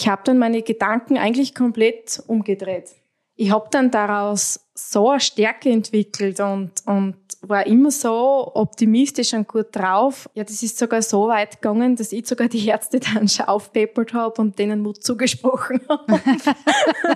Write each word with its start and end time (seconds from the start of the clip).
ich 0.00 0.08
habe 0.08 0.22
dann 0.24 0.38
meine 0.38 0.62
Gedanken 0.62 1.18
eigentlich 1.18 1.54
komplett 1.54 2.22
umgedreht. 2.26 2.88
Ich 3.36 3.50
habe 3.50 3.68
dann 3.70 3.90
daraus 3.90 4.60
so 4.74 5.10
eine 5.10 5.20
Stärke 5.20 5.68
entwickelt 5.68 6.40
und, 6.40 6.70
und 6.86 7.16
war 7.42 7.66
immer 7.66 7.90
so 7.90 8.50
optimistisch 8.54 9.34
und 9.34 9.46
gut 9.46 9.66
drauf. 9.72 10.30
Ja, 10.32 10.44
das 10.44 10.62
ist 10.62 10.78
sogar 10.78 11.02
so 11.02 11.28
weit 11.28 11.60
gegangen, 11.60 11.96
dass 11.96 12.12
ich 12.12 12.26
sogar 12.26 12.48
die 12.48 12.66
Ärzte 12.66 12.98
dann 12.98 13.28
schon 13.28 13.44
aufpeppert 13.44 14.14
habe 14.14 14.40
und 14.40 14.58
denen 14.58 14.80
Mut 14.80 15.04
zugesprochen 15.04 15.82
habe. 15.86 16.12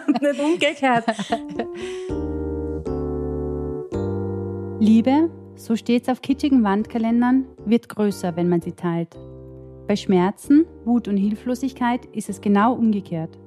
und 0.07 0.21
nicht 0.21 0.41
umgekehrt. 0.41 1.07
Liebe, 4.79 5.31
so 5.57 5.75
steht's 5.75 6.11
auf 6.11 6.21
kitschigen 6.21 6.63
Wandkalendern, 6.63 7.47
wird 7.65 7.89
größer, 7.89 8.37
wenn 8.37 8.51
man 8.51 8.61
sie 8.61 8.73
teilt. 8.73 9.17
Bei 9.87 9.97
Schmerzen, 9.97 10.65
Wut 10.87 11.09
und 11.09 11.19
Hilflosigkeit 11.19 12.07
ist 12.07 12.31
es 12.31 12.41
genau 12.41 12.73
umgekehrt. 12.73 13.39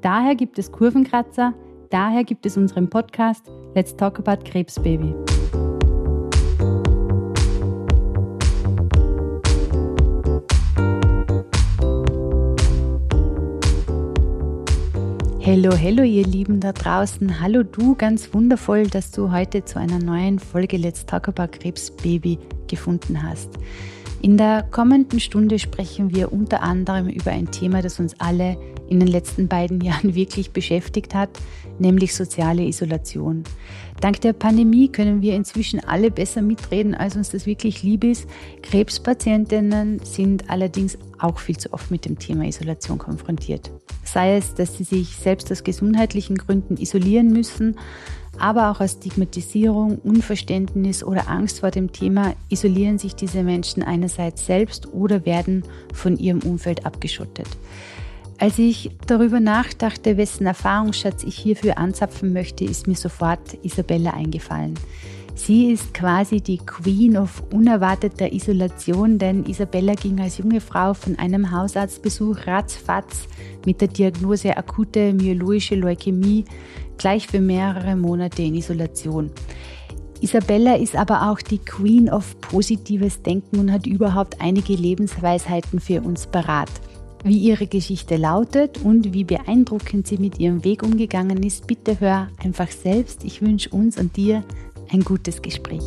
Daher 0.00 0.36
gibt 0.36 0.56
es 0.60 0.70
Kurvenkratzer, 0.70 1.54
daher 1.90 2.22
gibt 2.22 2.46
es 2.46 2.56
unseren 2.56 2.88
Podcast 2.88 3.50
Let's 3.74 3.96
Talk 3.96 4.20
About 4.20 4.44
Krebsbaby. 4.48 5.12
Hallo, 15.44 15.72
hallo 15.76 16.04
ihr 16.04 16.24
Lieben 16.24 16.60
da 16.60 16.70
draußen. 16.70 17.40
Hallo 17.40 17.64
du, 17.64 17.96
ganz 17.96 18.32
wundervoll, 18.32 18.86
dass 18.86 19.10
du 19.10 19.32
heute 19.32 19.64
zu 19.64 19.80
einer 19.80 19.98
neuen 19.98 20.38
Folge 20.38 20.76
Let's 20.76 21.04
Talk 21.04 21.26
About 21.26 21.58
Krebsbaby 21.58 22.38
gefunden 22.68 23.20
hast. 23.20 23.58
In 24.22 24.36
der 24.36 24.62
kommenden 24.62 25.18
Stunde 25.18 25.58
sprechen 25.58 26.14
wir 26.14 26.32
unter 26.32 26.62
anderem 26.62 27.08
über 27.08 27.32
ein 27.32 27.50
Thema, 27.50 27.82
das 27.82 27.98
uns 27.98 28.14
alle 28.20 28.56
in 28.88 29.00
den 29.00 29.08
letzten 29.08 29.48
beiden 29.48 29.80
Jahren 29.82 30.14
wirklich 30.14 30.52
beschäftigt 30.52 31.12
hat, 31.12 31.30
nämlich 31.80 32.14
soziale 32.14 32.62
Isolation. 32.62 33.42
Dank 34.00 34.20
der 34.20 34.32
Pandemie 34.32 34.88
können 34.88 35.22
wir 35.22 35.34
inzwischen 35.34 35.80
alle 35.80 36.12
besser 36.12 36.40
mitreden, 36.40 36.94
als 36.94 37.16
uns 37.16 37.30
das 37.30 37.46
wirklich 37.46 37.82
lieb 37.82 38.04
ist. 38.04 38.28
Krebspatientinnen 38.62 39.98
sind 40.04 40.48
allerdings 40.48 40.98
auch 41.18 41.40
viel 41.40 41.56
zu 41.56 41.72
oft 41.72 41.90
mit 41.90 42.04
dem 42.04 42.16
Thema 42.16 42.44
Isolation 42.44 42.98
konfrontiert. 42.98 43.72
Sei 44.04 44.36
es, 44.36 44.54
dass 44.54 44.76
sie 44.76 44.84
sich 44.84 45.16
selbst 45.16 45.50
aus 45.50 45.64
gesundheitlichen 45.64 46.36
Gründen 46.36 46.76
isolieren 46.76 47.32
müssen, 47.32 47.76
aber 48.42 48.70
auch 48.70 48.80
aus 48.80 48.92
Stigmatisierung, 48.92 49.98
Unverständnis 50.02 51.04
oder 51.04 51.28
Angst 51.28 51.60
vor 51.60 51.70
dem 51.70 51.92
Thema 51.92 52.34
isolieren 52.48 52.98
sich 52.98 53.14
diese 53.14 53.44
Menschen 53.44 53.84
einerseits 53.84 54.46
selbst 54.46 54.92
oder 54.92 55.24
werden 55.24 55.62
von 55.94 56.18
ihrem 56.18 56.40
Umfeld 56.40 56.84
abgeschottet. 56.84 57.46
Als 58.38 58.58
ich 58.58 58.90
darüber 59.06 59.38
nachdachte, 59.38 60.16
wessen 60.16 60.46
Erfahrungsschatz 60.46 61.22
ich 61.22 61.36
hierfür 61.36 61.78
anzapfen 61.78 62.32
möchte, 62.32 62.64
ist 62.64 62.88
mir 62.88 62.96
sofort 62.96 63.56
Isabella 63.62 64.14
eingefallen. 64.14 64.74
Sie 65.36 65.72
ist 65.72 65.94
quasi 65.94 66.40
die 66.40 66.58
Queen 66.58 67.16
of 67.16 67.42
unerwarteter 67.52 68.32
Isolation, 68.32 69.18
denn 69.18 69.46
Isabella 69.46 69.94
ging 69.94 70.20
als 70.20 70.38
junge 70.38 70.60
Frau 70.60 70.94
von 70.94 71.18
einem 71.18 71.52
Hausarztbesuch 71.52 72.46
ratzfatz 72.46 73.28
mit 73.64 73.80
der 73.80 73.88
Diagnose 73.88 74.56
akute 74.56 75.12
myeloische 75.14 75.76
Leukämie 75.76 76.44
gleich 77.02 77.26
für 77.26 77.40
mehrere 77.40 77.96
Monate 77.96 78.42
in 78.42 78.54
Isolation. 78.54 79.30
Isabella 80.20 80.76
ist 80.76 80.94
aber 80.94 81.30
auch 81.30 81.40
die 81.40 81.58
Queen 81.58 82.08
of 82.08 82.40
positives 82.40 83.22
Denken 83.22 83.58
und 83.58 83.72
hat 83.72 83.86
überhaupt 83.86 84.40
einige 84.40 84.74
Lebensweisheiten 84.74 85.80
für 85.80 86.00
uns 86.00 86.28
parat. 86.28 86.70
Wie 87.24 87.38
ihre 87.38 87.66
Geschichte 87.66 88.16
lautet 88.16 88.78
und 88.84 89.12
wie 89.12 89.24
beeindruckend 89.24 90.06
sie 90.06 90.18
mit 90.18 90.38
ihrem 90.38 90.64
Weg 90.64 90.84
umgegangen 90.84 91.42
ist, 91.42 91.66
bitte 91.66 91.98
hör 91.98 92.28
einfach 92.42 92.70
selbst. 92.70 93.24
Ich 93.24 93.42
wünsche 93.42 93.70
uns 93.70 93.98
und 93.98 94.16
dir 94.16 94.44
ein 94.92 95.00
gutes 95.00 95.42
Gespräch. 95.42 95.82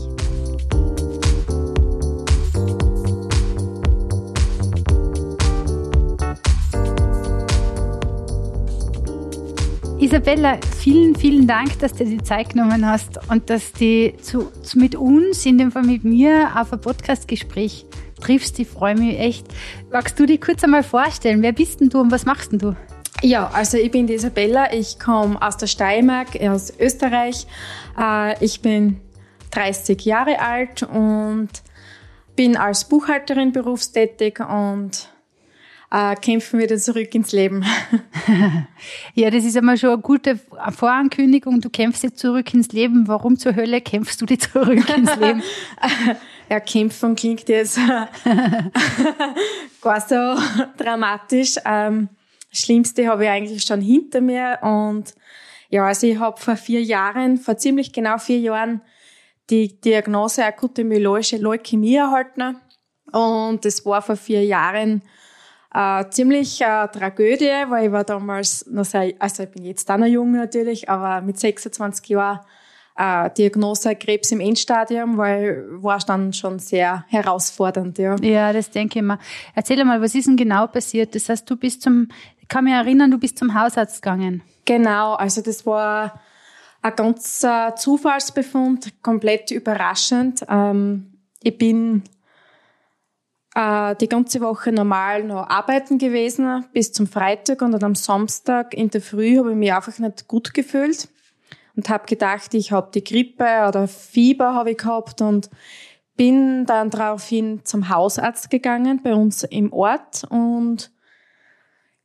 Isabella, 10.06 10.60
vielen, 10.78 11.16
vielen 11.16 11.48
Dank, 11.48 11.80
dass 11.80 11.94
du 11.94 12.06
dir 12.06 12.18
die 12.18 12.24
Zeit 12.24 12.50
genommen 12.50 12.86
hast 12.86 13.20
und 13.32 13.50
dass 13.50 13.72
du 13.72 14.16
zu, 14.22 14.52
zu 14.62 14.78
mit 14.78 14.94
uns, 14.94 15.44
in 15.48 15.58
dem 15.58 15.72
Fall 15.72 15.82
mit 15.82 16.04
mir, 16.04 16.52
auf 16.56 16.72
ein 16.72 16.80
Podcastgespräch 16.80 17.88
triffst. 18.22 18.60
Ich 18.60 18.68
freue 18.68 18.94
mich 18.94 19.20
echt. 19.20 19.48
Magst 19.92 20.20
du 20.20 20.28
dich 20.28 20.40
kurz 20.40 20.64
einmal 20.64 20.84
vorstellen? 20.84 21.42
Wer 21.42 21.54
bist 21.54 21.82
denn 21.82 21.90
du 21.90 22.02
und 22.02 22.12
was 22.12 22.24
machst 22.24 22.52
denn 22.52 22.60
du? 22.60 22.76
Ja, 23.24 23.50
also 23.52 23.78
ich 23.78 23.90
bin 23.90 24.06
die 24.06 24.14
Isabella. 24.14 24.72
Ich 24.72 25.00
komme 25.00 25.42
aus 25.42 25.58
der 25.58 25.66
Steiermark, 25.66 26.40
aus 26.40 26.72
Österreich. 26.80 27.48
Äh, 28.00 28.46
ich 28.46 28.62
bin 28.62 29.02
30 29.50 30.06
Jahre 30.06 30.40
alt 30.40 30.84
und 30.84 31.50
bin 32.36 32.58
als 32.58 32.88
Buchhalterin 32.88 33.54
berufstätig 33.54 34.40
und 34.40 35.10
äh, 35.92 36.16
kämpfen 36.16 36.60
wieder 36.60 36.78
zurück 36.78 37.14
ins 37.16 37.32
Leben. 37.32 37.64
ja, 39.14 39.30
das 39.30 39.46
ist 39.46 39.58
einmal 39.58 39.78
schon 39.78 39.92
eine 39.92 40.02
gute 40.02 40.40
Vorankündigung. 40.72 41.62
Du 41.62 41.70
kämpfst 41.70 42.04
jetzt 42.04 42.20
zurück 42.20 42.54
ins 42.54 42.72
Leben. 42.72 43.08
Warum 43.08 43.38
zur 43.38 43.56
Hölle 43.56 43.82
kämpfst 43.82 44.22
du 44.22 44.26
dich 44.26 44.42
zurück 44.42 44.90
ins 44.90 45.16
Leben? 45.20 45.44
ja, 46.50 46.60
kämpfen 46.60 47.16
klingt 47.16 47.48
jetzt 47.50 47.80
gar 49.82 50.02
so 50.02 50.36
dramatisch. 50.78 51.56
Ähm, 51.66 52.10
das 52.50 52.60
Schlimmste 52.62 53.08
habe 53.08 53.26
ich 53.26 53.30
eigentlich 53.30 53.64
schon 53.64 53.82
hinter 53.82 54.22
mir 54.22 54.60
und 54.62 55.14
ja, 55.70 55.86
also 55.86 56.08
ich 56.08 56.20
habe 56.20 56.40
vor 56.40 56.56
vier 56.56 56.82
Jahren, 56.82 57.38
vor 57.38 57.58
ziemlich 57.58 57.92
genau 57.92 58.18
vier 58.18 58.40
Jahren, 58.40 58.82
die 59.50 59.80
Diagnose 59.82 60.46
akute 60.46 60.84
myeloische 60.84 61.38
Leukämie 61.38 61.96
erhalten. 61.96 62.58
Und 63.12 63.66
das 63.66 63.86
war 63.86 64.02
vor 64.02 64.16
vier 64.16 64.46
Jahren 64.46 65.02
äh, 65.76 66.10
ziemlich 66.10 66.62
äh, 66.62 66.88
Tragödie, 66.88 67.52
weil 67.68 67.88
ich 67.88 67.92
war 67.92 68.06
damals 68.06 68.66
noch 68.68 68.86
sehr, 68.86 69.14
also 69.20 69.44
ich 69.44 69.50
bin 69.50 69.66
jetzt 69.66 69.92
auch 69.92 69.98
noch 69.98 70.08
jung 70.08 70.32
natürlich, 70.32 70.90
aber 70.90 71.20
mit 71.20 71.38
26 71.38 72.08
Jahren 72.08 72.40
äh, 72.96 73.30
Diagnose 73.38 73.94
Krebs 73.96 74.32
im 74.32 74.40
Endstadium, 74.40 75.18
weil 75.18 75.66
war 75.84 76.00
dann 76.00 76.32
schon 76.32 76.60
sehr 76.60 77.04
herausfordernd, 77.10 77.98
ja. 77.98 78.16
Ja, 78.22 78.54
das 78.54 78.72
denke 78.72 79.00
ich 79.00 79.06
mir. 79.06 79.20
Erzähl 79.54 79.84
mal, 79.84 80.02
was 80.02 80.16
ist 80.16 80.28
denn 80.28 80.38
genau 80.38 80.68
passiert? 80.68 81.14
Das 81.14 81.28
heißt, 81.28 81.50
du 81.50 81.58
bist 81.58 81.82
zum, 81.82 82.08
ich 82.40 82.48
kann 82.48 82.64
mich 82.64 82.74
erinnern, 82.74 83.12
du 83.12 83.18
bist 83.18 83.38
zum 83.38 83.54
Hausarzt 83.54 84.02
gegangen. 84.02 84.44
Genau, 84.64 85.16
also 85.16 85.42
das 85.42 85.66
war 85.66 86.22
ein 86.82 86.96
ganz 86.96 87.44
äh, 87.44 87.76
Zufallsbefund, 87.76 89.04
komplett 89.04 89.52
überraschend. 89.52 90.46
Ähm, 90.48 91.18
ich 91.44 91.58
bin 91.58 92.04
äh, 93.56 93.96
die 93.96 94.10
ganze 94.10 94.42
Woche 94.42 94.72
normal 94.72 95.24
noch 95.24 95.50
arbeiten 95.50 95.98
gewesen, 95.98 96.66
bis 96.74 96.92
zum 96.92 97.08
Freitag 97.08 97.62
und 97.62 97.72
dann 97.72 97.84
am 97.84 97.96
Samstag 97.96 98.74
in 98.74 98.90
der 98.90 99.02
Früh 99.02 99.38
habe 99.38 99.52
ich 99.52 99.58
mich 99.58 99.74
einfach 99.74 99.98
nicht 99.98 100.28
gut 100.28 100.54
gefühlt 100.54 101.08
und 101.76 101.90
habe 101.90 102.06
gedacht, 102.06 102.54
ich 102.54 102.72
habe 102.72 102.92
die 102.94 103.04
Grippe 103.04 103.66
oder 103.68 103.88
Fieber 103.88 104.54
habe 104.54 104.72
ich 104.72 104.78
gehabt 104.78 105.22
und 105.22 105.50
bin 106.16 106.66
dann 106.66 106.90
daraufhin 106.90 107.62
zum 107.66 107.90
Hausarzt 107.90 108.50
gegangen 108.50 109.02
bei 109.04 109.14
uns 109.14 109.44
im 109.44 109.74
Ort 109.74 110.26
und 110.30 110.92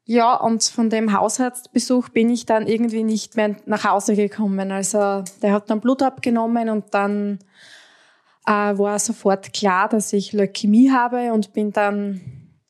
ja, 0.05 0.35
und 0.35 0.65
von 0.65 0.91
dem 0.91 1.13
Hausarztbesuch 1.13 2.09
bin 2.09 2.31
ich 2.31 2.45
dann 2.45 2.67
irgendwie 2.67 3.05
nicht 3.05 3.37
mehr 3.37 3.55
nach 3.67 3.85
Hause 3.85 4.17
gekommen. 4.17 4.73
Also 4.73 5.23
der 5.41 5.53
hat 5.53 5.71
dann 5.71 5.81
Blut 5.81 6.03
abgenommen 6.03 6.69
und 6.69 6.93
dann 6.95 7.39
war 8.51 8.99
sofort 8.99 9.53
klar, 9.53 9.89
dass 9.89 10.13
ich 10.13 10.33
Leukämie 10.33 10.91
habe 10.91 11.33
und 11.33 11.53
bin 11.53 11.73
dann 11.73 12.21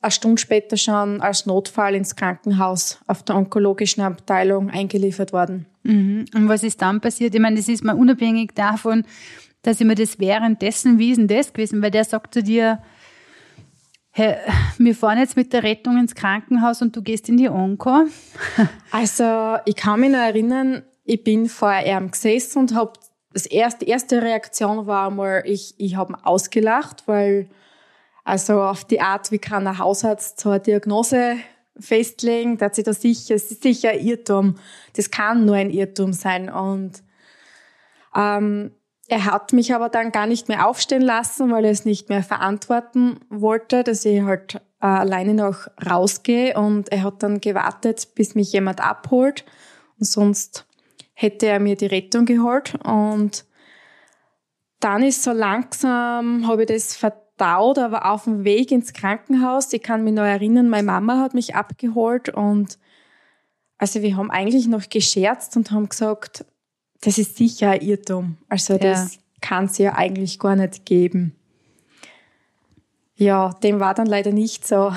eine 0.02 0.10
Stunde 0.10 0.40
später 0.40 0.76
schon 0.76 1.20
als 1.20 1.46
Notfall 1.46 1.94
ins 1.94 2.16
Krankenhaus 2.16 2.98
auf 3.06 3.22
der 3.22 3.36
onkologischen 3.36 4.02
Abteilung 4.02 4.70
eingeliefert 4.70 5.32
worden. 5.32 5.66
Mhm. 5.82 6.24
Und 6.34 6.48
was 6.48 6.62
ist 6.62 6.80
dann 6.80 7.00
passiert? 7.00 7.34
Ich 7.34 7.40
meine, 7.40 7.56
das 7.56 7.68
ist 7.68 7.84
mal 7.84 7.96
unabhängig 7.96 8.52
davon, 8.54 9.04
dass 9.62 9.80
ich 9.80 9.86
mir 9.86 9.94
das 9.94 10.18
währenddessen, 10.18 10.98
wie 10.98 11.10
ist 11.10 11.18
denn 11.18 11.28
das 11.28 11.52
gewesen? 11.52 11.82
Weil 11.82 11.90
der 11.90 12.04
sagt 12.04 12.32
zu 12.32 12.42
dir, 12.42 12.82
hey, 14.10 14.36
wir 14.78 14.94
fahren 14.94 15.18
jetzt 15.18 15.36
mit 15.36 15.52
der 15.52 15.62
Rettung 15.62 15.98
ins 15.98 16.14
Krankenhaus 16.14 16.80
und 16.80 16.96
du 16.96 17.02
gehst 17.02 17.28
in 17.28 17.36
die 17.36 17.48
Onko. 17.48 18.06
also, 18.90 19.56
ich 19.66 19.76
kann 19.76 20.00
mich 20.00 20.10
noch 20.10 20.18
erinnern, 20.18 20.82
ich 21.04 21.22
bin 21.22 21.48
vor 21.48 21.74
ihm 21.84 22.10
gesessen 22.10 22.60
und 22.60 22.74
habe 22.74 22.92
das 23.32 23.46
erste, 23.46 23.84
erste 23.84 24.22
Reaktion 24.22 24.86
war 24.86 25.10
mal, 25.10 25.42
ich, 25.44 25.74
ich 25.78 25.96
habe 25.96 26.16
ausgelacht, 26.24 27.06
weil 27.06 27.48
also 28.24 28.62
auf 28.62 28.84
die 28.84 29.00
Art, 29.00 29.30
wie 29.30 29.38
kann 29.38 29.66
ein 29.66 29.78
Hausarzt 29.78 30.40
so 30.40 30.50
eine 30.50 30.60
Diagnose 30.60 31.36
festlegen, 31.78 32.58
da 32.58 32.66
hat 32.66 32.74
sich 32.74 32.84
da 32.84 32.92
sicher, 32.92 33.34
es 33.34 33.50
ist 33.50 33.62
sicher 33.62 33.90
ein 33.90 34.00
Irrtum. 34.00 34.56
Das 34.94 35.10
kann 35.10 35.46
nur 35.46 35.56
ein 35.56 35.70
Irrtum 35.70 36.12
sein. 36.12 36.50
Und 36.50 37.02
ähm, 38.14 38.72
er 39.08 39.24
hat 39.24 39.52
mich 39.52 39.74
aber 39.74 39.88
dann 39.88 40.12
gar 40.12 40.26
nicht 40.26 40.48
mehr 40.48 40.66
aufstehen 40.66 41.02
lassen, 41.02 41.50
weil 41.50 41.64
er 41.64 41.70
es 41.70 41.84
nicht 41.84 42.08
mehr 42.08 42.22
verantworten 42.22 43.20
wollte, 43.30 43.82
dass 43.82 44.04
ich 44.04 44.22
halt 44.22 44.56
äh, 44.80 44.86
alleine 44.86 45.34
noch 45.34 45.68
rausgehe 45.84 46.54
und 46.56 46.92
er 46.92 47.02
hat 47.02 47.22
dann 47.22 47.40
gewartet, 47.40 48.14
bis 48.14 48.34
mich 48.34 48.52
jemand 48.52 48.80
abholt 48.80 49.44
und 49.98 50.06
sonst 50.06 50.66
hätte 51.20 51.46
er 51.46 51.60
mir 51.60 51.76
die 51.76 51.86
Rettung 51.86 52.24
geholt 52.24 52.74
und 52.82 53.44
dann 54.80 55.02
ist 55.02 55.22
so 55.22 55.32
langsam, 55.32 56.46
habe 56.48 56.62
ich 56.62 56.68
das 56.68 56.96
verdaut, 56.96 57.78
aber 57.78 58.10
auf 58.10 58.24
dem 58.24 58.44
Weg 58.44 58.72
ins 58.72 58.94
Krankenhaus, 58.94 59.70
ich 59.74 59.82
kann 59.82 60.02
mich 60.02 60.14
noch 60.14 60.22
erinnern, 60.22 60.70
meine 60.70 60.84
Mama 60.86 61.18
hat 61.18 61.34
mich 61.34 61.54
abgeholt 61.54 62.30
und 62.30 62.78
also 63.76 64.00
wir 64.00 64.16
haben 64.16 64.30
eigentlich 64.30 64.66
noch 64.66 64.88
gescherzt 64.88 65.56
und 65.58 65.70
haben 65.70 65.90
gesagt, 65.90 66.46
das 67.02 67.18
ist 67.18 67.36
sicher 67.36 67.72
ein 67.72 67.82
Irrtum. 67.82 68.38
Also 68.48 68.78
das 68.78 69.14
ja. 69.14 69.20
kann 69.42 69.66
es 69.66 69.76
ja 69.76 69.94
eigentlich 69.96 70.38
gar 70.38 70.56
nicht 70.56 70.86
geben. 70.86 71.34
Ja, 73.16 73.50
dem 73.62 73.80
war 73.80 73.92
dann 73.92 74.06
leider 74.06 74.32
nicht 74.32 74.66
so. 74.66 74.92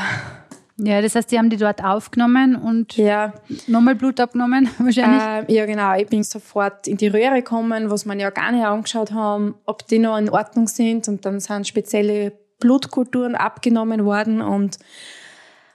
Ja, 0.77 1.01
das 1.01 1.13
heißt, 1.13 1.31
die 1.31 1.37
haben 1.37 1.49
die 1.49 1.57
dort 1.57 1.83
aufgenommen 1.83 2.55
und 2.55 2.97
ja. 2.97 3.33
nochmal 3.67 3.95
Blut 3.95 4.19
abgenommen, 4.19 4.69
wahrscheinlich? 4.79 5.49
Äh, 5.49 5.53
ja, 5.53 5.65
genau. 5.65 5.95
Ich 5.95 6.07
bin 6.07 6.23
sofort 6.23 6.87
in 6.87 6.97
die 6.97 7.07
Röhre 7.07 7.35
gekommen, 7.35 7.89
was 7.91 8.05
wir 8.05 8.15
ja 8.15 8.31
gar 8.31 8.51
nicht 8.51 8.65
angeschaut 8.65 9.11
haben, 9.11 9.55
ob 9.65 9.87
die 9.87 9.99
noch 9.99 10.17
in 10.17 10.29
Ordnung 10.29 10.67
sind. 10.67 11.07
Und 11.07 11.25
dann 11.25 11.39
sind 11.39 11.67
spezielle 11.67 12.33
Blutkulturen 12.59 13.35
abgenommen 13.35 14.03
worden. 14.03 14.41
Und, 14.41 14.79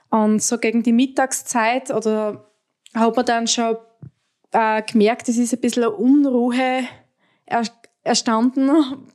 und 0.09 0.43
so 0.43 0.57
gegen 0.57 0.83
die 0.83 0.93
Mittagszeit 0.93 1.91
oder 1.91 2.45
hat 2.93 3.15
man 3.15 3.25
dann 3.25 3.47
schon 3.47 3.77
äh, 4.51 4.81
gemerkt, 4.81 5.29
es 5.29 5.37
ist 5.37 5.53
ein 5.53 5.61
bisschen 5.61 5.83
eine 5.83 5.93
Unruhe 5.93 6.83
erstanden. 8.03 8.69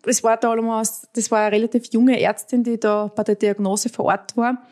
Es 0.07 0.25
war 0.25 0.37
damals, 0.39 1.09
das 1.15 1.31
war 1.31 1.41
eine 1.41 1.57
relativ 1.57 1.93
junge 1.93 2.21
Ärztin, 2.21 2.63
die 2.63 2.81
da 2.81 3.11
bei 3.15 3.23
der 3.23 3.35
Diagnose 3.35 3.89
vor 3.91 4.07
Ort 4.07 4.37
war. 4.37 4.63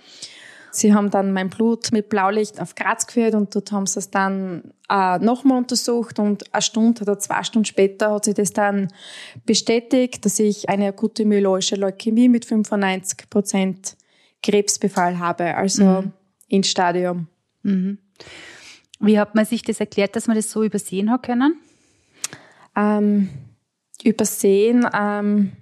Sie 0.75 0.95
haben 0.95 1.11
dann 1.11 1.33
mein 1.33 1.51
Blut 1.51 1.93
mit 1.93 2.09
Blaulicht 2.09 2.61
auf 2.61 2.75
Graz 2.75 3.07
geführt 3.07 3.35
und 3.35 3.55
dort 3.55 3.73
haben 3.73 3.87
sie 3.87 3.99
es 3.99 4.11
dann 4.11 4.73
äh, 4.89 5.19
nochmal 5.19 5.59
untersucht 5.59 6.19
und 6.19 6.53
eine 6.55 6.63
Stunde 6.63 7.03
oder 7.03 7.19
zwei 7.19 7.45
Stunden 7.45 7.67
später 7.67 8.13
hat 8.13 8.25
sie 8.25 8.33
das 8.33 8.55
dann 8.55 8.89
bestätigt, 9.45 10.25
dass 10.25 10.39
ich 10.39 10.71
eine 10.71 10.89
akute 10.89 11.27
myeloische 11.27 11.77
Leukämie 11.77 12.31
mit 12.31 12.47
95 12.47 13.29
Prozent 13.29 13.97
Krebsbefall 14.43 15.19
habe, 15.19 15.55
also 15.55 15.85
mhm. 15.85 16.13
in 16.49 16.65
Stadium. 16.65 17.29
Mhm. 17.63 17.99
Wie 18.99 19.19
hat 19.19 19.35
man 19.35 19.45
sich 19.45 19.63
das 19.63 19.79
erklärt, 19.79 20.17
dass 20.17 20.27
man 20.27 20.37
das 20.37 20.51
so 20.51 20.63
übersehen 20.63 21.11
hat 21.11 21.25
können? 21.25 21.61
Ähm, 22.75 23.29
übersehen. 24.05 24.87
Ähm, 24.99 25.53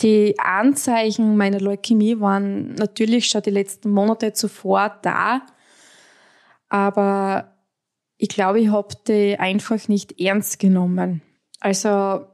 die 0.00 0.38
Anzeichen 0.38 1.36
meiner 1.36 1.60
Leukämie 1.60 2.18
waren 2.20 2.74
natürlich 2.74 3.28
schon 3.28 3.42
die 3.42 3.50
letzten 3.50 3.90
Monate 3.90 4.32
zuvor 4.32 4.98
da, 5.02 5.42
aber 6.68 7.52
ich 8.16 8.28
glaube, 8.28 8.60
ich 8.60 8.68
habe 8.68 8.94
die 9.06 9.38
einfach 9.38 9.88
nicht 9.88 10.20
ernst 10.20 10.58
genommen. 10.58 11.22
Also 11.60 12.26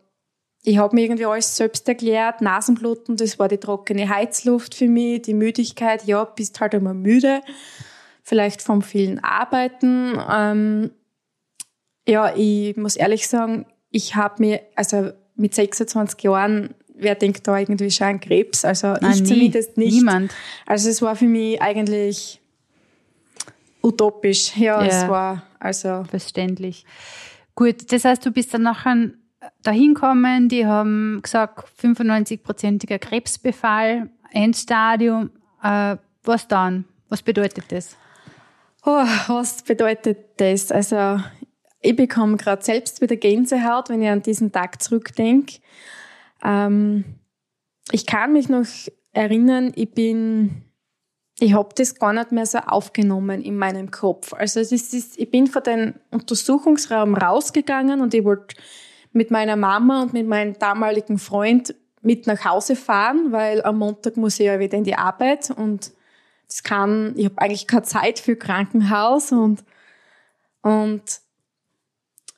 ich 0.62 0.78
habe 0.78 0.94
mir 0.94 1.02
irgendwie 1.02 1.26
alles 1.26 1.56
selbst 1.56 1.88
erklärt, 1.88 2.40
Nasenbluten, 2.40 3.16
das 3.16 3.38
war 3.38 3.48
die 3.48 3.58
trockene 3.58 4.08
Heizluft 4.08 4.74
für 4.74 4.88
mich, 4.88 5.22
die 5.22 5.34
Müdigkeit, 5.34 6.04
ja, 6.04 6.24
bist 6.24 6.60
halt 6.60 6.74
immer 6.74 6.94
müde, 6.94 7.40
vielleicht 8.22 8.60
vom 8.62 8.82
vielen 8.82 9.22
Arbeiten. 9.22 10.18
Ähm, 10.30 10.90
ja, 12.06 12.34
ich 12.34 12.76
muss 12.76 12.96
ehrlich 12.96 13.28
sagen, 13.28 13.66
ich 13.90 14.14
habe 14.16 14.42
mir, 14.42 14.60
also 14.76 15.10
mit 15.36 15.54
26 15.54 16.22
Jahren, 16.22 16.74
wer 16.98 17.14
denkt 17.14 17.46
da 17.46 17.58
irgendwie 17.58 17.90
schon 17.90 18.06
an 18.06 18.20
Krebs? 18.20 18.64
Also 18.64 18.94
Nein, 19.00 19.12
ich 19.12 19.20
nie, 19.20 19.26
zumindest 19.26 19.76
nicht. 19.76 19.94
Niemand. 19.94 20.32
Also 20.66 20.88
es 20.88 21.00
war 21.02 21.16
für 21.16 21.26
mich 21.26 21.60
eigentlich 21.60 22.40
utopisch. 23.82 24.56
Ja, 24.56 24.82
ja, 24.82 24.86
es 24.86 25.08
war 25.08 25.42
also. 25.58 26.04
Verständlich. 26.04 26.84
Gut, 27.54 27.92
das 27.92 28.04
heißt, 28.04 28.24
du 28.24 28.30
bist 28.30 28.54
dann 28.54 28.62
nachher 28.62 29.10
dahin 29.62 29.94
gekommen, 29.94 30.48
die 30.48 30.66
haben 30.66 31.20
gesagt, 31.22 31.68
95-prozentiger 31.80 32.98
Krebsbefall, 32.98 34.10
Endstadium. 34.32 35.30
Äh, 35.62 35.96
was 36.24 36.46
dann? 36.46 36.84
Was 37.08 37.22
bedeutet 37.22 37.64
das? 37.70 37.96
Oh, 38.84 39.04
was 39.28 39.62
bedeutet 39.62 40.18
das? 40.40 40.70
Also 40.70 41.20
ich 41.80 41.96
bekomme 41.96 42.36
gerade 42.36 42.62
selbst 42.62 43.00
wieder 43.00 43.16
Gänsehaut, 43.16 43.88
wenn 43.88 44.02
ich 44.02 44.08
an 44.08 44.22
diesen 44.22 44.52
Tag 44.52 44.82
zurückdenke. 44.82 45.58
Ähm, 46.42 47.04
ich 47.90 48.06
kann 48.06 48.32
mich 48.32 48.48
noch 48.48 48.66
erinnern, 49.12 49.72
ich 49.74 49.92
bin, 49.92 50.62
ich 51.38 51.54
habe 51.54 51.70
das 51.74 51.94
gar 51.94 52.12
nicht 52.12 52.32
mehr 52.32 52.46
so 52.46 52.58
aufgenommen 52.58 53.42
in 53.42 53.56
meinem 53.56 53.90
Kopf. 53.90 54.32
Also 54.32 54.60
es 54.60 54.72
ist, 54.72 55.18
ich 55.18 55.30
bin 55.30 55.46
von 55.46 55.62
dem 55.62 55.94
Untersuchungsraum 56.10 57.14
rausgegangen 57.14 58.00
und 58.00 58.14
ich 58.14 58.24
wollte 58.24 58.56
mit 59.12 59.30
meiner 59.30 59.56
Mama 59.56 60.02
und 60.02 60.12
mit 60.12 60.26
meinem 60.26 60.58
damaligen 60.58 61.18
Freund 61.18 61.74
mit 62.02 62.26
nach 62.26 62.44
Hause 62.44 62.76
fahren, 62.76 63.32
weil 63.32 63.62
am 63.62 63.78
Montag 63.78 64.16
muss 64.16 64.38
ich 64.38 64.46
ja 64.46 64.58
wieder 64.58 64.78
in 64.78 64.84
die 64.84 64.94
Arbeit 64.94 65.50
und 65.50 65.92
das 66.46 66.62
kann, 66.62 67.14
ich 67.16 67.26
habe 67.26 67.38
eigentlich 67.38 67.66
keine 67.66 67.82
Zeit 67.82 68.18
für 68.18 68.36
Krankenhaus 68.36 69.32
und, 69.32 69.64
und 70.62 71.02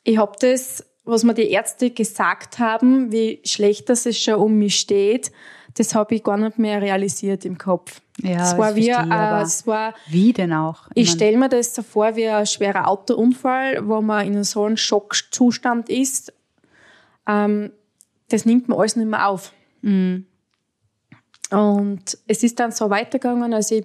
ich 0.03 0.19
habe 0.19 0.33
das, 0.41 0.85
was 1.05 1.25
mir 1.25 1.35
die 1.35 1.51
Ärzte 1.51 1.91
gesagt 1.91 2.59
haben, 2.59 3.11
wie 3.11 3.41
schlecht 3.45 3.89
das 3.89 4.07
es 4.07 4.19
schon 4.19 4.35
um 4.35 4.59
mich 4.59 4.79
steht, 4.79 5.33
das 5.75 5.95
habe 5.95 6.15
ich 6.15 6.25
gar 6.25 6.37
nicht 6.37 6.59
mehr 6.59 6.83
realisiert 6.83 7.45
im 7.45 7.57
Kopf. 7.57 8.01
Ja, 8.19 8.43
es 8.43 8.59
war 8.59 8.75
wie, 8.75 8.89
äh, 8.89 9.43
es 9.43 9.67
war, 9.67 9.95
wie 10.09 10.33
denn 10.33 10.53
auch? 10.53 10.89
Ich, 10.95 11.05
ich 11.05 11.11
stelle 11.13 11.39
mir 11.39 11.49
das 11.49 11.75
so 11.75 11.83
vor 11.83 12.17
wie 12.17 12.29
ein 12.29 12.47
schwerer 12.47 12.89
Autounfall, 12.89 13.87
wo 13.87 14.01
man 14.01 14.27
in 14.27 14.45
so 14.45 14.65
einem 14.65 14.77
Schockzustand 14.77 15.89
ist. 15.89 16.33
Ähm, 17.27 17.73
das 18.29 18.45
nimmt 18.45 18.69
man 18.69 18.79
alles 18.79 18.97
nicht 18.97 19.09
mehr 19.09 19.29
auf. 19.29 19.53
Mhm. 19.83 20.27
Und 21.51 22.19
es 22.27 22.43
ist 22.43 22.61
dann 22.61 22.73
so 22.73 22.91
weitergegangen, 22.91 23.53
als 23.53 23.71
ich 23.71 23.85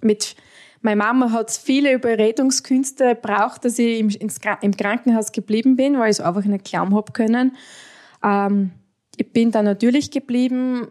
mit 0.00 0.34
meine 0.80 0.96
Mama 0.96 1.32
hat 1.32 1.50
viele 1.50 1.92
Überredungskünste 1.92 3.14
gebraucht, 3.14 3.64
dass 3.64 3.78
ich 3.78 3.98
im, 3.98 4.08
ins, 4.10 4.38
im 4.60 4.76
Krankenhaus 4.76 5.32
geblieben 5.32 5.76
bin, 5.76 5.98
weil 5.98 6.10
ich 6.10 6.18
es 6.18 6.20
einfach 6.20 6.44
nicht 6.44 6.64
glauben 6.64 6.94
habe 6.94 7.12
können. 7.12 7.56
Ähm, 8.22 8.70
ich 9.16 9.32
bin 9.32 9.50
dann 9.50 9.64
natürlich 9.64 10.10
geblieben. 10.10 10.88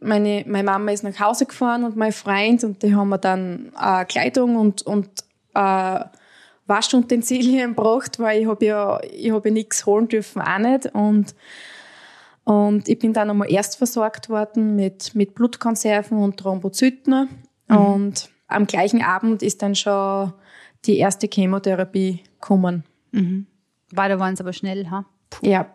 Meine, 0.00 0.44
meine 0.46 0.64
Mama 0.64 0.92
ist 0.92 1.04
nach 1.04 1.18
Hause 1.18 1.46
gefahren 1.46 1.84
und 1.84 1.96
mein 1.96 2.12
Freund 2.12 2.64
und 2.64 2.82
die 2.82 2.94
haben 2.94 3.08
mir 3.08 3.18
dann 3.18 3.72
äh, 3.80 4.04
Kleidung 4.04 4.56
und, 4.56 4.82
und 4.82 5.08
äh, 5.54 6.00
Waschutensilien 6.66 7.70
gebracht, 7.74 8.18
weil 8.18 8.42
ich 8.42 8.46
habe 8.46 8.64
ja, 8.64 9.00
ich 9.02 9.30
habe 9.30 9.48
ja 9.48 9.52
nichts 9.52 9.86
holen 9.86 10.08
dürfen, 10.08 10.42
auch 10.42 10.58
nicht. 10.58 10.86
Und, 10.92 11.34
und 12.44 12.88
ich 12.88 12.98
bin 12.98 13.12
dann 13.12 13.30
einmal 13.30 13.50
erst 13.50 13.76
versorgt 13.76 14.28
worden 14.28 14.76
mit, 14.76 15.14
mit 15.14 15.34
Blutkonserven 15.34 16.18
und 16.18 16.36
Thrombozyten. 16.36 17.28
Mhm. 17.68 17.76
Und 17.76 18.31
am 18.52 18.66
gleichen 18.66 19.02
Abend 19.02 19.42
ist 19.42 19.62
dann 19.62 19.74
schon 19.74 20.32
die 20.84 20.98
erste 20.98 21.28
Chemotherapie 21.32 22.20
gekommen. 22.40 22.84
Mhm. 23.12 23.46
Da 23.90 24.18
waren 24.18 24.34
es 24.34 24.40
aber 24.40 24.52
schnell, 24.52 24.90
ha? 24.90 25.04
Puh. 25.30 25.46
Ja. 25.46 25.66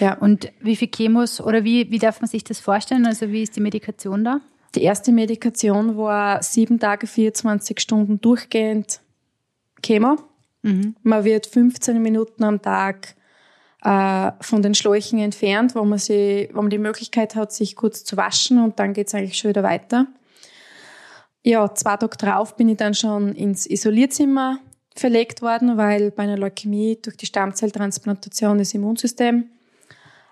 ja. 0.00 0.14
Und 0.14 0.52
wie 0.60 0.76
viel 0.76 0.90
Chemos 0.90 1.40
oder 1.40 1.64
wie, 1.64 1.90
wie 1.90 1.98
darf 1.98 2.20
man 2.20 2.28
sich 2.28 2.44
das 2.44 2.60
vorstellen? 2.60 3.06
Also 3.06 3.30
wie 3.30 3.42
ist 3.42 3.56
die 3.56 3.60
Medikation 3.60 4.24
da? 4.24 4.40
Die 4.74 4.82
erste 4.82 5.12
Medikation 5.12 5.96
war 5.96 6.42
sieben 6.42 6.78
Tage, 6.78 7.06
24 7.06 7.78
Stunden 7.78 8.20
durchgehend 8.20 9.00
Chemo. 9.82 10.16
Mhm. 10.62 10.96
Man 11.02 11.24
wird 11.24 11.46
15 11.46 12.00
Minuten 12.00 12.44
am 12.44 12.62
Tag 12.62 13.14
äh, 13.82 14.30
von 14.40 14.62
den 14.62 14.74
Schläuchen 14.74 15.18
entfernt, 15.18 15.74
wo 15.74 15.84
man, 15.84 15.98
sie, 15.98 16.48
wo 16.52 16.62
man 16.62 16.70
die 16.70 16.78
Möglichkeit 16.78 17.34
hat, 17.34 17.52
sich 17.52 17.76
kurz 17.76 18.04
zu 18.04 18.16
waschen 18.16 18.62
und 18.62 18.78
dann 18.78 18.92
geht 18.92 19.08
es 19.08 19.14
eigentlich 19.14 19.38
schon 19.38 19.50
wieder 19.50 19.62
weiter. 19.62 20.06
Ja, 21.44 21.74
zwei 21.74 21.96
Tage 21.96 22.16
drauf 22.16 22.56
bin 22.56 22.68
ich 22.68 22.76
dann 22.76 22.94
schon 22.94 23.34
ins 23.34 23.66
Isolierzimmer 23.66 24.60
verlegt 24.94 25.42
worden, 25.42 25.76
weil 25.76 26.10
bei 26.10 26.22
einer 26.22 26.38
Leukämie 26.38 26.98
durch 27.02 27.16
die 27.16 27.26
Stammzelltransplantation 27.26 28.58
das 28.58 28.74
Immunsystem 28.74 29.50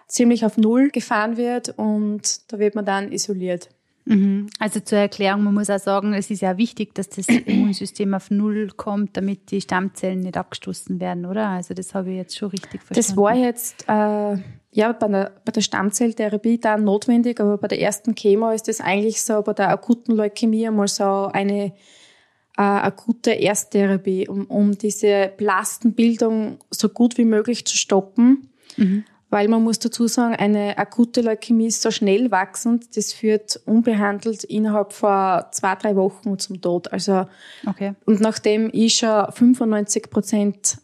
ziemlich 0.07 0.45
auf 0.45 0.57
Null 0.57 0.91
gefahren 0.91 1.37
wird 1.37 1.71
und 1.77 2.53
da 2.53 2.59
wird 2.59 2.75
man 2.75 2.85
dann 2.85 3.11
isoliert. 3.11 3.71
Mhm. 4.11 4.49
Also 4.59 4.81
zur 4.81 4.99
Erklärung, 4.99 5.45
man 5.45 5.55
muss 5.55 5.71
auch 5.71 5.79
sagen, 5.79 6.15
es 6.15 6.33
ist 6.33 6.43
ja 6.43 6.59
wichtig, 6.59 6.95
dass 6.97 7.09
das 7.11 7.29
Immunsystem 7.47 8.13
auf 8.13 8.31
Null 8.31 8.69
kommt, 8.77 9.17
damit 9.17 9.53
die 9.53 9.61
Stammzellen 9.61 10.21
nicht 10.21 10.37
abgestoßen 10.37 10.99
werden, 10.99 11.27
oder? 11.27 11.49
Also 11.49 11.75
das 11.75 11.95
habe 11.95 12.11
ich 12.11 12.17
jetzt 12.17 12.37
schon 12.37 12.51
richtig 12.51 12.83
verstanden. 12.83 12.97
Das 12.97 13.17
war 13.17 13.37
jetzt 13.37 13.85
äh, 13.89 14.43
ja 14.73 14.93
bei 14.93 15.07
der, 15.07 15.33
bei 15.45 15.53
der 15.53 15.61
Stammzelltherapie 15.61 16.59
dann 16.59 16.83
notwendig, 16.83 17.39
aber 17.39 17.57
bei 17.57 17.69
der 17.69 17.81
ersten 17.81 18.17
Chemo 18.17 18.51
ist 18.51 18.67
das 18.67 18.81
eigentlich 18.81 19.23
so 19.23 19.43
bei 19.43 19.53
der 19.53 19.69
akuten 19.69 20.17
Leukämie 20.17 20.67
einmal 20.67 20.89
so 20.89 21.31
eine 21.33 21.67
äh, 21.67 22.63
akute 22.63 23.31
Ersttherapie, 23.31 24.27
um, 24.27 24.47
um 24.47 24.77
diese 24.77 25.33
Blastenbildung 25.37 26.59
so 26.73 26.89
gut 26.89 27.17
wie 27.17 27.25
möglich 27.25 27.65
zu 27.65 27.77
stoppen. 27.77 28.51
Mhm. 28.77 29.05
Weil 29.31 29.49
man 29.49 29.63
muss 29.63 29.79
dazu 29.79 30.09
sagen, 30.09 30.35
eine 30.35 30.77
akute 30.77 31.21
Leukämie 31.21 31.69
ist 31.69 31.83
so 31.83 31.91
schnell 31.91 32.31
wachsend, 32.31 32.97
das 32.97 33.13
führt 33.13 33.61
unbehandelt 33.65 34.45
innerhalb 34.45 34.93
von 34.93 35.43
zwei, 35.53 35.77
drei 35.77 35.97
Wochen 35.97 36.39
zum 36.39 36.61
Tod. 36.61 36.93
Also, 36.93 37.27
okay. 37.67 37.95
und 38.05 38.21
nachdem 38.21 38.71
ich 38.73 38.95
schon 38.95 39.31
95 39.31 40.11
Prozent 40.11 40.79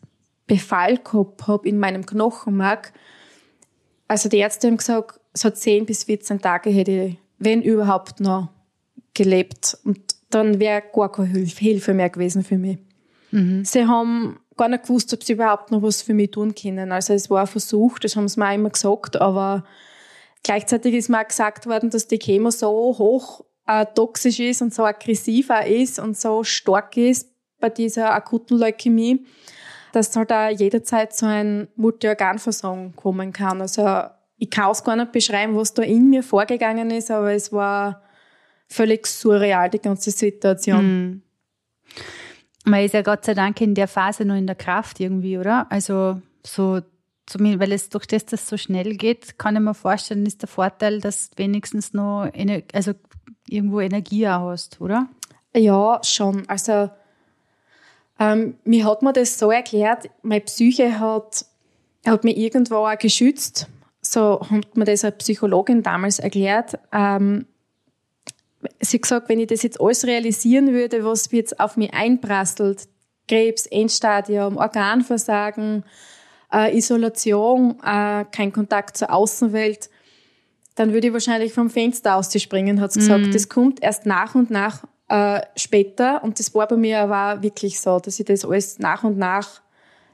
Befall 0.47 0.99
gehabt 0.99 1.49
habe 1.49 1.69
in 1.69 1.79
meinem 1.79 2.07
Knochenmark, 2.07 2.93
also 4.07 4.29
die 4.29 4.39
Ärzte 4.39 4.69
haben 4.69 4.77
gesagt, 4.77 5.21
so 5.35 5.51
10 5.51 5.85
bis 5.87 6.05
14 6.05 6.41
Tage 6.41 6.71
hätte 6.71 6.91
ich, 6.91 7.19
wenn 7.39 7.63
überhaupt 7.63 8.21
noch, 8.21 8.49
gelebt. 9.15 9.77
Und 9.85 9.99
dann 10.31 10.61
wäre 10.61 10.83
gar 10.95 11.11
keine 11.11 11.29
Hilfe 11.31 11.95
mehr 11.95 12.11
gewesen 12.11 12.45
für 12.45 12.59
mich. 12.59 12.79
Mhm. 13.33 13.65
Sie 13.65 13.87
haben 13.87 14.39
gar 14.57 14.69
nicht 14.69 14.85
gewusst, 14.85 15.13
ob 15.13 15.23
sie 15.23 15.35
überhaupt 15.35 15.71
noch 15.71 15.83
was 15.83 16.03
für 16.03 16.15
mich 16.15 16.31
tun 16.31 16.55
können. 16.55 16.93
Also 16.93 17.13
es 17.13 17.31
war 17.31 17.43
ein 17.43 17.47
Versuch, 17.47 17.99
das 17.99 18.17
haben 18.17 18.29
sie 18.29 18.41
mir 18.41 18.49
auch 18.49 18.55
immer 18.55 18.71
gesagt, 18.71 19.21
aber 19.21 19.65
gleichzeitig 20.43 20.95
ist 20.95 21.09
mir 21.09 21.21
auch 21.21 21.29
gesagt 21.29 21.67
worden, 21.67 21.91
dass 21.91 22.09
die 22.09 22.19
Chemo 22.19 22.51
so 22.51 22.69
hoch 22.69 23.45
äh, 23.67 23.87
toxisch 23.95 24.41
ist 24.41 24.63
und 24.63 24.73
so 24.73 24.85
aggressiv 24.85 25.51
auch 25.51 25.67
ist 25.67 25.99
und 25.99 26.17
so 26.17 26.45
stark 26.45 26.97
ist 26.97 27.29
bei 27.61 27.69
dieser 27.69 28.13
akuten 28.13 28.59
Leukämie, 28.59 29.27
dass 29.93 30.15
halt 30.17 30.33
auch 30.33 30.51
jederzeit 30.51 31.15
so 31.15 31.27
ein 31.27 31.69
Multiorganversagen 31.77 32.95
kommen 32.97 33.33
kann. 33.33 33.61
Also 33.61 34.03
ich 34.39 34.51
kann 34.51 34.71
es 34.71 34.85
gar 34.85 34.97
nicht 34.97 35.13
beschreiben, 35.13 35.57
was 35.57 35.75
da 35.75 35.83
in 35.83 36.11
mir 36.11 36.23
vorgegangen 36.23 36.91
ist, 36.91 37.11
aber 37.11 37.33
es 37.33 37.53
war 37.53 38.03
völlig 38.69 39.07
surreal, 39.07 39.71
die 39.71 39.81
ganze 39.81 40.11
Situation. 40.11 40.85
Mm 40.85 41.23
man 42.67 42.85
ist 42.85 42.95
ja 42.95 43.03
Gott 43.03 43.25
sei 43.25 43.35
Dank 43.35 43.61
in 43.61 43.75
der 43.75 43.89
Phase 43.89 44.25
noch 44.25 44.35
in 44.35 44.47
der 44.47 44.57
Kraft 44.57 45.01
irgendwie, 45.01 45.39
oder? 45.39 45.67
Also 45.71 46.21
so, 46.45 46.81
weil 47.33 47.73
es 47.73 47.89
durch 47.89 48.07
das, 48.07 48.27
dass 48.27 48.43
es 48.43 48.49
so 48.49 48.57
schnell 48.57 48.97
geht, 48.97 49.39
kann 49.39 49.57
ich 49.57 49.63
mir 49.63 49.75
vorstellen, 49.75 50.27
ist 50.27 50.43
der 50.43 50.49
Vorteil, 50.49 51.01
dass 51.01 51.31
du 51.31 51.39
wenigstens 51.39 51.93
noch 51.93 52.29
also 52.73 52.93
irgendwo 53.49 53.81
Energie 53.81 54.27
auch 54.29 54.51
hast, 54.51 54.81
oder? 54.81 55.09
Ja, 55.55 56.01
schon. 56.03 56.49
Also 56.49 56.91
ähm, 58.19 58.57
mir 58.65 58.85
hat 58.85 59.03
man 59.03 59.15
das 59.15 59.39
so 59.39 59.51
erklärt, 59.51 60.11
meine 60.23 60.41
Psyche 60.41 60.99
hat, 60.99 61.45
hat 62.05 62.25
mich 62.25 62.37
irgendwo 62.37 62.87
auch 62.87 62.99
geschützt. 62.99 63.69
So 64.01 64.41
hat 64.41 64.77
mir 64.77 64.85
das 64.85 65.05
eine 65.05 65.13
Psychologin 65.13 65.83
damals 65.83 66.19
erklärt. 66.19 66.79
Ähm, 66.93 67.47
sie 68.81 69.01
gesagt, 69.01 69.29
wenn 69.29 69.41
ich 69.41 69.49
das 69.49 69.63
jetzt 69.63 69.81
alles 69.81 70.07
realisieren 70.07 70.73
würde, 70.73 71.05
was 71.05 71.31
jetzt 71.33 71.59
auf 71.61 71.77
mich 71.77 71.93
einprasselt, 71.93 72.89
Krebs, 73.29 73.67
Endstadium, 73.67 74.57
Organversagen, 74.57 75.85
äh, 76.53 76.77
Isolation, 76.77 77.79
äh, 77.83 78.25
kein 78.31 78.53
Kontakt 78.53 78.97
zur 78.97 79.13
Außenwelt, 79.13 79.91
dann 80.77 80.93
würde 80.93 81.09
ich 81.09 81.13
wahrscheinlich 81.13 81.53
vom 81.53 81.71
Fenster 81.71 82.17
ausspringen, 82.17 82.81
hat 82.81 82.93
sie 82.93 83.01
gesagt. 83.01 83.27
Mm. 83.27 83.33
Das 83.33 83.49
kommt 83.49 83.83
erst 83.83 84.07
nach 84.07 84.35
und 84.35 84.51
nach 84.51 84.85
äh, 85.09 85.41
später 85.57 86.23
und 86.23 86.39
das 86.39 86.55
war 86.55 86.69
bei 86.69 86.77
mir 86.77 87.01
aber 87.01 87.43
wirklich 87.43 87.81
so, 87.81 87.99
dass 87.99 88.21
ich 88.21 88.27
das 88.27 88.45
alles 88.45 88.79
nach 88.79 89.03
und 89.03 89.17
nach 89.19 89.63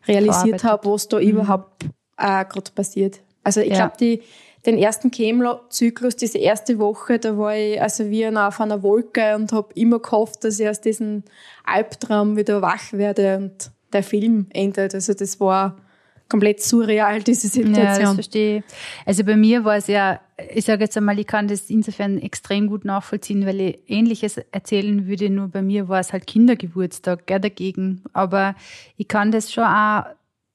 realisiert 0.06 0.64
habe, 0.64 0.90
was 0.90 1.08
da 1.08 1.18
mm. 1.18 1.22
überhaupt 1.22 1.84
äh, 2.16 2.44
gerade 2.44 2.70
passiert. 2.74 3.20
Also 3.44 3.60
ich 3.60 3.70
ja. 3.70 3.76
glaube, 3.76 3.96
die 3.98 4.22
den 4.64 4.78
ersten 4.78 5.10
Chemo-Zyklus, 5.10 6.16
diese 6.16 6.38
erste 6.38 6.78
Woche, 6.78 7.18
da 7.18 7.36
war 7.36 7.56
ich 7.56 7.80
also 7.80 8.08
wie 8.10 8.26
auf 8.26 8.60
einer 8.60 8.82
Wolke 8.82 9.34
und 9.34 9.52
habe 9.52 9.68
immer 9.74 9.98
gehofft, 9.98 10.44
dass 10.44 10.60
ich 10.60 10.68
aus 10.68 10.80
diesem 10.80 11.24
Albtraum 11.64 12.36
wieder 12.36 12.62
wach 12.62 12.92
werde 12.92 13.36
und 13.38 13.70
der 13.92 14.02
Film 14.02 14.46
endet. 14.50 14.94
Also 14.94 15.14
das 15.14 15.40
war 15.40 15.76
komplett 16.28 16.62
surreal, 16.62 17.22
diese 17.22 17.48
Situation. 17.48 17.84
Ja, 17.84 17.98
das 17.98 18.14
verstehe 18.14 18.58
ich. 18.58 18.64
Also 19.04 19.24
bei 19.24 19.36
mir 19.36 19.64
war 19.64 19.76
es 19.76 19.86
ja, 19.86 20.20
ich 20.54 20.64
sage 20.64 20.84
jetzt 20.84 20.96
einmal, 20.96 21.18
ich 21.18 21.26
kann 21.26 21.46
das 21.46 21.68
insofern 21.68 22.18
extrem 22.18 22.68
gut 22.68 22.86
nachvollziehen, 22.86 23.44
weil 23.44 23.60
ich 23.60 23.78
Ähnliches 23.86 24.38
erzählen 24.50 25.06
würde, 25.06 25.28
nur 25.28 25.48
bei 25.48 25.60
mir 25.60 25.88
war 25.88 26.00
es 26.00 26.12
halt 26.12 26.26
Kindergeburtstag, 26.26 27.26
gell, 27.26 27.40
dagegen. 27.40 28.02
Aber 28.14 28.54
ich 28.96 29.08
kann 29.08 29.30
das 29.30 29.52
schon 29.52 29.64
auch 29.64 30.04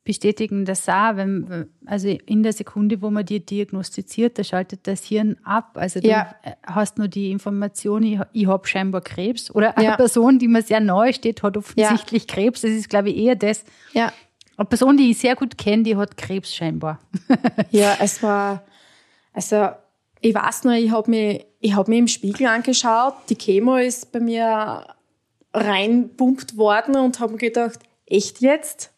bestätigen 0.07 0.63
das 0.63 0.87
auch, 0.87 1.17
wenn, 1.17 1.67
also 1.85 2.07
in 2.07 2.41
der 2.41 2.53
Sekunde, 2.53 3.01
wo 3.01 3.09
man 3.09 3.25
dir 3.25 3.41
diagnostiziert, 3.41 4.39
da 4.39 4.43
schaltet 4.45 4.87
das 4.87 5.03
Hirn 5.03 5.35
ab. 5.43 5.71
Also 5.73 5.99
du 5.99 6.07
ja. 6.07 6.33
hast 6.63 6.97
nur 6.97 7.09
die 7.09 7.29
Information, 7.29 8.03
ich, 8.03 8.19
ich 8.31 8.47
habe 8.47 8.65
scheinbar 8.65 9.01
Krebs. 9.01 9.53
Oder 9.53 9.77
eine 9.77 9.89
ja. 9.89 9.95
Person, 9.97 10.39
die 10.39 10.47
mir 10.47 10.61
sehr 10.61 10.79
nahe 10.79 11.13
steht, 11.13 11.43
hat 11.43 11.57
offensichtlich 11.57 12.23
ja. 12.25 12.33
Krebs. 12.33 12.61
Das 12.61 12.71
ist, 12.71 12.89
glaube 12.89 13.09
ich, 13.09 13.17
eher 13.17 13.35
das. 13.35 13.65
Ja. 13.91 14.13
Eine 14.55 14.65
Person, 14.65 14.95
die 14.95 15.11
ich 15.11 15.17
sehr 15.17 15.35
gut 15.35 15.57
kenne, 15.57 15.83
die 15.83 15.97
hat 15.97 16.15
Krebs 16.15 16.55
scheinbar. 16.55 16.99
ja, 17.71 17.97
es 17.99 18.23
war, 18.23 18.63
also 19.33 19.71
ich 20.21 20.33
weiß 20.33 20.63
nur, 20.63 20.75
ich 20.75 20.89
habe 20.89 21.11
mich, 21.11 21.45
ich 21.59 21.75
hab 21.75 21.89
mich 21.89 21.99
im 21.99 22.07
Spiegel 22.07 22.47
angeschaut, 22.47 23.13
die 23.29 23.35
Chemo 23.35 23.75
ist 23.75 24.13
bei 24.13 24.21
mir 24.21 24.87
reinpumpt 25.53 26.55
worden 26.55 26.95
und 26.95 27.19
habe 27.19 27.33
mir 27.33 27.39
gedacht, 27.39 27.79
echt 28.05 28.39
jetzt? 28.39 28.93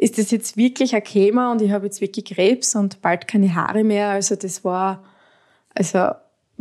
Ist 0.00 0.16
das 0.16 0.30
jetzt 0.30 0.56
wirklich 0.56 0.94
ein 0.94 1.04
Thema 1.04 1.52
und 1.52 1.60
ich 1.60 1.70
habe 1.72 1.84
jetzt 1.84 2.00
wirklich 2.00 2.24
Krebs 2.24 2.74
und 2.74 3.02
bald 3.02 3.28
keine 3.28 3.54
Haare 3.54 3.84
mehr. 3.84 4.08
Also 4.08 4.34
das 4.34 4.64
war, 4.64 5.04
also 5.74 6.12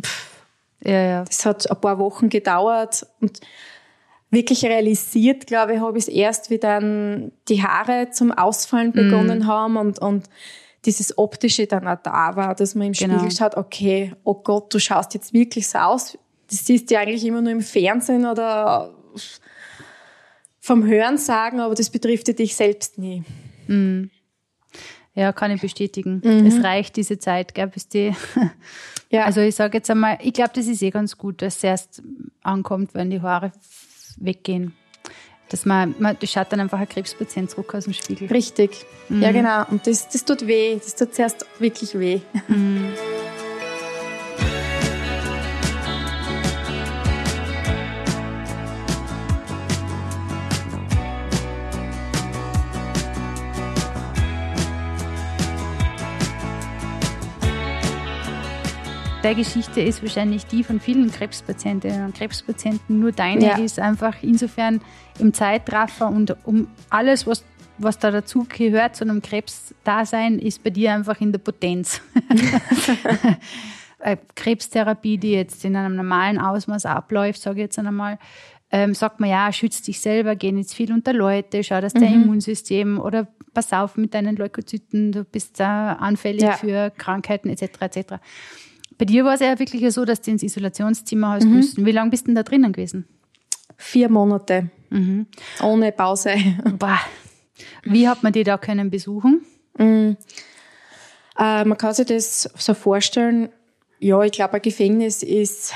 pff, 0.02 0.28
ja, 0.84 1.02
ja. 1.02 1.24
das 1.24 1.46
hat 1.46 1.72
ein 1.72 1.80
paar 1.80 2.00
Wochen 2.00 2.28
gedauert 2.28 3.08
und 3.22 3.40
wirklich 4.30 4.66
realisiert, 4.66 5.48
glaube 5.48 5.76
ich, 5.76 5.80
habe 5.80 5.98
ich 5.98 6.04
es 6.04 6.14
erst, 6.14 6.50
wie 6.50 6.58
dann 6.58 7.32
die 7.48 7.64
Haare 7.64 8.10
zum 8.12 8.34
Ausfallen 8.34 8.92
begonnen 8.92 9.40
mm. 9.40 9.48
haben 9.48 9.78
und, 9.78 10.00
und 10.00 10.26
dieses 10.84 11.18
Optische 11.18 11.66
dann 11.66 11.88
auch 11.88 11.98
da 12.04 12.36
war, 12.36 12.56
dass 12.56 12.76
man 12.76 12.88
im 12.88 12.94
genau. 12.94 13.20
Spiegel 13.20 13.32
schaut, 13.32 13.56
okay, 13.56 14.14
oh 14.26 14.36
Gott, 14.36 14.74
du 14.74 14.80
schaust 14.80 15.14
jetzt 15.14 15.34
wirklich 15.34 15.68
so 15.70 15.80
aus. 15.80 16.18
Das 16.50 16.66
siehst 16.66 16.92
du 16.92 17.00
eigentlich 17.00 17.24
immer 17.24 17.42
nur 17.42 17.54
im 17.54 17.62
Fernsehen 17.62 18.26
oder 18.26 18.94
vom 20.60 20.86
Hören 20.86 21.18
sagen, 21.18 21.60
aber 21.60 21.76
das 21.76 21.90
betrifft 21.90 22.28
dich 22.40 22.56
selbst 22.56 22.98
nie. 22.98 23.24
Mhm. 23.68 24.10
Ja, 25.16 25.34
kann 25.34 25.52
ich 25.52 25.62
bestätigen. 25.62 26.22
Mhm. 26.24 26.46
Es 26.46 26.64
reicht 26.64 26.96
diese 26.96 27.20
Zeit, 27.20 27.54
gell, 27.54 27.68
bis 27.68 27.88
die. 27.88 28.16
ja. 29.10 29.26
Also 29.26 29.42
ich 29.42 29.56
sage 29.56 29.78
jetzt 29.78 29.90
einmal, 29.90 30.18
ich 30.22 30.34
glaube, 30.34 30.52
das 30.54 30.68
ist 30.68 30.82
eh 30.82 30.92
ganz 30.92 31.18
gut, 31.18 31.42
dass 31.42 31.58
es 31.58 31.64
erst 31.64 32.04
ankommt, 32.42 32.94
wenn 32.94 33.10
die 33.10 33.22
Haare 33.22 33.52
weggehen. 34.18 34.74
Dass 35.50 35.66
man, 35.66 35.96
man 35.98 36.16
das 36.20 36.32
schaut 36.32 36.52
dann 36.52 36.60
einfach 36.60 36.80
ein 36.80 36.88
Krebspatient 36.88 37.50
zurück 37.50 37.74
aus 37.74 37.86
dem 37.86 37.94
Spiegel. 37.94 38.28
Richtig. 38.28 38.86
Mhm. 39.10 39.22
Ja, 39.22 39.32
genau. 39.32 39.66
Und 39.70 39.88
das, 39.88 40.08
das 40.10 40.24
tut 40.24 40.46
weh. 40.46 40.76
Das 40.76 40.96
tut 40.96 41.16
zuerst 41.16 41.46
wirklich 41.60 41.98
weh. 41.98 42.22
Mhm. 42.48 42.94
Deine 59.22 59.36
Geschichte 59.36 59.82
ist 59.82 60.02
wahrscheinlich 60.02 60.46
die 60.46 60.64
von 60.64 60.80
vielen 60.80 61.12
Krebspatientinnen 61.12 62.06
und 62.06 62.16
Krebspatienten. 62.16 63.00
Nur 63.00 63.12
deine 63.12 63.46
ja. 63.46 63.58
ist 63.58 63.80
einfach 63.80 64.16
insofern 64.22 64.82
im 65.20 65.34
Zeitraffer 65.34 66.08
und 66.08 66.36
um 66.46 66.68
alles, 66.90 67.28
was, 67.28 67.44
was 67.78 68.00
da 68.00 68.12
dazu 68.12 68.46
gehört 68.48 68.96
zu 68.96 69.04
einem 69.04 69.22
Krebsdasein, 69.22 70.40
ist 70.40 70.64
bei 70.64 70.70
dir 70.70 70.94
einfach 70.94 71.20
in 71.22 71.32
der 71.32 71.40
Potenz. 71.40 72.02
Krebstherapie, 74.36 75.18
die 75.18 75.32
jetzt 75.32 75.66
in 75.66 75.76
einem 75.76 75.96
normalen 75.96 76.40
Ausmaß 76.40 76.86
abläuft, 76.86 77.42
sage 77.42 77.60
ich 77.60 77.64
jetzt 77.64 77.80
einmal, 77.80 78.18
ähm, 78.72 78.94
sagt 78.94 79.20
man 79.20 79.30
ja, 79.30 79.52
schützt 79.52 79.88
dich 79.88 80.00
selber, 80.00 80.36
geh 80.36 80.52
nicht 80.52 80.72
viel 80.72 80.94
unter 80.94 81.12
Leute, 81.12 81.64
schau, 81.64 81.82
dass 81.82 81.94
dein 81.94 82.16
mhm. 82.16 82.24
Immunsystem 82.24 83.00
oder 83.00 83.28
pass 83.54 83.74
auf 83.74 83.98
mit 83.98 84.14
deinen 84.14 84.38
Leukozyten, 84.38 85.12
du 85.12 85.26
bist 85.26 85.60
da 85.60 85.94
anfällig 85.94 86.44
ja. 86.44 86.54
für 86.54 86.92
Krankheiten 86.92 87.50
etc. 87.50 87.64
etc. 87.82 88.14
Bei 89.00 89.06
dir 89.06 89.24
war 89.24 89.34
es 89.34 89.40
ja 89.40 89.58
wirklich 89.58 89.92
so, 89.94 90.04
dass 90.04 90.22
du 90.22 90.30
ins 90.30 90.44
Isolationszimmer 90.44 91.30
hast 91.30 91.46
mhm. 91.46 91.56
müssen. 91.56 91.86
Wie 91.86 91.92
lange 91.92 92.12
bist 92.12 92.24
du 92.24 92.28
denn 92.28 92.36
da 92.36 92.44
drinnen 92.44 92.74
gewesen? 92.74 93.08
Vier 93.78 94.10
Monate. 94.10 94.70
Mhm. 94.90 95.26
Ohne 95.64 95.94
Pause. 95.94 96.36
Boah. 96.78 97.00
Wie 97.84 98.08
hat 98.10 98.24
man 98.24 98.34
die 98.34 98.44
da 98.44 98.58
können 98.58 98.92
besuchen? 98.92 99.46
Mhm. 99.78 100.18
Äh, 101.40 101.64
man 101.64 101.78
kann 101.78 101.94
sich 101.94 102.08
das 102.08 102.50
so 102.58 102.74
vorstellen, 102.74 103.50
ja, 104.00 104.22
ich 104.22 104.34
glaube, 104.34 104.56
ein 104.56 104.62
Gefängnis 104.62 105.24
ist 105.24 105.74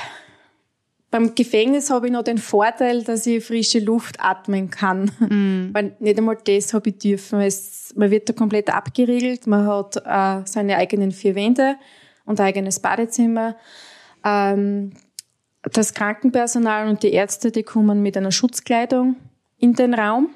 beim 1.10 1.36
Gefängnis 1.36 1.90
habe 1.90 2.06
ich 2.06 2.12
noch 2.12 2.24
den 2.24 2.38
Vorteil, 2.38 3.04
dass 3.04 3.24
ich 3.24 3.44
frische 3.44 3.78
Luft 3.78 4.16
atmen 4.18 4.68
kann. 4.70 5.04
Mm. 5.20 5.72
Weil 5.72 5.94
nicht 6.00 6.18
einmal 6.18 6.36
das 6.44 6.74
habe 6.74 6.90
ich 6.90 6.98
dürfen. 6.98 7.40
Es, 7.40 7.94
man 7.94 8.10
wird 8.10 8.28
da 8.28 8.32
komplett 8.32 8.68
abgeriegelt, 8.68 9.46
man 9.46 9.64
hat 9.64 9.96
äh, 10.04 10.44
seine 10.44 10.76
eigenen 10.76 11.12
vier 11.12 11.36
Wände 11.36 11.76
und 12.24 12.40
eigenes 12.40 12.80
Badezimmer. 12.80 13.56
Ähm, 14.24 14.92
das 15.62 15.94
Krankenpersonal 15.94 16.88
und 16.88 17.02
die 17.02 17.12
Ärzte, 17.12 17.50
die 17.50 17.62
kommen 17.62 18.02
mit 18.02 18.16
einer 18.16 18.32
Schutzkleidung 18.32 19.16
in 19.58 19.74
den 19.74 19.94
Raum. 19.94 20.30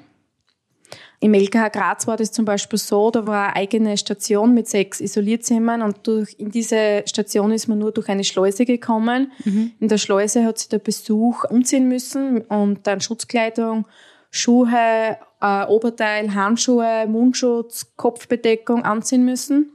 Im 1.21 1.33
LKH 1.33 1.69
Graz 1.69 2.07
war 2.07 2.15
das 2.15 2.31
zum 2.31 2.45
Beispiel 2.45 2.79
so, 2.79 3.11
da 3.11 3.27
war 3.27 3.47
eine 3.47 3.55
eigene 3.57 3.97
Station 3.97 4.53
mit 4.53 4.69
sechs 4.69 5.01
Isolierzimmern 5.01 5.81
und 5.81 6.07
durch, 6.07 6.33
in 6.37 6.49
diese 6.49 7.03
Station 7.05 7.51
ist 7.51 7.67
man 7.67 7.77
nur 7.77 7.91
durch 7.91 8.07
eine 8.07 8.23
Schleuse 8.23 8.65
gekommen. 8.65 9.31
Mhm. 9.43 9.73
In 9.79 9.89
der 9.89 9.97
Schleuse 9.97 10.45
hat 10.45 10.57
sich 10.57 10.69
der 10.69 10.79
Besuch 10.79 11.43
umziehen 11.43 11.89
müssen 11.89 12.41
und 12.41 12.87
dann 12.87 13.01
Schutzkleidung, 13.01 13.85
Schuhe, 14.31 15.17
äh, 15.41 15.65
Oberteil, 15.65 16.33
Handschuhe, 16.33 17.05
Mundschutz, 17.07 17.91
Kopfbedeckung 17.97 18.83
anziehen 18.83 19.25
müssen. 19.25 19.73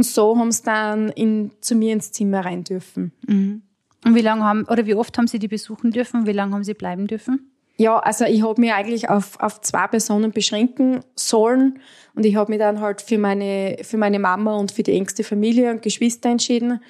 Und 0.00 0.04
so 0.04 0.38
haben 0.38 0.50
sie 0.50 0.62
dann 0.62 1.10
in, 1.10 1.50
zu 1.60 1.74
mir 1.74 1.92
ins 1.92 2.10
Zimmer 2.10 2.42
rein 2.42 2.64
dürfen. 2.64 3.12
Mhm. 3.28 3.60
Und 4.02 4.14
wie 4.14 4.22
lange 4.22 4.44
haben, 4.44 4.64
oder 4.64 4.86
wie 4.86 4.94
oft 4.94 5.18
haben 5.18 5.26
Sie 5.26 5.38
die 5.38 5.46
besuchen 5.46 5.90
dürfen? 5.90 6.26
Wie 6.26 6.32
lange 6.32 6.54
haben 6.54 6.64
Sie 6.64 6.72
bleiben 6.72 7.06
dürfen? 7.06 7.50
Ja, 7.76 7.98
also 7.98 8.24
ich 8.24 8.42
habe 8.42 8.58
mich 8.58 8.72
eigentlich 8.72 9.10
auf, 9.10 9.38
auf 9.40 9.60
zwei 9.60 9.86
Personen 9.88 10.30
beschränken 10.30 11.00
sollen 11.16 11.80
und 12.14 12.24
ich 12.24 12.34
habe 12.34 12.50
mich 12.50 12.60
dann 12.60 12.80
halt 12.80 13.02
für 13.02 13.18
meine, 13.18 13.76
für 13.82 13.98
meine 13.98 14.18
Mama 14.18 14.56
und 14.56 14.72
für 14.72 14.82
die 14.82 14.92
engste 14.92 15.22
Familie 15.22 15.70
und 15.70 15.82
Geschwister 15.82 16.30
entschieden. 16.30 16.80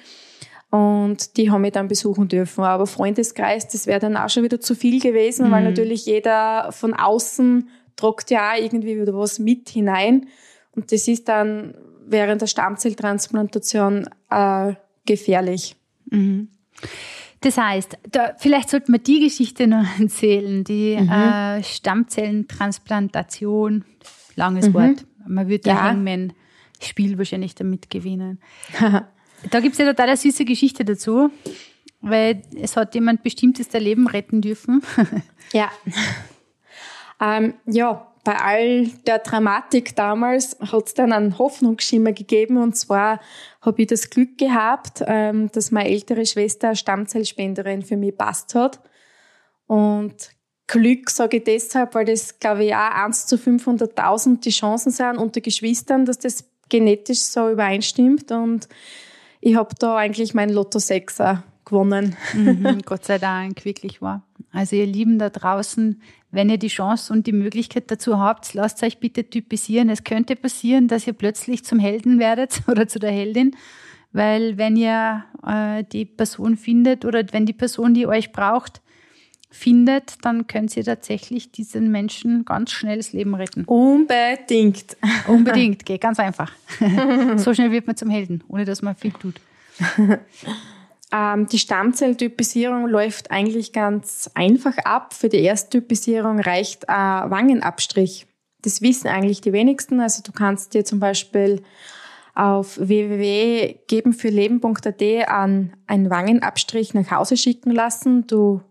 Und 0.69 1.35
die 1.35 1.51
haben 1.51 1.63
mich 1.63 1.73
dann 1.73 1.89
besuchen 1.89 2.29
dürfen. 2.29 2.63
Aber 2.63 2.87
Freundeskreis, 2.87 3.67
das 3.67 3.87
wäre 3.87 3.99
dann 3.99 4.15
auch 4.15 4.29
schon 4.29 4.43
wieder 4.43 4.61
zu 4.61 4.73
viel 4.73 5.01
gewesen, 5.01 5.49
mhm. 5.49 5.51
weil 5.51 5.65
natürlich 5.65 6.05
jeder 6.05 6.71
von 6.71 6.93
außen 6.93 7.67
tragt 7.97 8.31
ja 8.31 8.53
auch 8.53 8.57
irgendwie 8.57 9.01
wieder 9.01 9.13
was 9.13 9.37
mit 9.37 9.67
hinein. 9.67 10.27
Und 10.73 10.93
das 10.93 11.09
ist 11.09 11.27
dann 11.27 11.73
während 12.05 12.41
der 12.41 12.47
Stammzelltransplantation 12.47 14.09
äh, 14.29 14.73
gefährlich. 15.05 15.77
Mhm. 16.09 16.49
Das 17.41 17.57
heißt, 17.57 17.97
da, 18.11 18.33
vielleicht 18.37 18.69
sollten 18.69 18.93
wir 18.93 18.99
die 18.99 19.19
Geschichte 19.21 19.67
noch 19.71 19.85
erzählen, 19.99 20.63
die 20.63 20.97
mhm. 20.99 21.09
äh, 21.09 21.63
Stammzellentransplantation, 21.63 23.83
langes 24.35 24.69
mhm. 24.69 24.73
Wort. 24.73 25.05
Man 25.27 25.49
würde 25.49 25.69
ja. 25.69 25.81
Hangman 25.81 26.33
Spiel 26.83 27.15
wahrscheinlich 27.17 27.55
damit 27.55 27.89
gewinnen. 27.89 28.39
da 29.51 29.59
gibt 29.59 29.73
es 29.73 29.79
ja 29.79 29.85
total 29.85 30.07
eine 30.07 30.17
süße 30.17 30.45
Geschichte 30.45 30.83
dazu, 30.83 31.29
weil 32.01 32.41
es 32.59 32.75
hat 32.75 32.95
jemand 32.95 33.21
bestimmtes 33.21 33.69
der 33.69 33.81
Leben 33.81 34.07
retten 34.07 34.41
dürfen. 34.41 34.81
ja. 35.53 35.69
Ähm, 37.19 37.53
ja, 37.67 38.10
bei 38.23 38.35
all 38.35 38.87
der 39.07 39.19
Dramatik 39.19 39.95
damals 39.95 40.57
hat 40.59 40.87
es 40.87 40.93
dann 40.93 41.11
einen 41.11 41.37
Hoffnungsschimmer 41.37 42.11
gegeben 42.11 42.57
und 42.57 42.75
zwar 42.75 43.19
habe 43.61 43.81
ich 43.81 43.87
das 43.87 44.09
Glück 44.09 44.37
gehabt, 44.37 45.03
ähm, 45.07 45.51
dass 45.51 45.71
meine 45.71 45.89
ältere 45.89 46.25
Schwester 46.25 46.75
Stammzellspenderin 46.75 47.81
für 47.81 47.97
mich 47.97 48.17
passt 48.17 48.55
hat. 48.55 48.79
Und 49.67 50.15
Glück 50.67 51.09
sage 51.09 51.37
ich 51.37 51.43
deshalb, 51.43 51.95
weil 51.95 52.05
das, 52.05 52.39
glaube 52.39 52.65
ich, 52.65 52.75
auch 52.75 52.91
1 52.91 53.27
zu 53.27 53.35
500.000 53.35 54.39
die 54.41 54.51
Chancen 54.51 54.91
sind 54.91 55.17
unter 55.17 55.41
Geschwistern, 55.41 56.05
dass 56.05 56.19
das 56.19 56.45
genetisch 56.69 57.19
so 57.19 57.49
übereinstimmt. 57.49 58.31
Und 58.31 58.67
ich 59.41 59.55
habe 59.55 59.75
da 59.77 59.97
eigentlich 59.97 60.33
mein 60.33 60.49
Lotto 60.49 60.79
6er 60.79 61.43
gewonnen. 61.65 62.15
Mhm, 62.33 62.81
Gott 62.85 63.05
sei 63.05 63.17
Dank, 63.17 63.65
wirklich 63.65 64.01
wahr. 64.01 64.23
Also 64.51 64.75
ihr 64.75 64.85
Lieben 64.85 65.17
da 65.17 65.29
draußen, 65.29 66.01
wenn 66.31 66.49
ihr 66.49 66.57
die 66.57 66.67
Chance 66.67 67.11
und 67.13 67.27
die 67.27 67.31
Möglichkeit 67.31 67.89
dazu 67.89 68.19
habt, 68.19 68.53
lasst 68.53 68.83
euch 68.83 68.99
bitte 68.99 69.29
typisieren. 69.29 69.89
Es 69.89 70.03
könnte 70.03 70.35
passieren, 70.35 70.87
dass 70.87 71.07
ihr 71.07 71.13
plötzlich 71.13 71.63
zum 71.63 71.79
Helden 71.79 72.19
werdet 72.19 72.61
oder 72.67 72.87
zu 72.87 72.99
der 72.99 73.11
Heldin, 73.11 73.55
weil 74.11 74.57
wenn 74.57 74.75
ihr 74.75 75.23
äh, 75.45 75.83
die 75.91 76.05
Person 76.05 76.57
findet 76.57 77.05
oder 77.05 77.23
wenn 77.31 77.45
die 77.45 77.53
Person, 77.53 77.93
die 77.93 78.07
euch 78.07 78.31
braucht, 78.31 78.81
findet, 79.49 80.15
dann 80.23 80.47
könnt 80.47 80.75
ihr 80.77 80.83
tatsächlich 80.83 81.51
diesen 81.51 81.91
Menschen 81.91 82.45
ganz 82.45 82.71
schnell 82.71 82.97
das 82.97 83.11
Leben 83.11 83.35
retten. 83.35 83.65
Unbedingt. 83.65 84.97
Unbedingt, 85.27 85.85
geht 85.85 86.01
ganz 86.01 86.19
einfach. 86.19 86.53
so 87.35 87.53
schnell 87.53 87.71
wird 87.71 87.85
man 87.85 87.97
zum 87.97 88.09
Helden, 88.09 88.43
ohne 88.47 88.63
dass 88.63 88.81
man 88.81 88.95
viel 88.95 89.11
tut. 89.11 89.35
Ähm, 91.11 91.47
die 91.47 91.59
Stammzelltypisierung 91.59 92.87
läuft 92.87 93.31
eigentlich 93.31 93.73
ganz 93.73 94.29
einfach 94.33 94.77
ab. 94.79 95.13
Für 95.13 95.29
die 95.29 95.41
Ersttypisierung 95.41 96.39
reicht 96.39 96.89
ein 96.89 97.29
Wangenabstrich. 97.29 98.25
Das 98.61 98.81
wissen 98.81 99.07
eigentlich 99.07 99.41
die 99.41 99.53
wenigsten. 99.53 99.99
Also 99.99 100.23
du 100.23 100.31
kannst 100.31 100.73
dir 100.73 100.83
zum 100.85 100.99
Beispiel 100.99 101.61
auf 102.33 102.79
www.gebenfürleben.at 102.79 105.01
an 105.27 105.73
einen 105.87 106.09
Wangenabstrich 106.09 106.93
nach 106.93 107.11
Hause 107.11 107.35
schicken 107.35 107.71
lassen. 107.71 108.25
Du 108.27 108.61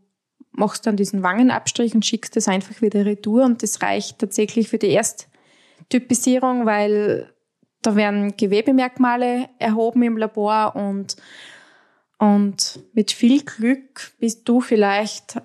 machst 0.53 0.87
dann 0.87 0.97
diesen 0.97 1.23
Wangenabstrich 1.23 1.95
und 1.95 2.07
schickst 2.07 2.35
es 2.37 2.49
einfach 2.49 2.81
wieder 2.81 3.05
retour 3.05 3.45
und 3.45 3.63
das 3.63 3.83
reicht 3.83 4.19
tatsächlich 4.19 4.69
für 4.69 4.79
die 4.79 4.91
Ersttypisierung, 4.91 6.65
weil 6.67 7.33
da 7.83 7.97
werden 7.97 8.37
Gewebemerkmale 8.37 9.49
erhoben 9.59 10.03
im 10.03 10.17
Labor 10.17 10.77
und 10.77 11.17
und 12.21 12.81
mit 12.93 13.13
viel 13.13 13.43
Glück 13.43 14.13
bist 14.19 14.47
du 14.47 14.61
vielleicht 14.61 15.41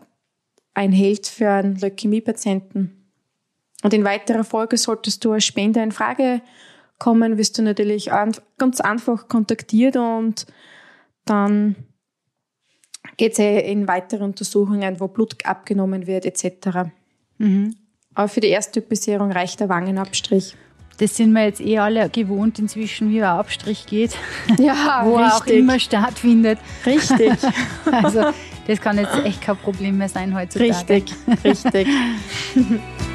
ein 0.73 0.91
Held 0.91 1.25
für 1.25 1.49
einen 1.49 1.79
Leukämie-Patienten. 1.79 3.09
Und 3.81 3.93
in 3.93 4.03
weiterer 4.03 4.43
Folge 4.43 4.75
solltest 4.75 5.23
du 5.23 5.31
als 5.31 5.45
Spender 5.45 5.81
in 5.81 5.93
Frage 5.93 6.41
kommen, 6.99 7.37
wirst 7.37 7.57
du 7.57 7.61
natürlich 7.61 8.09
ganz 8.57 8.81
einfach 8.81 9.29
kontaktiert 9.29 9.95
und 9.95 10.47
dann 11.23 11.77
geht 13.15 13.39
es 13.39 13.39
in 13.39 13.87
weitere 13.87 14.25
Untersuchungen, 14.25 14.99
wo 14.99 15.07
Blut 15.07 15.45
abgenommen 15.45 16.07
wird 16.07 16.25
etc. 16.25 16.89
Mhm. 17.37 17.73
Aber 18.15 18.27
für 18.27 18.41
die 18.41 18.49
Ersttypisierung 18.49 19.31
reicht 19.31 19.61
der 19.61 19.69
Wangenabstrich. 19.69 20.57
Das 20.97 21.15
sind 21.15 21.33
wir 21.33 21.43
jetzt 21.43 21.59
eh 21.59 21.79
alle 21.79 22.09
gewohnt 22.09 22.57
inzwischen, 22.57 23.09
wie 23.09 23.21
ein 23.21 23.27
Abstrich 23.27 23.85
geht. 23.85 24.15
Ja, 24.57 25.01
wo 25.05 25.17
richtig. 25.17 25.33
auch 25.33 25.47
immer 25.47 25.79
stattfindet. 25.79 26.59
Richtig. 26.85 27.33
also 27.91 28.25
das 28.67 28.81
kann 28.81 28.97
jetzt 28.97 29.13
echt 29.25 29.41
kein 29.41 29.57
Problem 29.57 29.97
mehr 29.97 30.09
sein 30.09 30.35
heutzutage. 30.35 30.71
Richtig, 30.71 31.13
richtig. 31.43 31.87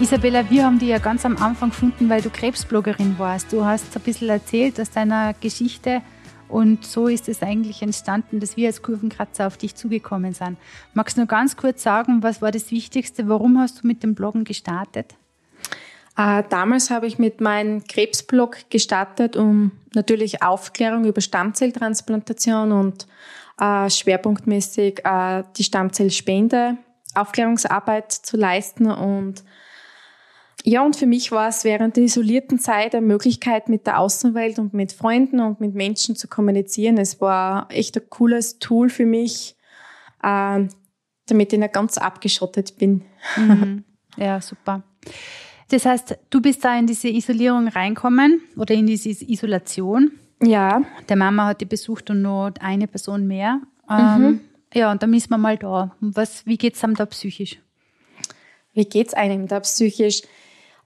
Isabella, 0.00 0.50
wir 0.50 0.64
haben 0.64 0.80
dich 0.80 0.88
ja 0.88 0.98
ganz 0.98 1.24
am 1.24 1.36
Anfang 1.36 1.70
gefunden, 1.70 2.08
weil 2.10 2.20
du 2.20 2.28
Krebsbloggerin 2.28 3.16
warst. 3.18 3.52
Du 3.52 3.64
hast 3.64 3.96
ein 3.96 4.02
bisschen 4.02 4.28
erzählt 4.28 4.80
aus 4.80 4.90
deiner 4.90 5.34
Geschichte 5.34 6.02
und 6.48 6.84
so 6.84 7.06
ist 7.06 7.28
es 7.28 7.42
eigentlich 7.42 7.80
entstanden, 7.80 8.40
dass 8.40 8.56
wir 8.56 8.66
als 8.66 8.82
Kurvenkratzer 8.82 9.46
auf 9.46 9.56
dich 9.56 9.76
zugekommen 9.76 10.34
sind. 10.34 10.58
Magst 10.94 11.16
du 11.16 11.20
nur 11.20 11.28
ganz 11.28 11.56
kurz 11.56 11.84
sagen, 11.84 12.24
was 12.24 12.42
war 12.42 12.50
das 12.50 12.72
Wichtigste? 12.72 13.28
Warum 13.28 13.58
hast 13.58 13.82
du 13.82 13.86
mit 13.86 14.02
dem 14.02 14.16
Bloggen 14.16 14.42
gestartet? 14.42 15.14
Äh, 16.16 16.42
damals 16.48 16.90
habe 16.90 17.06
ich 17.06 17.20
mit 17.20 17.40
meinem 17.40 17.84
Krebsblog 17.84 18.70
gestartet, 18.70 19.36
um 19.36 19.70
natürlich 19.94 20.42
Aufklärung 20.42 21.04
über 21.04 21.20
Stammzelltransplantation 21.20 22.72
und 22.72 23.06
äh, 23.60 23.88
schwerpunktmäßig 23.88 25.04
äh, 25.04 25.44
die 25.56 25.64
Stammzellspende, 25.64 26.78
Aufklärungsarbeit 27.14 28.10
zu 28.10 28.36
leisten 28.36 28.90
und 28.90 29.44
ja, 30.66 30.82
und 30.82 30.96
für 30.96 31.06
mich 31.06 31.30
war 31.30 31.48
es 31.48 31.62
während 31.64 31.96
der 31.96 32.04
isolierten 32.04 32.58
Zeit 32.58 32.94
eine 32.94 33.06
Möglichkeit, 33.06 33.68
mit 33.68 33.86
der 33.86 33.98
Außenwelt 34.00 34.58
und 34.58 34.72
mit 34.72 34.92
Freunden 34.92 35.40
und 35.40 35.60
mit 35.60 35.74
Menschen 35.74 36.16
zu 36.16 36.26
kommunizieren. 36.26 36.96
Es 36.96 37.20
war 37.20 37.66
echt 37.70 37.98
ein 37.98 38.08
cooles 38.08 38.58
Tool 38.60 38.88
für 38.88 39.04
mich, 39.04 39.56
äh, 40.22 40.66
damit 41.26 41.52
ich 41.52 41.58
nicht 41.58 41.74
ganz 41.74 41.98
abgeschottet 41.98 42.78
bin. 42.78 43.02
Mhm. 43.36 43.84
Ja, 44.16 44.40
super. 44.40 44.84
Das 45.70 45.84
heißt, 45.84 46.16
du 46.30 46.40
bist 46.40 46.64
da 46.64 46.78
in 46.78 46.86
diese 46.86 47.08
Isolierung 47.08 47.66
reinkommen 47.66 48.42
oder 48.56 48.72
in 48.72 48.86
diese 48.86 49.08
Isolation. 49.08 50.12
Ja. 50.40 50.82
Der 51.08 51.16
Mama 51.16 51.46
hat 51.46 51.60
die 51.60 51.64
besucht 51.64 52.10
und 52.10 52.22
noch 52.22 52.52
eine 52.60 52.86
Person 52.86 53.26
mehr. 53.26 53.60
Ähm, 53.90 54.20
mhm. 54.20 54.40
Ja, 54.72 54.92
und 54.92 55.02
dann 55.02 55.12
ist 55.14 55.30
man 55.30 55.40
mal 55.40 55.58
da. 55.58 55.96
Was, 55.98 56.46
wie 56.46 56.56
geht's 56.56 56.84
einem 56.84 56.94
da 56.94 57.06
psychisch? 57.06 57.60
Wie 58.72 58.84
geht's 58.84 59.14
einem 59.14 59.48
da 59.48 59.58
psychisch? 59.58 60.22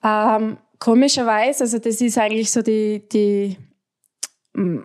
Ähm, 0.03 0.59
komischerweise, 0.79 1.65
also 1.65 1.79
das 1.79 2.01
ist 2.01 2.19
eigentlich 2.19 2.51
so 2.51 2.63
die, 2.63 3.09
die, 3.09 3.57
mm, 4.55 4.79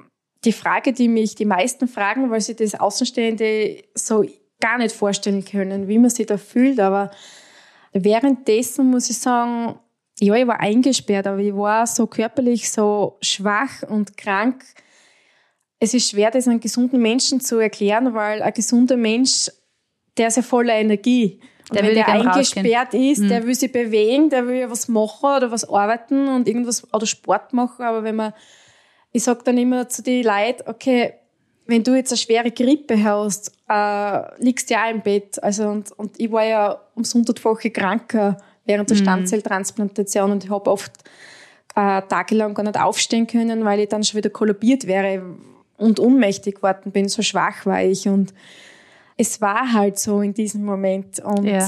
die 0.43 0.51
Frage, 0.51 0.93
die 0.93 1.07
mich 1.07 1.35
die 1.35 1.45
meisten 1.45 1.87
fragen, 1.87 2.29
weil 2.29 2.41
sie 2.41 2.55
das 2.55 2.75
Außenstehende 2.75 3.83
so 3.95 4.25
gar 4.59 4.77
nicht 4.77 4.95
vorstellen 4.95 5.45
können, 5.45 5.87
wie 5.87 5.99
man 5.99 6.09
sich 6.09 6.25
da 6.25 6.37
fühlt. 6.37 6.79
Aber 6.79 7.11
währenddessen 7.93 8.89
muss 8.89 9.09
ich 9.09 9.17
sagen, 9.17 9.79
ja, 10.19 10.35
ich 10.35 10.47
war 10.47 10.59
eingesperrt, 10.59 11.27
aber 11.27 11.39
ich 11.39 11.55
war 11.55 11.87
so 11.87 12.07
körperlich 12.07 12.71
so 12.71 13.17
schwach 13.21 13.83
und 13.87 14.17
krank. 14.17 14.63
Es 15.79 15.93
ist 15.93 16.09
schwer, 16.09 16.31
das 16.31 16.47
einem 16.47 16.59
gesunden 16.59 17.01
Menschen 17.01 17.41
zu 17.41 17.57
erklären, 17.57 18.13
weil 18.13 18.41
ein 18.41 18.53
gesunder 18.53 18.95
Mensch, 18.95 19.51
der 20.17 20.27
ist 20.27 20.37
ja 20.37 20.43
voller 20.43 20.75
Energie. 20.75 21.41
Und 21.77 21.81
der 21.81 21.87
wenn 21.87 21.95
der 21.95 22.07
eingesperrt 22.07 22.87
rausgehen. 22.87 23.11
ist, 23.11 23.19
mhm. 23.19 23.29
der 23.29 23.45
will 23.45 23.55
sich 23.55 23.71
bewegen, 23.71 24.29
der 24.29 24.47
will 24.47 24.55
ja 24.55 24.69
was 24.69 24.87
machen 24.87 25.37
oder 25.37 25.51
was 25.51 25.67
arbeiten 25.67 26.27
und 26.27 26.47
irgendwas 26.47 26.91
oder 26.93 27.05
Sport 27.05 27.53
machen. 27.53 27.83
Aber 27.83 28.03
wenn 28.03 28.15
man, 28.15 28.33
ich 29.11 29.23
sag 29.23 29.43
dann 29.45 29.57
immer 29.57 29.89
zu 29.89 30.03
den 30.03 30.23
Leuten, 30.23 30.69
okay, 30.69 31.13
wenn 31.65 31.83
du 31.83 31.95
jetzt 31.95 32.11
eine 32.11 32.17
schwere 32.17 32.51
Grippe 32.51 33.01
hast, 33.03 33.51
äh, 33.69 34.43
liegst 34.43 34.69
du 34.69 34.73
ja 34.73 34.85
auch 34.85 34.91
im 34.91 35.01
Bett. 35.01 35.41
Also 35.41 35.67
und, 35.69 35.91
und 35.93 36.19
ich 36.19 36.31
war 36.31 36.43
ja 36.43 36.79
ums 36.95 37.13
hundertfache 37.13 37.71
kranker 37.71 38.37
während 38.65 38.89
der 38.89 38.97
mhm. 38.97 39.01
Stammzelltransplantation 39.01 40.31
und 40.31 40.43
ich 40.43 40.49
habe 40.49 40.69
oft 40.69 40.91
äh, 41.75 42.01
tagelang 42.03 42.53
gar 42.53 42.63
nicht 42.63 42.79
aufstehen 42.79 43.27
können, 43.27 43.65
weil 43.65 43.79
ich 43.79 43.89
dann 43.89 44.03
schon 44.03 44.17
wieder 44.17 44.29
kollabiert 44.29 44.87
wäre 44.87 45.23
und 45.77 45.99
ohnmächtig 45.99 46.55
geworden 46.55 46.91
bin. 46.91 47.09
So 47.09 47.21
schwach 47.21 47.65
war 47.65 47.81
ich 47.81 48.07
und 48.07 48.33
es 49.17 49.41
war 49.41 49.73
halt 49.73 49.99
so 49.99 50.21
in 50.21 50.33
diesem 50.33 50.63
Moment. 50.63 51.19
Und 51.19 51.45
ja. 51.45 51.67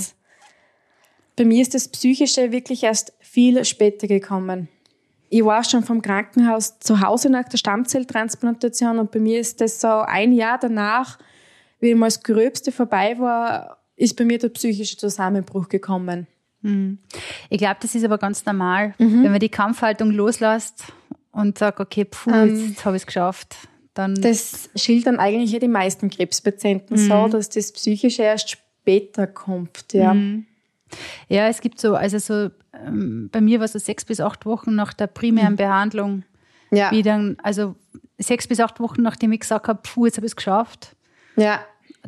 bei 1.35 1.45
mir 1.45 1.61
ist 1.61 1.73
das 1.73 1.87
Psychische 1.87 2.51
wirklich 2.51 2.83
erst 2.83 3.13
viel 3.19 3.63
später 3.65 4.07
gekommen. 4.07 4.67
Ich 5.29 5.43
war 5.43 5.63
schon 5.63 5.83
vom 5.83 6.01
Krankenhaus 6.01 6.79
zu 6.79 7.01
Hause 7.01 7.29
nach 7.29 7.49
der 7.49 7.57
Stammzelltransplantation 7.57 8.99
und 8.99 9.11
bei 9.11 9.19
mir 9.19 9.39
ist 9.39 9.59
das 9.59 9.81
so 9.81 9.87
ein 9.87 10.31
Jahr 10.31 10.59
danach, 10.59 11.17
wie 11.79 11.95
mal 11.95 12.07
das 12.07 12.23
Gröbste 12.23 12.71
vorbei 12.71 13.17
war, 13.19 13.79
ist 13.95 14.15
bei 14.15 14.23
mir 14.23 14.37
der 14.37 14.49
psychische 14.49 14.97
Zusammenbruch 14.97 15.67
gekommen. 15.67 16.27
Mhm. 16.61 16.99
Ich 17.49 17.57
glaube, 17.57 17.77
das 17.81 17.95
ist 17.95 18.03
aber 18.03 18.17
ganz 18.17 18.45
normal, 18.45 18.93
mhm. 18.97 19.23
wenn 19.23 19.31
man 19.31 19.39
die 19.39 19.49
Kampfhaltung 19.49 20.11
loslässt 20.11 20.83
und 21.31 21.57
sagt, 21.57 21.79
okay, 21.79 22.05
puh, 22.05 22.31
ähm, 22.31 22.69
jetzt 22.69 22.85
habe 22.85 22.95
ich 22.95 23.03
es 23.03 23.07
geschafft. 23.07 23.55
Dann 23.95 24.13
das 24.13 24.69
schildern 24.75 25.19
eigentlich 25.19 25.57
die 25.57 25.67
meisten 25.69 26.09
Krebspatienten 26.09 26.97
mhm. 26.97 27.07
so, 27.07 27.27
dass 27.29 27.49
das 27.49 27.71
Psychische 27.71 28.23
erst 28.23 28.49
später 28.51 29.25
kommt. 29.25 29.93
Ja, 29.93 30.13
mhm. 30.13 30.45
ja 31.29 31.47
es 31.47 31.61
gibt 31.61 31.79
so, 31.79 31.95
also 31.95 32.19
so, 32.19 32.51
ähm, 32.73 33.29
bei 33.31 33.39
mir 33.39 33.59
war 33.59 33.65
es 33.65 33.71
so 33.71 33.79
sechs 33.79 34.03
bis 34.03 34.19
acht 34.19 34.45
Wochen 34.45 34.75
nach 34.75 34.93
der 34.93 35.07
primären 35.07 35.53
mhm. 35.53 35.57
Behandlung, 35.57 36.23
ja. 36.71 36.91
wie 36.91 37.03
dann, 37.03 37.37
also 37.41 37.75
sechs 38.17 38.47
bis 38.47 38.59
acht 38.59 38.81
Wochen, 38.81 39.01
nachdem 39.01 39.31
ich 39.31 39.39
gesagt 39.39 39.69
habe, 39.69 39.79
puh, 39.81 40.05
jetzt 40.05 40.17
habe 40.17 40.27
ich 40.27 40.31
es 40.31 40.35
geschafft. 40.35 40.95
Ja. 41.37 41.61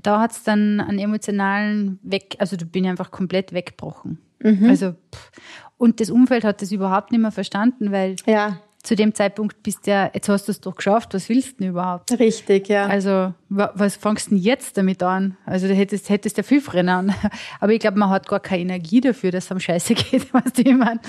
Da 0.04 0.20
hat 0.20 0.32
es 0.32 0.44
dann 0.44 0.82
einen 0.82 1.00
emotionalen 1.00 2.00
Weg, 2.04 2.36
also 2.40 2.58
da 2.58 2.66
bin 2.66 2.84
ich 2.84 2.90
einfach 2.90 3.12
komplett 3.12 3.54
weggebrochen. 3.54 4.20
Mhm. 4.40 4.70
Also, 4.70 4.92
pff. 4.92 5.32
und 5.78 6.02
das 6.02 6.10
Umfeld 6.10 6.44
hat 6.44 6.62
das 6.62 6.74
überhaupt 6.74 7.14
nicht 7.14 7.22
mehr 7.22 7.32
verstanden, 7.32 7.94
weil 7.94 8.18
ja. 8.26 8.60
Zu 8.88 8.96
dem 8.96 9.14
Zeitpunkt 9.14 9.62
bist 9.64 9.86
du 9.86 9.92
ja, 9.92 10.10
jetzt 10.14 10.30
hast 10.30 10.48
du 10.48 10.52
es 10.54 10.62
doch 10.62 10.74
geschafft, 10.74 11.14
was 11.14 11.28
willst 11.28 11.52
du 11.52 11.56
denn 11.58 11.70
überhaupt? 11.72 12.18
Richtig, 12.18 12.70
ja. 12.70 12.86
Also, 12.86 13.34
was 13.50 13.98
fangst 13.98 14.28
du 14.28 14.30
denn 14.30 14.38
jetzt 14.38 14.78
damit 14.78 15.04
an? 15.04 15.36
Also, 15.46 15.68
du 15.68 15.74
hättest, 15.74 16.08
hättest 16.08 16.38
ja 16.38 16.44
viel 16.44 16.62
an. 16.88 17.14
Aber 17.60 17.74
ich 17.74 17.82
glaube, 17.82 18.00
man 18.00 18.10
hat 18.10 18.30
gar 18.30 18.40
keine 18.40 18.62
Energie 18.62 19.02
dafür, 19.02 19.32
dass 19.32 19.44
es 19.44 19.52
am 19.52 19.60
Scheiße 19.60 19.94
geht, 19.94 20.34
was 20.34 20.54
du 20.54 20.62
ich 20.62 20.74
meine. 20.74 21.02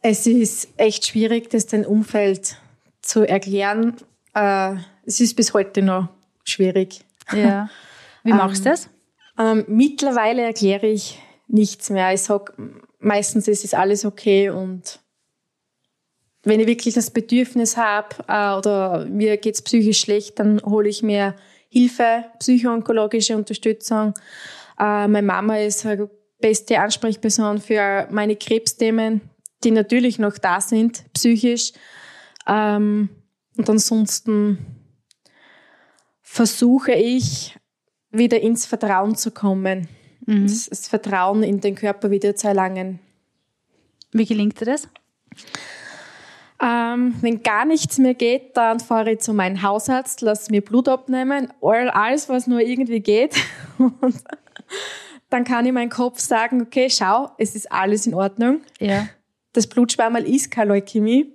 Es 0.00 0.26
ist 0.26 0.68
echt 0.78 1.04
schwierig, 1.04 1.50
das 1.50 1.66
dem 1.66 1.84
Umfeld 1.84 2.56
zu 3.02 3.28
erklären. 3.28 3.94
Äh, 4.34 4.76
es 5.04 5.20
ist 5.20 5.36
bis 5.36 5.52
heute 5.52 5.82
noch 5.82 6.08
schwierig. 6.44 7.04
Ja. 7.30 7.68
Wie 8.24 8.32
machst 8.32 8.64
du 8.64 8.70
das? 8.70 8.88
Ähm, 9.38 9.66
mittlerweile 9.68 10.40
erkläre 10.44 10.86
ich 10.86 11.20
nichts 11.46 11.90
mehr. 11.90 12.14
Ich 12.14 12.22
sag 12.22 12.54
meistens 13.00 13.48
ist 13.48 13.66
es 13.66 13.74
alles 13.74 14.06
okay 14.06 14.48
und 14.48 15.01
wenn 16.42 16.60
ich 16.60 16.66
wirklich 16.66 16.94
das 16.94 17.10
Bedürfnis 17.10 17.76
habe 17.76 18.16
äh, 18.28 18.56
oder 18.56 19.06
mir 19.06 19.36
geht's 19.36 19.62
psychisch 19.62 20.00
schlecht, 20.00 20.38
dann 20.38 20.60
hole 20.62 20.88
ich 20.88 21.02
mir 21.02 21.34
Hilfe, 21.68 22.24
psychoonkologische 22.38 23.36
Unterstützung. 23.36 24.14
Äh, 24.78 25.08
meine 25.08 25.22
Mama 25.22 25.58
ist 25.58 25.86
eine 25.86 26.10
beste 26.40 26.80
Ansprechperson 26.80 27.58
für 27.58 28.08
meine 28.10 28.36
Krebsthemen, 28.36 29.22
die 29.64 29.70
natürlich 29.70 30.18
noch 30.18 30.38
da 30.38 30.60
sind, 30.60 31.04
psychisch. 31.14 31.72
Ähm, 32.46 33.08
und 33.56 33.70
ansonsten 33.70 34.58
versuche 36.22 36.92
ich 36.92 37.56
wieder 38.10 38.40
ins 38.40 38.66
Vertrauen 38.66 39.14
zu 39.14 39.30
kommen 39.30 39.88
mhm. 40.26 40.46
das, 40.46 40.66
das, 40.66 40.88
Vertrauen 40.88 41.42
in 41.42 41.60
den 41.60 41.74
Körper 41.74 42.10
wieder 42.10 42.34
zu 42.36 42.48
erlangen. 42.48 42.98
Wie 44.12 44.26
gelingt 44.26 44.60
dir 44.60 44.66
das? 44.66 44.88
Ähm, 46.64 47.16
wenn 47.20 47.42
gar 47.42 47.64
nichts 47.64 47.98
mehr 47.98 48.14
geht, 48.14 48.56
dann 48.56 48.78
fahre 48.78 49.12
ich 49.12 49.18
zu 49.18 49.32
meinem 49.32 49.62
Hausarzt, 49.62 50.20
lasse 50.20 50.50
mir 50.52 50.62
Blut 50.62 50.88
abnehmen, 50.88 51.52
alles, 51.60 52.28
was 52.28 52.46
nur 52.46 52.60
irgendwie 52.60 53.00
geht. 53.00 53.34
Und 53.78 54.22
dann 55.28 55.44
kann 55.44 55.66
ich 55.66 55.72
meinem 55.72 55.90
Kopf 55.90 56.20
sagen, 56.20 56.62
okay, 56.62 56.88
schau, 56.88 57.30
es 57.38 57.56
ist 57.56 57.72
alles 57.72 58.06
in 58.06 58.14
Ordnung. 58.14 58.60
Ja. 58.78 59.08
Das 59.54 59.66
Blutschwammerl 59.66 60.24
ist 60.24 60.50
keine 60.50 60.68
Leukämie. 60.74 61.32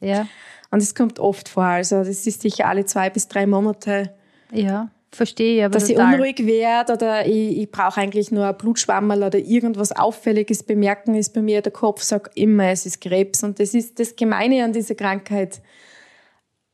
Ja. 0.00 0.26
Und 0.70 0.82
es 0.82 0.94
kommt 0.94 1.20
oft 1.20 1.48
vor. 1.48 1.64
Also 1.64 1.98
das 1.98 2.26
ist 2.26 2.42
sicher 2.42 2.66
alle 2.66 2.84
zwei 2.84 3.10
bis 3.10 3.28
drei 3.28 3.46
Monate. 3.46 4.14
Ja. 4.50 4.90
Verstehe, 5.10 5.64
aber 5.64 5.74
dass 5.74 5.88
total. 5.88 6.14
ich 6.14 6.20
unruhig 6.20 6.46
werde 6.46 6.92
oder 6.92 7.26
ich, 7.26 7.58
ich 7.58 7.70
brauche 7.70 8.00
eigentlich 8.00 8.30
nur 8.30 8.46
ein 8.46 8.56
Blutschwammerl 8.56 9.22
oder 9.22 9.38
irgendwas 9.38 9.92
Auffälliges 9.92 10.62
bemerken, 10.62 11.14
ist 11.14 11.32
bei 11.32 11.40
mir 11.40 11.62
der 11.62 11.72
Kopf 11.72 12.02
sagt 12.02 12.36
immer, 12.36 12.66
es 12.68 12.84
ist 12.84 13.00
Krebs. 13.00 13.42
Und 13.42 13.58
das 13.58 13.72
ist 13.72 13.98
das 13.98 14.16
Gemeine 14.16 14.64
an 14.64 14.72
dieser 14.72 14.94
Krankheit. 14.94 15.62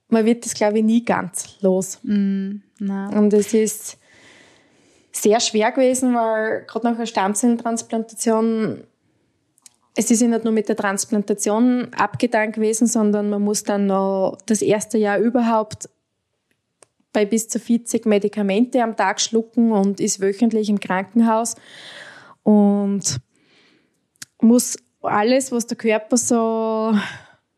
Man 0.09 0.25
wird 0.25 0.45
das, 0.45 0.55
glaube 0.55 0.79
ich, 0.79 0.85
nie 0.85 1.05
ganz 1.05 1.61
los. 1.61 2.01
Mm, 2.03 2.57
und 2.81 3.33
es 3.33 3.55
ist 3.55 3.99
sehr 5.13 5.39
schwer 5.39 5.71
gewesen, 5.71 6.15
weil 6.15 6.65
gerade 6.67 6.87
nach 6.87 6.97
einer 6.97 7.07
Stammzellentransplantation 7.07 8.85
es 9.97 10.11
ist 10.11 10.23
ja 10.23 10.29
nicht 10.29 10.45
nur 10.45 10.53
mit 10.53 10.69
der 10.69 10.77
Transplantation 10.77 11.89
abgetan 11.97 12.51
gewesen, 12.51 12.87
sondern 12.87 13.31
man 13.31 13.43
muss 13.43 13.63
dann 13.63 13.87
noch 13.87 14.39
das 14.47 14.61
erste 14.61 14.99
Jahr 14.99 15.19
überhaupt 15.19 15.89
bei 17.15 17.25
bis 17.25 17.49
zu 17.49 17.59
40 17.59 18.05
Medikamente 18.05 18.83
am 18.83 18.97
Tag 18.97 19.23
schlucken 19.23 19.73
und 19.73 20.01
ist 20.01 20.21
wöchentlich 20.21 20.69
im 20.69 20.81
Krankenhaus 20.81 21.55
und 22.43 23.21
muss 24.43 24.77
alles, 25.01 25.51
was 25.53 25.67
der 25.67 25.79
Körper 25.79 26.19
so, 26.19 26.95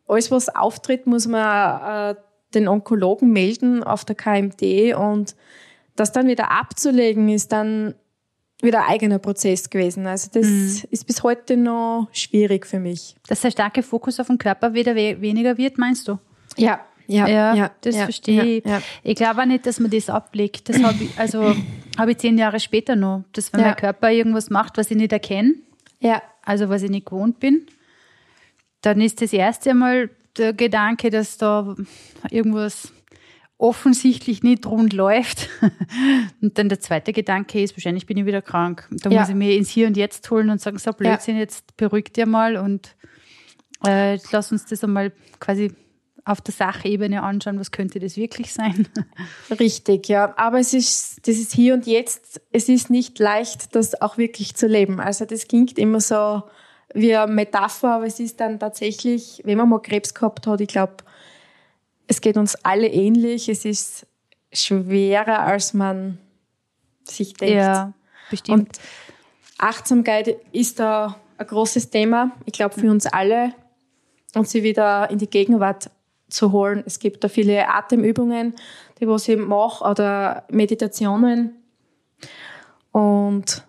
alles 0.07 0.31
was 0.31 0.55
auftritt, 0.55 1.09
muss 1.09 1.27
man 1.27 2.13
äh, 2.13 2.15
den 2.55 2.69
Onkologen 2.69 3.33
melden 3.33 3.83
auf 3.83 4.05
der 4.05 4.15
KMD 4.15 4.95
und 4.95 5.35
das 5.97 6.13
dann 6.13 6.29
wieder 6.29 6.51
abzulegen, 6.51 7.29
ist 7.29 7.51
dann 7.51 7.95
wieder 8.61 8.85
ein 8.85 8.91
eigener 8.91 9.19
Prozess 9.19 9.71
gewesen. 9.71 10.07
Also 10.07 10.31
das 10.33 10.47
mhm. 10.47 10.83
ist 10.91 11.07
bis 11.07 11.23
heute 11.23 11.57
noch 11.57 12.09
schwierig 12.13 12.67
für 12.67 12.79
mich. 12.79 13.17
Dass 13.29 13.41
der 13.41 13.51
starke 13.51 13.83
Fokus 13.83 14.21
auf 14.21 14.29
den 14.29 14.39
Körper 14.39 14.75
wieder 14.75 14.95
weniger 14.95 15.59
wird, 15.59 15.79
meinst 15.79 16.09
du? 16.09 16.19
Ja, 16.57 16.81
ja, 17.07 17.29
ja, 17.29 17.55
ja 17.55 17.71
das 17.81 17.97
ja, 17.97 18.05
verstehe 18.05 18.59
ich. 18.59 18.65
Ja, 18.65 18.83
ich 19.03 19.15
glaube 19.15 19.43
auch 19.43 19.47
nicht, 19.47 19.67
dass 19.67 19.81
man 19.81 19.91
das 19.91 20.09
ablegt. 20.09 20.69
Das 20.69 20.83
habe 20.83 21.05
ich, 21.05 21.19
also 21.19 21.55
habe 21.99 22.13
ich 22.13 22.19
zehn 22.19 22.39
Jahre 22.39 22.61
später 22.61 22.97
noch, 22.97 23.25
dass 23.33 23.53
wenn 23.53 23.61
mein 23.61 23.77
Körper 23.77 24.11
irgendwas 24.11 24.51
macht, 24.51 24.79
was 24.79 24.91
ich 24.91 24.97
nicht 24.97 25.13
erkenne, 25.13 25.55
ja. 26.01 26.23
also 26.43 26.69
was 26.69 26.83
ich 26.83 26.91
nicht 26.91 27.07
gewohnt 27.07 27.41
bin, 27.41 27.67
dann 28.83 29.01
ist 29.01 29.23
das 29.23 29.33
erste 29.33 29.75
Mal 29.75 30.11
der 30.37 30.53
Gedanke, 30.53 31.11
dass 31.11 31.39
da 31.39 31.75
irgendwas 32.31 32.93
offensichtlich 33.59 34.43
nicht 34.43 34.67
rund 34.67 34.93
läuft. 34.93 35.49
Und 36.43 36.59
dann 36.59 36.69
der 36.69 36.81
zweite 36.81 37.13
Gedanke 37.13 37.63
ist, 37.63 37.77
wahrscheinlich 37.77 38.07
bin 38.07 38.19
ich 38.19 38.27
wieder 38.27 38.43
krank. 38.43 38.87
Da 38.91 39.11
muss 39.11 39.29
ich 39.29 39.35
mir 39.35 39.57
ins 39.57 39.71
Hier 39.71 39.87
und 39.87 39.97
Jetzt 39.97 40.31
holen 40.31 40.51
und 40.51 40.61
sagen, 40.61 40.79
so 40.79 40.93
Blödsinn, 40.93 41.39
jetzt 41.39 41.77
beruhig 41.77 42.13
dir 42.13 42.27
mal 42.27 42.57
und 42.57 42.95
äh, 43.87 44.19
lass 44.31 44.53
uns 44.53 44.67
das 44.67 44.85
einmal 44.85 45.13
quasi 45.41 45.73
auf 46.27 46.41
der 46.41 46.53
Sachebene 46.53 47.23
anschauen, 47.23 47.61
was 47.61 47.71
könnte 47.71 48.01
das 48.01 48.17
wirklich 48.17 48.53
sein. 48.53 48.89
Richtig, 49.61 50.09
ja. 50.09 50.35
Aber 50.37 50.59
es 50.59 50.75
ist, 50.75 51.27
das 51.29 51.37
ist 51.37 51.53
hier 51.53 51.73
und 51.73 51.87
jetzt, 51.87 52.41
es 52.51 52.69
ist 52.69 52.91
nicht 52.91 53.21
leicht, 53.21 53.77
das 53.77 54.03
auch 54.03 54.19
wirklich 54.19 54.57
zu 54.57 54.67
leben. 54.67 54.99
Also 54.99 55.25
das 55.25 55.47
klingt 55.47 55.79
immer 55.79 56.01
so 56.01 56.43
wie 56.93 57.15
eine 57.15 57.33
Metapher, 57.33 57.95
aber 57.95 58.07
es 58.07 58.19
ist 58.19 58.41
dann 58.41 58.59
tatsächlich, 58.59 59.41
wenn 59.45 59.57
man 59.57 59.69
mal 59.69 59.79
Krebs 59.79 60.15
gehabt 60.15 60.49
hat, 60.49 60.61
ich 60.61 60.69
glaube, 60.69 60.97
es 62.09 62.21
geht 62.21 62.37
uns 62.37 62.57
alle 62.57 62.89
ähnlich. 62.89 63.49
Es 63.49 63.65
ist 63.65 64.07
schwerer, 64.53 65.41
als 65.41 65.75
man 65.75 66.19
sich 67.05 67.35
denkt. 67.35 67.55
Ja, 67.55 67.93
bestimmt. 68.31 68.59
Und 68.59 68.81
Achtsamkeit 69.59 70.37
ist 70.51 70.81
da 70.81 71.21
ein 71.39 71.47
großes 71.47 71.91
Thema, 71.91 72.33
ich 72.47 72.53
glaube, 72.53 72.75
für 72.81 72.91
uns 72.91 73.07
alle 73.07 73.53
und 74.35 74.49
sie 74.49 74.65
wieder 74.65 75.09
in 75.09 75.19
die 75.19 75.31
Gegenwart 75.31 75.91
zu 76.29 76.53
holen. 76.53 76.83
Es 76.87 76.99
gibt 76.99 77.25
da 77.25 77.29
viele 77.29 77.69
Atemübungen, 77.69 78.55
die 79.01 79.09
was 79.09 79.29
ich 79.29 79.39
mache, 79.39 79.85
oder 79.85 80.45
Meditationen. 80.51 81.55
Und 82.93 83.63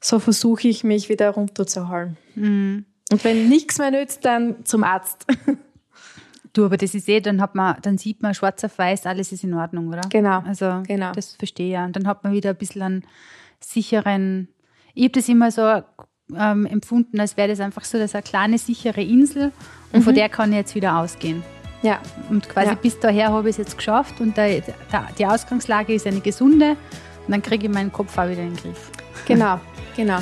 so 0.00 0.18
versuche 0.18 0.68
ich 0.68 0.84
mich 0.84 1.08
wieder 1.08 1.30
runterzuholen. 1.30 2.16
Mhm. 2.34 2.84
Und 3.10 3.24
wenn 3.24 3.48
nichts 3.48 3.78
mehr 3.78 3.90
nützt, 3.90 4.24
dann 4.24 4.64
zum 4.64 4.84
Arzt. 4.84 5.26
Du, 6.54 6.64
aber 6.64 6.78
das 6.78 6.94
ist 6.94 7.08
eh, 7.08 7.20
dann 7.20 7.40
hat 7.40 7.54
man, 7.54 7.76
dann 7.82 7.98
sieht 7.98 8.22
man 8.22 8.34
schwarz 8.34 8.64
auf 8.64 8.78
weiß, 8.78 9.06
alles 9.06 9.32
ist 9.32 9.44
in 9.44 9.54
Ordnung, 9.54 9.88
oder? 9.88 10.00
Genau. 10.08 10.40
Also 10.40 10.82
genau. 10.86 11.12
das 11.12 11.36
verstehe 11.36 11.66
ich 11.66 11.72
ja. 11.74 11.84
Und 11.84 11.94
dann 11.94 12.08
hat 12.08 12.24
man 12.24 12.32
wieder 12.32 12.50
ein 12.50 12.56
bisschen 12.56 12.82
einen 12.82 13.06
sicheren, 13.60 14.48
ich 14.94 15.04
habe 15.04 15.12
das 15.12 15.28
immer 15.28 15.50
so 15.52 15.82
ähm, 16.36 16.66
empfunden, 16.66 17.20
als 17.20 17.36
wäre 17.36 17.48
das 17.48 17.60
einfach 17.60 17.84
so 17.84 17.98
das 17.98 18.14
eine 18.14 18.22
kleine, 18.22 18.58
sichere 18.58 19.02
Insel 19.02 19.52
und 19.92 20.00
mhm. 20.00 20.04
von 20.04 20.14
der 20.14 20.28
kann 20.28 20.50
ich 20.50 20.58
jetzt 20.58 20.74
wieder 20.74 20.98
ausgehen. 20.98 21.42
Ja. 21.82 22.00
Und 22.28 22.48
quasi 22.48 22.70
ja. 22.70 22.74
bis 22.74 22.98
daher 22.98 23.32
habe 23.32 23.48
ich 23.48 23.54
es 23.54 23.58
jetzt 23.58 23.76
geschafft 23.76 24.20
und 24.20 24.36
der, 24.36 24.60
der, 24.60 24.74
die 25.18 25.26
Ausgangslage 25.26 25.94
ist 25.94 26.06
eine 26.06 26.20
gesunde 26.20 26.70
und 27.26 27.32
dann 27.32 27.42
kriege 27.42 27.66
ich 27.66 27.72
meinen 27.72 27.92
Kopf 27.92 28.16
auch 28.18 28.28
wieder 28.28 28.42
in 28.42 28.54
den 28.54 28.56
Griff. 28.56 28.90
Genau, 29.26 29.60
genau. 29.96 30.18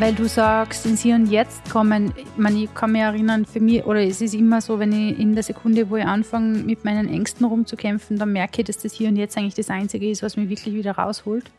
Weil 0.00 0.14
du 0.14 0.28
sagst, 0.28 0.86
ins 0.86 1.02
Hier 1.02 1.16
und 1.16 1.26
Jetzt 1.26 1.68
kommen, 1.70 2.12
ich, 2.16 2.24
meine, 2.36 2.62
ich 2.62 2.72
kann 2.72 2.92
mich 2.92 3.02
erinnern, 3.02 3.44
für 3.44 3.58
mich, 3.58 3.84
oder 3.84 4.00
es 4.00 4.20
ist 4.20 4.32
immer 4.32 4.60
so, 4.60 4.78
wenn 4.78 4.92
ich 4.92 5.18
in 5.18 5.34
der 5.34 5.42
Sekunde, 5.42 5.90
wo 5.90 5.96
ich 5.96 6.04
anfange, 6.04 6.58
mit 6.58 6.84
meinen 6.84 7.08
Ängsten 7.08 7.44
rumzukämpfen, 7.44 8.16
dann 8.16 8.32
merke 8.32 8.60
ich, 8.60 8.66
dass 8.66 8.78
das 8.78 8.92
Hier 8.92 9.08
und 9.08 9.16
Jetzt 9.16 9.36
eigentlich 9.36 9.56
das 9.56 9.70
Einzige 9.70 10.08
ist, 10.08 10.22
was 10.22 10.36
mich 10.36 10.48
wirklich 10.48 10.72
wieder 10.72 10.92
rausholt. 10.92 11.50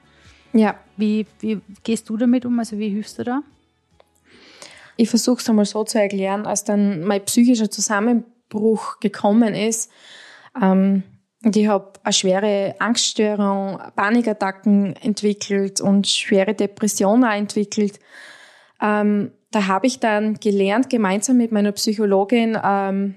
Ja. 0.54 0.76
Wie, 0.96 1.26
wie 1.42 1.60
gehst 1.84 2.08
du 2.08 2.16
damit 2.16 2.46
um? 2.46 2.58
Also 2.58 2.80
wie 2.80 2.88
hilfst 2.88 3.20
du 3.20 3.26
da? 3.26 3.42
Ich 4.96 5.10
versuche 5.10 5.42
es 5.42 5.50
einmal 5.50 5.66
so 5.66 5.84
zu 5.84 6.00
erklären, 6.00 6.46
als 6.46 6.64
dann 6.64 7.04
mein 7.04 7.26
psychischer 7.26 7.70
Zusammenbruch 7.70 9.02
gekommen 9.02 9.54
ist. 9.54 9.92
Ähm, 10.62 11.04
und 11.44 11.56
ich 11.56 11.68
habe 11.68 11.94
eine 12.04 12.14
schwere 12.14 12.76
Angststörung, 12.80 13.80
Panikattacken 13.96 14.96
entwickelt 14.98 15.80
und 15.80 16.08
schwere 16.08 16.54
Depressionen 16.54 17.32
entwickelt. 17.32 18.00
Ähm, 18.82 19.32
da 19.52 19.68
habe 19.68 19.88
ich 19.88 20.00
dann 20.00 20.36
gelernt, 20.36 20.90
gemeinsam 20.90 21.38
mit 21.38 21.52
meiner 21.52 21.72
Psychologin 21.72 22.58
ähm, 22.62 23.16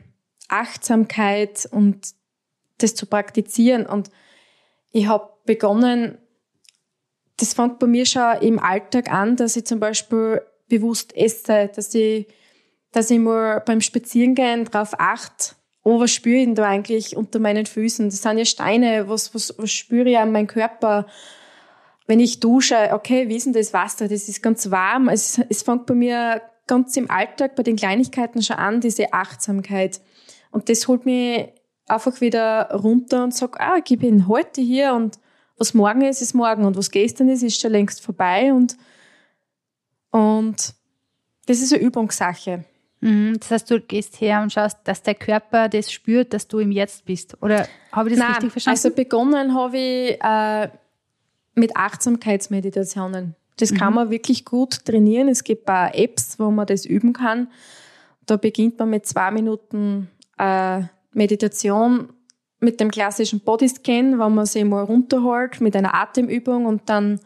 Achtsamkeit 0.49 1.69
und 1.71 2.15
das 2.79 2.95
zu 2.95 3.07
praktizieren. 3.07 3.87
Und 3.87 4.11
ich 4.93 5.09
habe 5.09 5.29
begonnen, 5.45 6.19
das 7.39 7.55
fängt 7.55 7.81
bei 7.81 7.87
mir 7.89 8.07
schon 8.07 8.39
im 8.41 8.61
Alltag 8.61 9.11
an, 9.13 9.35
dass 9.35 9.57
ich 9.57 9.67
zum 9.67 9.81
Beispiel 9.81 10.43
bewusst 10.69 11.17
esse, 11.17 11.71
dass 11.75 11.93
ich, 11.95 12.29
dass 12.93 13.11
ich 13.11 13.19
mal 13.19 13.61
beim 13.61 13.81
Spazierengehen 13.81 14.65
darauf 14.67 14.95
achte, 14.99 15.57
oh, 15.85 16.01
was 16.01 16.13
spüre 16.13 16.39
ich 16.39 16.45
denn 16.45 16.55
da 16.55 16.65
eigentlich 16.65 17.17
unter 17.17 17.39
meinen 17.39 17.67
Füßen? 17.67 18.09
Das 18.09 18.23
sind 18.23 18.39
ja 18.39 18.45
Steine, 18.45 19.09
was, 19.09 19.35
was, 19.35 19.55
was 19.59 19.71
spüre 19.71 20.09
ich 20.09 20.19
an 20.19 20.33
meinem 20.33 20.47
Körper? 20.47 21.07
Wenn 22.07 22.21
ich 22.21 22.41
dusche, 22.41 22.91
okay, 22.93 23.29
wie 23.29 23.37
ist 23.37 23.47
denn 23.47 23.53
das 23.53 23.73
Wasser? 23.73 24.09
Das 24.09 24.29
ist 24.29 24.43
ganz 24.43 24.71
warm. 24.71 25.09
Es, 25.09 25.41
es 25.49 25.63
fängt 25.63 25.87
bei 25.87 25.95
mir 25.95 26.43
ganz 26.67 26.97
im 26.97 27.11
Alltag 27.11 27.57
bei 27.57 27.63
den 27.63 27.77
Kleinigkeiten 27.77 28.43
schon 28.43 28.57
an, 28.57 28.81
diese 28.81 29.13
Achtsamkeit. 29.13 30.01
Und 30.51 30.69
das 30.69 30.87
holt 30.89 31.05
mich 31.05 31.49
einfach 31.87 32.21
wieder 32.21 32.71
runter 32.73 33.25
und 33.25 33.35
sagt, 33.35 33.61
ah, 33.61 33.77
ich 33.85 33.99
bin 33.99 34.29
heute 34.29 34.61
hier 34.61 34.95
und 34.95 35.19
was 35.59 35.75
morgen 35.75 36.03
ist, 36.03 36.23
ist 36.23 36.35
morgen 36.35 36.65
und 36.65 36.77
was 36.77 36.91
gestern 36.91 37.29
ist, 37.29 37.43
ist 37.43 37.61
schon 37.61 37.73
längst 37.73 38.03
vorbei 38.03 38.53
und, 38.53 38.77
und 40.11 40.75
das 41.47 41.61
ist 41.61 41.73
eine 41.73 41.83
Übungssache. 41.83 42.65
Mhm, 43.03 43.39
das 43.41 43.51
heißt, 43.51 43.71
du 43.71 43.81
gehst 43.81 44.21
her 44.21 44.43
und 44.43 44.53
schaust, 44.53 44.79
dass 44.85 45.03
der 45.03 45.17
Körper 45.17 45.69
das 45.69 45.91
spürt, 45.91 46.33
dass 46.33 46.47
du 46.47 46.61
im 46.61 46.71
Jetzt 46.71 47.05
bist. 47.05 47.37
Oder 47.43 47.67
habe 47.91 48.09
ich 48.09 48.15
das 48.15 48.25
Nein, 48.25 48.35
richtig 48.35 48.53
verstanden? 48.53 48.77
Also 48.77 48.91
begonnen 48.95 49.55
habe 49.55 49.77
ich 49.77 50.23
äh, 50.23 50.69
mit 51.57 51.77
Achtsamkeitsmeditationen. 51.77 53.35
Das 53.57 53.73
mhm. 53.73 53.77
kann 53.77 53.95
man 53.95 54.11
wirklich 54.11 54.45
gut 54.45 54.85
trainieren. 54.85 55.29
Es 55.29 55.43
gibt 55.43 55.67
paar 55.67 55.97
Apps, 55.97 56.39
wo 56.39 56.53
man 56.53 56.67
das 56.67 56.87
üben 56.87 57.13
kann. 57.13 57.49
Da 58.25 58.37
beginnt 58.37 58.79
man 58.79 58.91
mit 58.91 59.05
zwei 59.05 59.33
Minuten 59.33 60.09
äh, 60.39 60.83
Meditation 61.13 62.13
mit 62.61 62.79
dem 62.79 62.93
klassischen 62.93 63.41
Bodyscan, 63.41 64.21
wo 64.21 64.29
man 64.29 64.47
sich 64.47 64.65
mal 64.65 64.85
runterholt 64.85 65.61
mit 65.61 65.75
einer 65.75 65.95
Atemübung 65.95 66.67
und 66.67 66.83
dann 66.89 67.19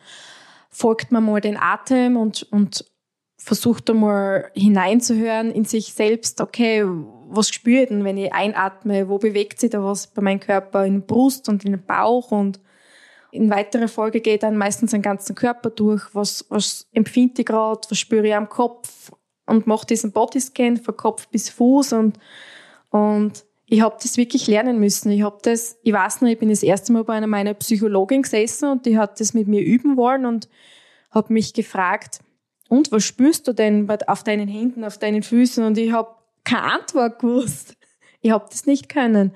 folgt 0.70 1.12
man 1.12 1.24
mal 1.24 1.42
den 1.42 1.58
Atem 1.58 2.16
und, 2.16 2.44
und 2.50 2.86
versucht 3.36 3.90
einmal 3.90 4.50
hineinzuhören 4.54 5.50
in 5.50 5.64
sich 5.64 5.92
selbst, 5.92 6.40
okay, 6.40 6.84
was 7.28 7.50
spüre 7.50 7.82
ich 7.82 7.88
denn, 7.88 8.04
wenn 8.04 8.16
ich 8.16 8.32
einatme, 8.32 9.08
wo 9.08 9.18
bewegt 9.18 9.60
sich 9.60 9.70
da 9.70 9.82
was 9.82 10.06
bei 10.06 10.22
meinem 10.22 10.40
Körper, 10.40 10.86
in 10.86 11.00
der 11.00 11.06
Brust 11.06 11.48
und 11.48 11.64
in 11.64 11.72
den 11.72 11.84
Bauch? 11.84 12.30
Und 12.30 12.60
in 13.30 13.50
weiterer 13.50 13.88
Folge 13.88 14.20
geht 14.20 14.42
dann 14.42 14.56
meistens 14.56 14.92
den 14.92 15.02
ganzen 15.02 15.34
Körper 15.34 15.70
durch, 15.70 16.02
was, 16.14 16.46
was 16.48 16.88
empfinde 16.92 17.42
ich 17.42 17.46
gerade, 17.46 17.80
was 17.88 17.98
spüre 17.98 18.26
ich 18.26 18.34
am 18.34 18.48
Kopf? 18.48 19.12
Und 19.46 19.66
mache 19.66 19.86
diesen 19.86 20.10
Bodyscan 20.10 20.76
von 20.76 20.96
Kopf 20.96 21.28
bis 21.28 21.50
Fuß. 21.50 21.92
Und, 21.92 22.18
und 22.90 23.44
ich 23.66 23.80
habe 23.80 23.96
das 24.02 24.16
wirklich 24.16 24.46
lernen 24.46 24.80
müssen. 24.80 25.10
Ich 25.10 25.22
habe 25.22 25.38
das, 25.42 25.78
ich 25.82 25.92
weiß 25.92 26.20
noch, 26.20 26.28
ich 26.28 26.38
bin 26.38 26.48
das 26.48 26.62
erste 26.62 26.92
Mal 26.92 27.04
bei 27.04 27.14
einer 27.14 27.26
meiner 27.26 27.54
Psychologin 27.54 28.22
gesessen 28.22 28.70
und 28.70 28.86
die 28.86 28.98
hat 28.98 29.20
das 29.20 29.34
mit 29.34 29.46
mir 29.46 29.60
üben 29.60 29.96
wollen 29.96 30.26
und 30.26 30.48
habe 31.10 31.32
mich 31.32 31.52
gefragt, 31.52 32.20
und 32.68 32.90
was 32.92 33.04
spürst 33.04 33.46
du 33.46 33.52
denn 33.52 33.88
auf 34.06 34.24
deinen 34.24 34.48
Händen, 34.48 34.84
auf 34.84 34.98
deinen 34.98 35.22
Füßen? 35.22 35.64
Und 35.64 35.78
ich 35.78 35.92
habe 35.92 36.14
keine 36.44 36.62
Antwort 36.62 37.18
gewusst. 37.18 37.76
Ich 38.22 38.32
habe 38.32 38.46
das 38.50 38.66
nicht 38.66 38.88
können. 38.88 39.32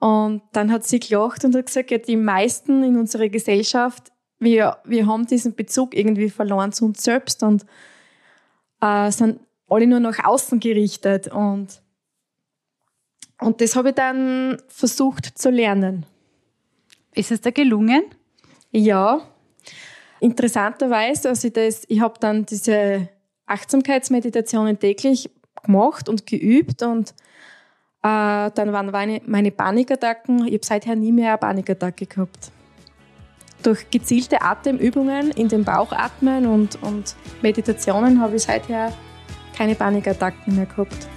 Und 0.00 0.42
dann 0.52 0.70
hat 0.70 0.84
sie 0.84 1.00
gelacht 1.00 1.44
und 1.44 1.54
hat 1.56 1.64
gesagt, 1.64 1.90
ja, 1.90 1.96
die 1.96 2.16
meisten 2.16 2.82
in 2.82 2.98
unserer 2.98 3.30
Gesellschaft, 3.30 4.12
wir, 4.38 4.78
wir 4.84 5.06
haben 5.06 5.26
diesen 5.26 5.54
Bezug 5.54 5.96
irgendwie 5.96 6.28
verloren 6.28 6.72
zu 6.72 6.84
uns 6.84 7.02
selbst 7.02 7.42
und 7.42 7.64
äh, 8.82 9.10
sind 9.10 9.40
alle 9.68 9.86
nur 9.86 10.00
nach 10.00 10.22
außen 10.22 10.60
gerichtet. 10.60 11.28
Und, 11.28 11.80
und 13.40 13.60
das 13.62 13.76
habe 13.76 13.90
ich 13.90 13.94
dann 13.94 14.58
versucht 14.68 15.38
zu 15.38 15.48
lernen. 15.48 16.04
Ist 17.14 17.30
es 17.30 17.40
da 17.40 17.50
gelungen? 17.50 18.04
Ja, 18.70 19.22
Interessanterweise, 20.20 21.28
also 21.28 21.48
das, 21.48 21.84
ich 21.88 22.00
habe 22.00 22.14
dann 22.20 22.44
diese 22.44 23.08
Achtsamkeitsmeditationen 23.46 24.78
täglich 24.78 25.30
gemacht 25.64 26.08
und 26.08 26.26
geübt 26.26 26.82
und 26.82 27.10
äh, 28.02 28.50
dann 28.50 28.72
waren 28.72 28.90
meine, 28.90 29.20
meine 29.26 29.50
Panikattacken, 29.50 30.46
ich 30.46 30.54
habe 30.54 30.64
seither 30.64 30.96
nie 30.96 31.12
mehr 31.12 31.30
eine 31.30 31.38
Panikattacke 31.38 32.06
gehabt. 32.06 32.50
Durch 33.62 33.90
gezielte 33.90 34.40
Atemübungen 34.42 35.30
in 35.32 35.48
den 35.48 35.64
Bauch 35.64 35.92
atmen 35.92 36.46
und, 36.46 36.80
und 36.82 37.16
Meditationen 37.42 38.20
habe 38.20 38.36
ich 38.36 38.42
seither 38.42 38.92
keine 39.56 39.74
Panikattacken 39.74 40.54
mehr 40.54 40.66
gehabt. 40.66 41.08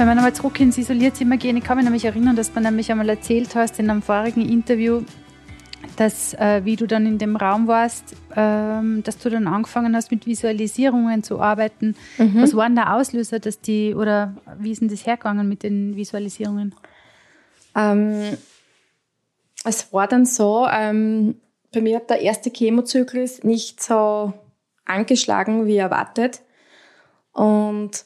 Wenn 0.00 0.08
wir 0.08 0.14
nochmal 0.14 0.32
zurück 0.32 0.58
ins 0.60 0.78
Isolierzimmer 0.78 1.36
gehen, 1.36 1.58
ich 1.58 1.62
kann 1.62 1.76
mich 1.76 1.84
nämlich 1.84 2.06
erinnern, 2.06 2.34
dass 2.34 2.50
du 2.54 2.58
nämlich 2.58 2.90
einmal 2.90 3.10
erzählt 3.10 3.54
hast 3.54 3.78
in 3.78 3.90
einem 3.90 4.00
vorigen 4.00 4.40
Interview, 4.40 5.02
dass 5.98 6.32
äh, 6.32 6.62
wie 6.64 6.76
du 6.76 6.86
dann 6.86 7.04
in 7.04 7.18
dem 7.18 7.36
Raum 7.36 7.66
warst, 7.66 8.16
ähm, 8.34 9.02
dass 9.02 9.18
du 9.18 9.28
dann 9.28 9.46
angefangen 9.46 9.94
hast 9.94 10.10
mit 10.10 10.26
Visualisierungen 10.26 11.22
zu 11.22 11.38
arbeiten. 11.38 11.96
Mhm. 12.16 12.40
Was 12.40 12.56
war 12.56 12.64
denn 12.64 12.76
der 12.76 12.96
Auslöser, 12.96 13.40
dass 13.40 13.60
die 13.60 13.94
oder 13.94 14.34
wie 14.58 14.70
ist 14.70 14.80
denn 14.80 14.88
das 14.88 15.04
hergegangen 15.04 15.46
mit 15.46 15.64
den 15.64 15.94
Visualisierungen? 15.94 16.74
Ähm, 17.76 18.38
es 19.64 19.92
war 19.92 20.08
dann 20.08 20.24
so, 20.24 20.66
ähm, 20.72 21.34
bei 21.74 21.82
mir 21.82 21.96
hat 21.96 22.08
der 22.08 22.22
erste 22.22 22.48
Chemozyklus 22.48 23.44
nicht 23.44 23.82
so 23.82 24.32
angeschlagen 24.86 25.66
wie 25.66 25.76
erwartet 25.76 26.40
und 27.34 28.02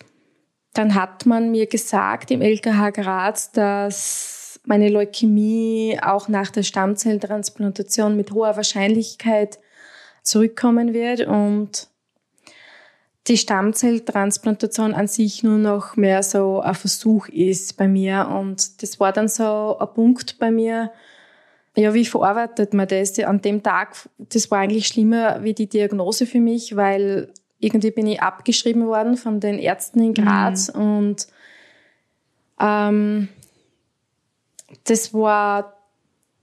dann 0.74 0.94
hat 0.94 1.24
man 1.24 1.50
mir 1.50 1.66
gesagt 1.66 2.30
im 2.30 2.42
LKH 2.42 2.90
Graz, 2.90 3.52
dass 3.52 4.60
meine 4.66 4.88
Leukämie 4.88 5.98
auch 6.02 6.28
nach 6.28 6.50
der 6.50 6.62
Stammzelltransplantation 6.62 8.16
mit 8.16 8.32
hoher 8.32 8.56
Wahrscheinlichkeit 8.56 9.58
zurückkommen 10.22 10.92
wird 10.92 11.26
und 11.26 11.88
die 13.26 13.38
Stammzelltransplantation 13.38 14.94
an 14.94 15.06
sich 15.06 15.42
nur 15.42 15.58
noch 15.58 15.96
mehr 15.96 16.22
so 16.22 16.60
ein 16.60 16.74
Versuch 16.74 17.28
ist 17.28 17.76
bei 17.76 17.88
mir. 17.88 18.28
Und 18.28 18.82
das 18.82 19.00
war 19.00 19.12
dann 19.12 19.28
so 19.28 19.78
ein 19.78 19.94
Punkt 19.94 20.38
bei 20.38 20.50
mir, 20.50 20.92
ja, 21.76 21.94
wie 21.94 22.04
verarbeitet 22.04 22.74
man 22.74 22.86
das? 22.86 23.18
An 23.18 23.40
dem 23.40 23.62
Tag, 23.62 24.08
das 24.18 24.50
war 24.50 24.60
eigentlich 24.60 24.86
schlimmer 24.86 25.42
wie 25.42 25.54
die 25.54 25.68
Diagnose 25.68 26.26
für 26.26 26.38
mich, 26.38 26.76
weil 26.76 27.32
irgendwie 27.64 27.90
bin 27.90 28.06
ich 28.06 28.22
abgeschrieben 28.22 28.86
worden 28.86 29.16
von 29.16 29.40
den 29.40 29.58
Ärzten 29.58 30.02
in 30.02 30.14
Graz 30.14 30.72
mhm. 30.72 30.80
und 30.80 31.26
ähm, 32.60 33.28
das 34.84 35.14
war 35.14 35.74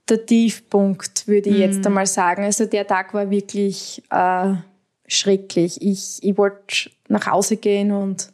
der 0.08 0.26
Tiefpunkt, 0.26 1.28
würde 1.28 1.50
ich 1.50 1.56
mhm. 1.56 1.62
jetzt 1.62 1.86
einmal 1.86 2.06
sagen. 2.06 2.44
Also 2.44 2.66
der 2.66 2.86
Tag 2.86 3.14
war 3.14 3.30
wirklich 3.30 4.02
äh, 4.10 4.54
schrecklich. 5.06 5.80
Ich, 5.80 6.18
ich 6.22 6.36
wollte 6.36 6.90
nach 7.08 7.26
Hause 7.26 7.56
gehen 7.56 7.92
und 7.92 8.32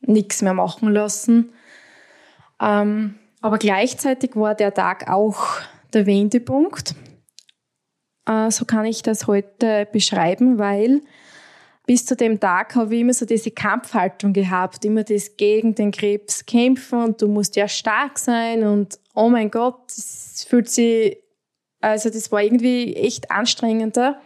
nichts 0.00 0.42
mehr 0.42 0.54
machen 0.54 0.92
lassen. 0.92 1.52
Ähm, 2.60 3.14
aber 3.40 3.58
gleichzeitig 3.58 4.36
war 4.36 4.54
der 4.54 4.74
Tag 4.74 5.08
auch 5.08 5.60
der 5.92 6.06
Wendepunkt. 6.06 6.94
Äh, 8.26 8.50
so 8.50 8.64
kann 8.64 8.84
ich 8.84 9.02
das 9.02 9.26
heute 9.26 9.86
beschreiben, 9.90 10.58
weil 10.58 11.00
bis 11.86 12.06
zu 12.06 12.14
dem 12.16 12.38
Tag 12.38 12.74
habe 12.76 12.94
ich 12.94 13.00
immer 13.00 13.12
so 13.12 13.26
diese 13.26 13.50
Kampfhaltung 13.50 14.32
gehabt, 14.32 14.84
immer 14.84 15.02
das 15.02 15.36
gegen 15.36 15.74
den 15.74 15.90
Krebs 15.90 16.46
kämpfen 16.46 17.02
und 17.02 17.22
du 17.22 17.28
musst 17.28 17.56
ja 17.56 17.66
stark 17.66 18.18
sein 18.18 18.64
und 18.64 18.98
oh 19.14 19.28
mein 19.28 19.50
Gott, 19.50 19.90
es 19.90 20.46
fühlt 20.48 20.70
sich, 20.70 21.18
also 21.80 22.08
das 22.08 22.30
war 22.30 22.42
irgendwie 22.42 22.94
echt 22.94 23.30
anstrengender, 23.30 24.20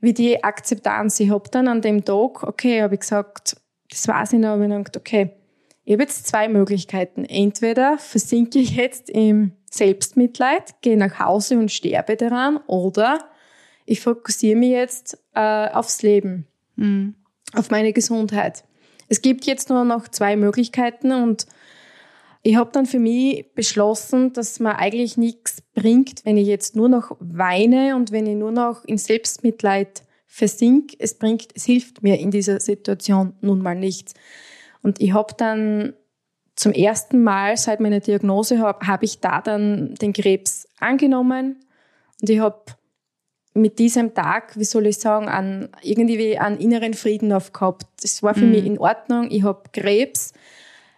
wie 0.00 0.12
die 0.12 0.42
Akzeptanz. 0.42 1.18
Ich 1.20 1.30
habe 1.30 1.48
dann 1.50 1.68
an 1.68 1.82
dem 1.82 2.04
Tag, 2.04 2.44
okay, 2.44 2.82
habe 2.82 2.94
ich 2.94 3.00
gesagt, 3.00 3.56
das 3.90 4.06
weiß 4.06 4.34
ich 4.34 4.38
noch, 4.38 4.50
habe 4.50 4.64
ich 4.64 4.70
gedacht, 4.70 4.96
okay, 4.96 5.30
ich 5.84 5.94
habe 5.94 6.04
jetzt 6.04 6.28
zwei 6.28 6.48
Möglichkeiten. 6.48 7.24
Entweder 7.24 7.98
versinke 7.98 8.60
ich 8.60 8.76
jetzt 8.76 9.10
im 9.10 9.52
Selbstmitleid, 9.70 10.80
gehe 10.80 10.96
nach 10.96 11.18
Hause 11.18 11.58
und 11.58 11.72
sterbe 11.72 12.16
daran, 12.16 12.58
oder 12.68 13.18
ich 13.84 14.00
fokussiere 14.00 14.56
mich 14.56 14.70
jetzt 14.70 15.18
äh, 15.34 15.68
aufs 15.68 16.02
Leben, 16.02 16.46
mhm. 16.82 17.14
auf 17.54 17.70
meine 17.70 17.92
Gesundheit. 17.92 18.64
Es 19.08 19.22
gibt 19.22 19.44
jetzt 19.44 19.68
nur 19.68 19.84
noch 19.84 20.08
zwei 20.08 20.36
Möglichkeiten 20.36 21.12
und 21.12 21.46
ich 22.42 22.56
habe 22.56 22.70
dann 22.72 22.86
für 22.86 22.98
mich 22.98 23.52
beschlossen, 23.54 24.32
dass 24.32 24.58
mir 24.58 24.76
eigentlich 24.76 25.16
nichts 25.16 25.62
bringt, 25.74 26.24
wenn 26.24 26.36
ich 26.36 26.48
jetzt 26.48 26.74
nur 26.74 26.88
noch 26.88 27.16
weine 27.20 27.94
und 27.94 28.10
wenn 28.10 28.26
ich 28.26 28.36
nur 28.36 28.50
noch 28.50 28.84
in 28.84 28.98
Selbstmitleid 28.98 30.02
versink. 30.26 30.94
Es 30.98 31.18
bringt, 31.18 31.48
es 31.54 31.64
hilft 31.64 32.02
mir 32.02 32.18
in 32.18 32.32
dieser 32.32 32.58
Situation 32.58 33.34
nun 33.42 33.62
mal 33.62 33.76
nichts. 33.76 34.14
Und 34.82 35.00
ich 35.00 35.12
habe 35.12 35.34
dann 35.36 35.92
zum 36.56 36.72
ersten 36.72 37.22
Mal 37.22 37.56
seit 37.56 37.80
meiner 37.80 38.00
Diagnose 38.00 38.58
habe 38.58 38.86
hab 38.86 39.02
ich 39.02 39.20
da 39.20 39.40
dann 39.40 39.94
den 39.94 40.12
Krebs 40.12 40.66
angenommen 40.80 41.64
und 42.20 42.30
ich 42.30 42.40
habe 42.40 42.64
mit 43.54 43.78
diesem 43.78 44.14
Tag, 44.14 44.58
wie 44.58 44.64
soll 44.64 44.86
ich 44.86 44.98
sagen, 44.98 45.28
an, 45.28 45.68
irgendwie 45.82 46.38
einen 46.38 46.58
inneren 46.58 46.94
Frieden 46.94 47.32
aufgehabt. 47.32 47.86
Das 48.00 48.22
war 48.22 48.34
für 48.34 48.44
mhm. 48.44 48.50
mich 48.50 48.64
in 48.64 48.78
Ordnung. 48.78 49.30
Ich 49.30 49.42
habe 49.42 49.62
Krebs. 49.72 50.32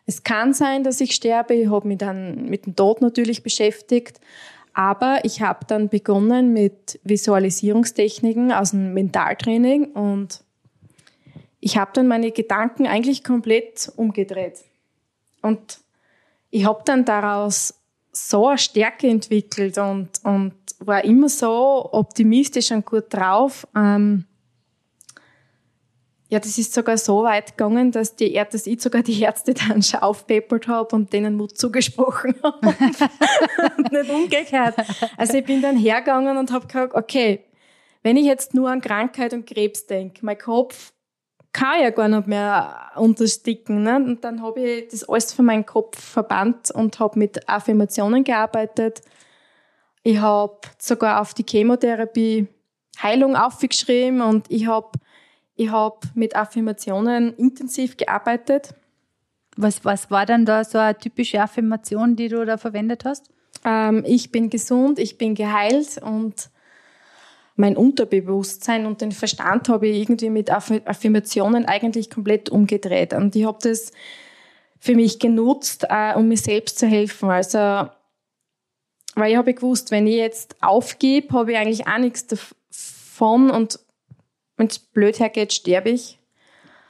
Es 0.07 0.23
kann 0.23 0.53
sein, 0.53 0.85
dass 0.85 1.01
ich 1.01 1.15
sterbe. 1.15 1.55
Ich 1.55 1.71
habe 1.71 1.89
mich 1.89 1.99
dann 1.99 2.49
mit 2.49 2.67
dem 2.67 2.77
Tod 2.77 3.01
natürlich 3.01 3.43
beschäftigt. 3.43 4.21
Aber 4.73 5.21
ich 5.23 5.41
habe 5.41 5.65
dann 5.67 5.89
begonnen 5.89 6.53
mit 6.53 7.01
Visualisierungstechniken 7.05 8.53
aus 8.53 8.73
dem 8.73 8.93
Mentaltraining 8.93 9.93
und 9.93 10.43
ich 11.61 11.79
habe 11.79 11.93
dann 11.95 12.09
meine 12.09 12.33
Gedanken 12.33 12.87
eigentlich 12.87 13.23
komplett 13.23 13.91
umgedreht. 13.97 14.65
Und 15.43 15.79
ich 16.51 16.67
habe 16.67 16.83
dann 16.85 17.05
daraus 17.05 17.75
so 18.17 18.49
eine 18.49 18.59
Stärke 18.59 19.09
entwickelt 19.09 19.77
und, 19.79 20.11
und 20.23 20.55
war 20.79 21.05
immer 21.05 21.29
so 21.29 21.89
optimistisch 21.93 22.71
und 22.71 22.87
gut 22.87 23.13
drauf. 23.13 23.67
Ähm, 23.77 24.25
ja, 26.29 26.41
das 26.41 26.57
ist 26.59 26.73
sogar 26.73 26.97
so 26.97 27.23
weit 27.23 27.57
gegangen, 27.57 27.93
dass, 27.93 28.17
die, 28.17 28.33
dass 28.33 28.67
ich 28.67 28.81
sogar 28.81 29.03
die 29.03 29.21
Ärzte 29.21 29.55
dann 29.55 29.83
schon 29.83 30.01
aufpeppert 30.01 30.69
habe 30.69 30.97
und 30.97 31.13
denen 31.13 31.37
Mut 31.37 31.57
zugesprochen 31.59 32.35
habe 32.43 32.67
und 33.77 33.93
nicht 33.93 34.11
umgekehrt. 34.11 34.75
Also 35.17 35.35
ich 35.35 35.45
bin 35.45 35.61
dann 35.61 35.77
hergegangen 35.77 36.37
und 36.37 36.51
habe 36.51 36.67
gesagt, 36.67 36.95
okay, 36.95 37.45
wenn 38.03 38.17
ich 38.17 38.27
jetzt 38.27 38.55
nur 38.55 38.71
an 38.71 38.81
Krankheit 38.81 39.33
und 39.33 39.47
Krebs 39.47 39.87
denke, 39.87 40.25
mein 40.25 40.39
Kopf 40.39 40.94
kann 41.55 41.81
ja 41.81 41.91
gar 41.91 42.09
nicht 42.09 42.27
mehr 42.27 42.91
untersticken. 42.97 43.85
Ne? 43.85 43.97
Und 43.97 44.25
dann 44.25 44.43
habe 44.43 44.61
ich 44.61 44.89
das 44.89 45.09
alles 45.09 45.33
von 45.33 45.47
meinem 45.47 45.65
Kopf 45.65 45.99
verbannt 45.99 46.71
und 46.73 46.99
habe 46.99 47.19
mit 47.19 47.49
Affirmationen 47.49 48.25
gearbeitet. 48.25 49.01
Ich 50.03 50.19
habe 50.19 50.59
sogar 50.79 51.23
auf 51.23 51.33
die 51.33 51.47
Chemotherapie 51.49 52.49
Heilung 53.03 53.37
aufgeschrieben 53.37 54.21
und 54.21 54.51
ich 54.51 54.67
habe 54.67 54.91
ich 55.57 55.71
hab 55.71 56.05
mit 56.15 56.35
Affirmationen 56.35 57.35
intensiv 57.37 57.97
gearbeitet. 57.97 58.75
Was, 59.57 59.85
was 59.85 60.11
war 60.11 60.27
dann 60.27 60.45
da 60.45 60.65
so 60.65 60.79
eine 60.79 60.99
typische 60.99 61.41
Affirmation, 61.41 62.17
die 62.17 62.29
du 62.29 62.45
da 62.45 62.57
verwendet 62.57 63.05
hast? 63.05 63.31
Ähm, 63.65 64.03
ich 64.05 64.33
bin 64.33 64.51
gesund, 64.51 64.99
ich 64.99 65.17
bin 65.19 65.37
geheilt 65.37 66.03
und 66.03 66.51
mein 67.57 67.77
Unterbewusstsein 67.77 68.87
und 68.87 69.01
den 69.01 69.13
Verstand 69.13 69.69
habe 69.69 69.87
ich 69.87 70.03
irgendwie 70.03 70.31
mit 70.31 70.51
Affirmationen 70.51 71.67
eigentlich 71.67 72.11
komplett 72.11 72.51
umgedreht. 72.51 73.13
Und 73.13 73.37
ich 73.37 73.45
habe 73.45 73.59
das 73.63 73.93
für 74.79 74.95
mich 74.95 75.19
genutzt, 75.19 75.87
äh, 75.89 76.15
um 76.15 76.29
mir 76.29 76.37
selbst 76.37 76.79
zu 76.79 76.87
helfen. 76.87 77.31
Also, 77.31 77.89
weil 79.15 79.31
ich 79.31 79.37
habe 79.37 79.55
gewusst, 79.55 79.93
wenn 79.93 80.07
ich 80.07 80.17
jetzt 80.17 80.57
aufgebe, 80.63 81.33
habe 81.33 81.53
ich 81.53 81.59
eigentlich 81.59 81.87
auch 81.87 81.99
nichts 81.99 82.27
davon 82.27 83.51
und 83.51 83.79
wenn 84.57 84.67
es 84.67 84.79
blöd 84.79 85.19
hergeht, 85.21 85.53
sterbe 85.53 85.91
ich. 85.91 86.19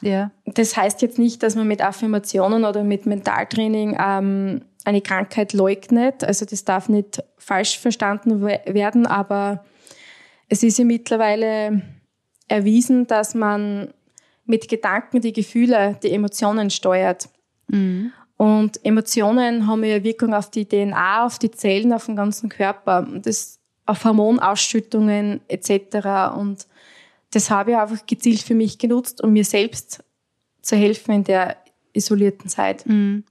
Ja. 0.00 0.30
Das 0.44 0.76
heißt 0.76 1.02
jetzt 1.02 1.18
nicht, 1.18 1.42
dass 1.42 1.56
man 1.56 1.66
mit 1.66 1.82
Affirmationen 1.82 2.64
oder 2.64 2.84
mit 2.84 3.06
Mentaltraining 3.06 3.96
ähm, 3.98 4.62
eine 4.84 5.00
Krankheit 5.00 5.52
leugnet. 5.52 6.24
Also 6.24 6.44
das 6.44 6.64
darf 6.64 6.88
nicht 6.88 7.22
falsch 7.38 7.78
verstanden 7.78 8.42
werden, 8.42 9.06
aber 9.06 9.64
es 10.48 10.62
ist 10.62 10.78
ja 10.78 10.84
mittlerweile 10.84 11.82
erwiesen, 12.48 13.06
dass 13.06 13.34
man 13.34 13.92
mit 14.44 14.68
Gedanken 14.68 15.20
die 15.20 15.32
Gefühle, 15.32 15.98
die 16.02 16.12
Emotionen 16.12 16.70
steuert. 16.70 17.28
Mhm. 17.68 18.12
Und 18.36 18.84
Emotionen 18.84 19.66
haben 19.66 19.84
ja 19.84 20.02
Wirkung 20.02 20.34
auf 20.34 20.50
die 20.50 20.66
DNA, 20.66 21.24
auf 21.24 21.38
die 21.38 21.50
Zellen, 21.50 21.92
auf 21.92 22.06
den 22.06 22.16
ganzen 22.16 22.48
Körper, 22.48 23.06
das 23.22 23.60
auf 23.86 24.04
Hormonausschüttungen 24.04 25.40
etc. 25.48 26.36
Und 26.36 26.66
das 27.32 27.50
habe 27.50 27.72
ich 27.72 27.76
einfach 27.76 28.04
gezielt 28.06 28.40
für 28.40 28.54
mich 28.54 28.78
genutzt, 28.78 29.22
um 29.22 29.32
mir 29.32 29.44
selbst 29.44 30.02
zu 30.62 30.76
helfen 30.76 31.14
in 31.14 31.24
der 31.24 31.56
isolierten 31.94 32.50
Zeit. 32.50 32.86
Mhm. 32.86 33.24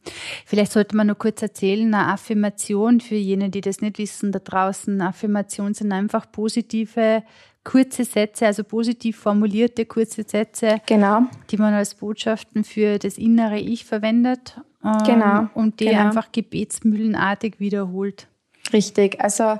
Vielleicht 0.45 0.71
sollte 0.71 0.95
man 0.95 1.07
noch 1.07 1.19
kurz 1.19 1.41
erzählen, 1.41 1.93
eine 1.93 2.07
Affirmation 2.07 3.01
für 3.01 3.15
jene, 3.15 3.49
die 3.49 3.61
das 3.61 3.81
nicht 3.81 3.97
wissen 3.99 4.31
da 4.31 4.39
draußen. 4.39 5.01
Affirmationen 5.01 5.73
sind 5.73 5.91
einfach 5.91 6.31
positive, 6.31 7.23
kurze 7.63 8.05
Sätze, 8.05 8.45
also 8.45 8.63
positiv 8.63 9.17
formulierte 9.17 9.85
kurze 9.85 10.23
Sätze, 10.23 10.81
genau. 10.85 11.23
die 11.49 11.57
man 11.57 11.73
als 11.73 11.95
Botschaften 11.95 12.63
für 12.63 12.99
das 12.99 13.17
innere 13.17 13.59
Ich 13.59 13.85
verwendet 13.85 14.59
ähm, 14.83 14.97
genau. 15.05 15.47
und 15.53 15.79
die 15.79 15.85
genau. 15.85 16.07
einfach 16.07 16.31
gebetsmühlenartig 16.31 17.59
wiederholt. 17.59 18.27
Richtig, 18.71 19.19
also 19.21 19.57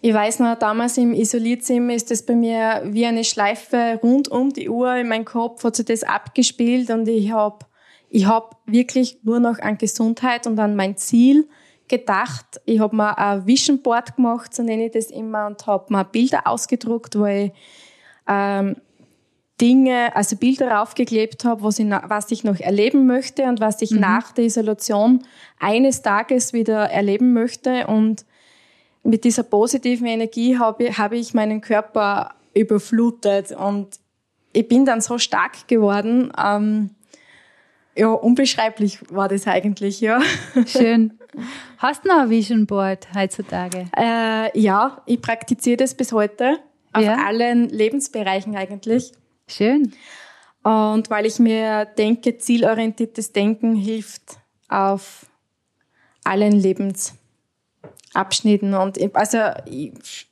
ich 0.00 0.14
weiß 0.14 0.38
noch, 0.40 0.56
damals 0.56 0.96
im 0.96 1.12
Isolierzimmer 1.12 1.94
ist 1.94 2.10
das 2.10 2.24
bei 2.24 2.34
mir 2.34 2.82
wie 2.84 3.04
eine 3.04 3.24
Schleife 3.24 3.98
rund 4.00 4.28
um 4.28 4.52
die 4.52 4.68
Uhr 4.68 4.94
in 4.94 5.08
meinem 5.08 5.24
Kopf, 5.24 5.64
hat 5.64 5.74
sich 5.74 5.86
das 5.86 6.04
abgespielt 6.04 6.90
und 6.90 7.08
ich 7.08 7.32
habe 7.32 7.66
ich 8.10 8.26
habe 8.26 8.56
wirklich 8.66 9.18
nur 9.22 9.40
noch 9.40 9.58
an 9.58 9.78
Gesundheit 9.78 10.46
und 10.46 10.58
an 10.58 10.76
mein 10.76 10.96
Ziel 10.96 11.48
gedacht. 11.88 12.60
Ich 12.64 12.80
habe 12.80 12.96
mir 12.96 13.16
ein 13.18 13.46
Vision 13.46 13.82
Board 13.82 14.16
gemacht, 14.16 14.54
so 14.54 14.62
nenne 14.62 14.86
ich 14.86 14.92
das 14.92 15.06
immer, 15.06 15.46
und 15.46 15.66
habe 15.66 15.92
mir 15.92 16.04
Bilder 16.04 16.46
ausgedruckt, 16.46 17.18
wo 17.18 17.26
ich 17.26 17.52
ähm, 18.26 18.76
Dinge, 19.60 20.14
also 20.14 20.36
Bilder 20.36 20.82
aufgeklebt 20.82 21.44
habe, 21.44 21.62
was 21.62 21.78
ich, 21.78 21.86
was 21.86 22.30
ich 22.30 22.44
noch 22.44 22.60
erleben 22.60 23.06
möchte 23.06 23.44
und 23.44 23.60
was 23.60 23.82
ich 23.82 23.90
mhm. 23.90 24.00
nach 24.00 24.32
der 24.32 24.44
Isolation 24.44 25.24
eines 25.58 26.02
Tages 26.02 26.52
wieder 26.52 26.90
erleben 26.90 27.32
möchte. 27.32 27.86
Und 27.88 28.24
mit 29.02 29.24
dieser 29.24 29.42
positiven 29.42 30.06
Energie 30.06 30.58
habe, 30.58 30.96
habe 30.96 31.16
ich 31.16 31.34
meinen 31.34 31.60
Körper 31.60 32.34
überflutet 32.54 33.52
und 33.52 33.98
ich 34.52 34.66
bin 34.66 34.84
dann 34.84 35.00
so 35.00 35.18
stark 35.18 35.68
geworden. 35.68 36.32
Ähm, 36.42 36.90
ja, 37.98 38.08
unbeschreiblich 38.08 38.98
war 39.10 39.28
das 39.28 39.46
eigentlich, 39.46 40.00
ja. 40.00 40.20
Schön. 40.66 41.18
Hast 41.78 42.04
du 42.04 42.08
noch 42.08 42.20
ein 42.20 42.30
Vision 42.30 42.66
Board 42.66 43.08
heutzutage? 43.14 43.86
Äh, 43.96 44.58
ja, 44.58 45.02
ich 45.06 45.20
praktiziere 45.20 45.78
das 45.78 45.94
bis 45.94 46.12
heute 46.12 46.58
auf 46.92 47.02
ja. 47.02 47.26
allen 47.26 47.68
Lebensbereichen 47.68 48.56
eigentlich. 48.56 49.12
Schön. 49.48 49.92
Und 50.62 51.10
weil 51.10 51.26
ich 51.26 51.38
mir 51.38 51.84
denke, 51.84 52.38
zielorientiertes 52.38 53.32
Denken 53.32 53.74
hilft 53.74 54.38
auf 54.68 55.26
allen 56.24 56.52
Lebensabschnitten. 56.52 58.74
Und 58.74 58.98
also 59.14 59.38
ich, 59.66 60.28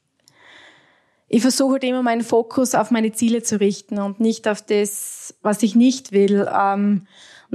ich 1.29 1.43
versuche 1.43 1.75
halt 1.75 1.85
immer 1.85 2.03
meinen 2.03 2.23
Fokus 2.23 2.75
auf 2.75 2.91
meine 2.91 3.13
Ziele 3.13 3.43
zu 3.43 3.61
richten 3.61 3.99
und 3.99 4.21
nicht 4.21 4.47
auf 4.47 4.63
das, 4.63 5.35
was 5.43 5.63
ich 5.63 5.75
nicht 5.75 6.13
will. 6.13 6.49
Ähm, 6.53 7.07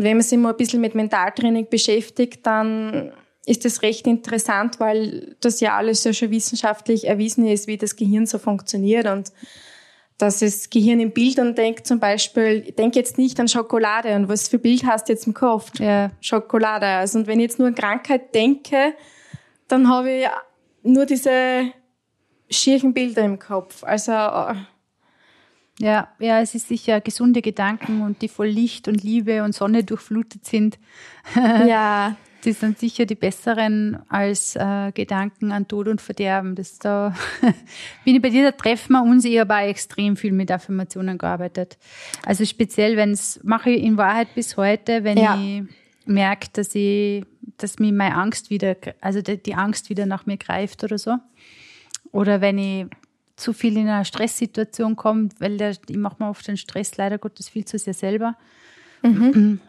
und 0.02 0.06
wenn 0.06 0.18
man 0.18 0.24
sich 0.24 0.40
mal 0.40 0.50
ein 0.50 0.58
bisschen 0.58 0.82
mit 0.82 0.96
Mentaltraining 0.96 1.68
beschäftigt, 1.70 2.44
dann 2.48 3.14
ist 3.46 3.66
das 3.66 3.84
recht 3.84 4.08
interessant, 4.08 4.80
weil 4.80 5.36
das 5.42 5.60
ja 5.60 5.78
alles 5.78 6.04
ja 6.04 6.12
schon 6.12 6.32
wissenschaftlich 6.32 7.06
erwiesen 7.08 7.46
ist, 7.46 7.68
wie 7.68 7.78
das 7.78 7.96
Gehirn 7.96 8.26
so 8.26 8.40
funktioniert. 8.40 9.06
Und 9.06 9.32
dass 10.18 10.40
das 10.40 10.72
Gehirn 10.72 11.02
in 11.02 11.12
Bildern 11.12 11.54
denkt, 11.54 11.86
zum 11.86 12.00
Beispiel, 12.00 12.64
ich 12.66 12.76
denke 12.76 12.98
jetzt 12.98 13.20
nicht 13.20 13.40
an 13.40 13.48
Schokolade 13.48 14.16
und 14.16 14.28
was 14.28 14.48
für 14.48 14.58
Bild 14.58 14.88
hast 14.88 15.08
du 15.08 15.14
jetzt 15.14 15.28
im 15.28 15.36
Kopf? 15.36 15.70
Ja. 15.80 16.10
Schokolade. 16.20 16.88
Also, 16.88 17.20
und 17.20 17.28
wenn 17.28 17.40
ich 17.40 17.44
jetzt 17.44 17.60
nur 17.60 17.68
an 17.68 17.76
Krankheit 17.76 18.34
denke, 18.34 18.96
dann 19.68 19.88
habe 19.88 20.12
ich 20.12 20.28
nur 20.82 21.06
diese 21.06 21.74
schierchen 22.50 22.92
Bilder 22.96 23.22
im 23.22 23.38
Kopf. 23.38 23.84
Also, 23.84 24.14
äh, 24.14 24.56
Ja, 25.82 26.10
ja, 26.20 26.40
es 26.42 26.54
ist 26.56 26.68
sicher 26.68 27.02
gesunde 27.02 27.42
Gedanken 27.42 28.02
und 28.02 28.22
die 28.22 28.28
voll 28.28 28.48
Licht 28.48 28.88
und 28.88 29.04
Liebe 29.04 29.44
und 29.44 29.54
Sonne 29.56 29.84
durchflutet 29.84 30.46
sind. 30.46 30.78
ja, 31.36 32.16
Die 32.44 32.52
sind 32.54 32.78
sicher 32.80 33.06
die 33.06 33.16
besseren 33.16 33.98
als 34.10 34.56
äh, 34.56 34.92
Gedanken 34.94 35.52
an 35.52 35.68
Tod 35.68 35.88
und 35.88 36.00
Verderben. 36.02 36.56
Das 36.56 36.78
da 36.80 37.14
bin 38.06 38.16
ich 38.16 38.22
bei 38.22 38.30
dir, 38.30 38.44
da 38.44 38.52
treffen 38.52 38.94
wir 38.94 39.04
uns. 39.04 39.26
Ich 39.26 39.40
habe 39.40 39.56
auch 39.56 39.60
extrem 39.68 40.16
viel 40.18 40.32
mit 40.34 40.52
Affirmationen 40.52 41.18
gearbeitet. 41.18 41.78
Also 42.26 42.46
speziell, 42.46 42.96
wenn 42.96 43.12
es 43.12 43.40
mache 43.44 43.72
ich 43.72 43.84
in 43.84 43.98
Wahrheit 43.98 44.34
bis 44.36 44.58
heute, 44.58 45.04
wenn 45.04 45.18
Ja. 45.18 45.36
ich 45.36 45.64
merke, 46.06 46.48
dass 46.54 46.74
ich, 46.76 47.26
dass 47.58 47.80
mir 47.80 47.92
meine 47.94 48.16
Angst 48.16 48.50
wieder, 48.50 48.76
also 49.02 49.22
die, 49.22 49.42
die 49.42 49.56
Angst 49.56 49.90
wieder 49.90 50.06
nach 50.06 50.26
mir 50.26 50.38
greift 50.38 50.84
oder 50.84 50.98
so. 50.98 51.18
Oder 52.12 52.42
wenn 52.42 52.58
ich 52.58 52.86
zu 53.42 53.54
viel 53.54 53.78
in 53.78 53.88
eine 53.88 54.06
Stresssituation 54.06 54.96
komme, 54.96 55.30
weil 55.40 55.58
der, 55.58 55.76
ich 55.88 55.98
mache 55.98 56.18
mir 56.20 56.30
oft 56.30 56.48
den 56.48 56.58
Stress 56.58 56.96
leider 56.98 57.18
Gottes 57.18 57.50
viel 57.50 57.66
zu 57.66 57.78
sehr 57.78 57.94
selber. 57.94 58.36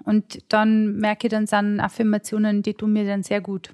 Und 0.05 0.43
dann 0.49 0.99
merke 0.99 1.27
ich, 1.27 1.31
dann 1.31 1.47
sind 1.47 1.81
Affirmationen, 1.81 2.63
die 2.63 2.75
tun 2.75 2.93
mir 2.93 3.07
dann 3.07 3.23
sehr 3.23 3.41
gut. 3.41 3.71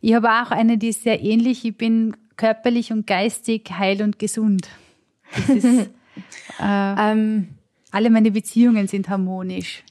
Ich 0.00 0.14
habe 0.14 0.28
auch 0.28 0.50
eine, 0.50 0.78
die 0.78 0.88
ist 0.88 1.04
sehr 1.04 1.22
ähnlich. 1.22 1.64
Ich 1.64 1.76
bin 1.76 2.16
körperlich 2.36 2.92
und 2.92 3.06
geistig 3.06 3.70
heil 3.70 4.02
und 4.02 4.18
gesund. 4.18 4.68
Ist, 5.48 5.64
äh, 5.64 5.90
ähm, 6.60 7.48
alle 7.92 8.10
meine 8.10 8.32
Beziehungen 8.32 8.88
sind 8.88 9.08
harmonisch. 9.08 9.84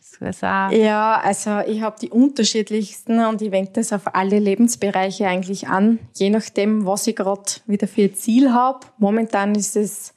Auch, 0.43 0.71
Ja, 0.71 1.19
also 1.21 1.59
ich 1.59 1.81
habe 1.81 1.97
die 2.01 2.09
unterschiedlichsten 2.09 3.23
und 3.25 3.41
ich 3.41 3.51
wende 3.51 3.71
das 3.73 3.93
auf 3.93 4.15
alle 4.15 4.39
Lebensbereiche 4.39 5.27
eigentlich 5.27 5.67
an, 5.67 5.99
je 6.13 6.29
nachdem, 6.29 6.85
was 6.85 7.07
ich 7.07 7.15
gerade 7.15 7.43
wieder 7.65 7.87
für 7.87 8.13
Ziel 8.13 8.51
habe. 8.53 8.87
Momentan 8.97 9.55
ist 9.55 9.75
es 9.75 10.13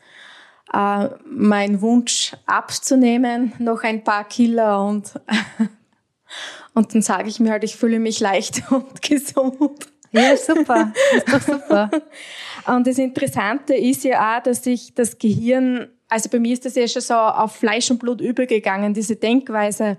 äh, 0.73 1.09
mein 1.25 1.81
Wunsch 1.81 2.33
abzunehmen, 2.47 3.53
noch 3.59 3.83
ein 3.83 4.05
paar 4.05 4.25
Kilo 4.25 4.89
und, 4.89 5.13
und 6.75 6.95
dann 6.95 7.03
sage 7.03 7.29
ich 7.29 7.41
mir 7.41 7.53
halt, 7.53 7.65
ich 7.65 7.77
fühle 7.77 7.99
mich 7.99 8.21
leicht 8.21 8.63
und 8.71 9.01
gesund. 9.03 9.87
ja, 10.13 10.37
super. 10.37 10.93
Das 10.95 11.17
ist 11.17 11.49
doch 11.49 11.55
super. 11.55 11.91
Und 12.67 12.87
das 12.87 12.99
Interessante 12.99 13.75
ist 13.75 14.05
ja 14.05 14.37
auch, 14.37 14.43
dass 14.43 14.65
sich 14.65 14.95
das 14.95 15.19
Gehirn, 15.19 15.89
also 16.09 16.29
bei 16.31 16.39
mir 16.39 16.53
ist 16.53 16.65
das 16.65 16.75
ja 16.75 16.89
schon 16.89 17.03
so 17.03 17.15
auf 17.15 17.57
Fleisch 17.57 17.91
und 17.91 17.99
Blut 17.99 18.21
übergegangen, 18.21 18.95
diese 18.95 19.17
Denkweise. 19.17 19.99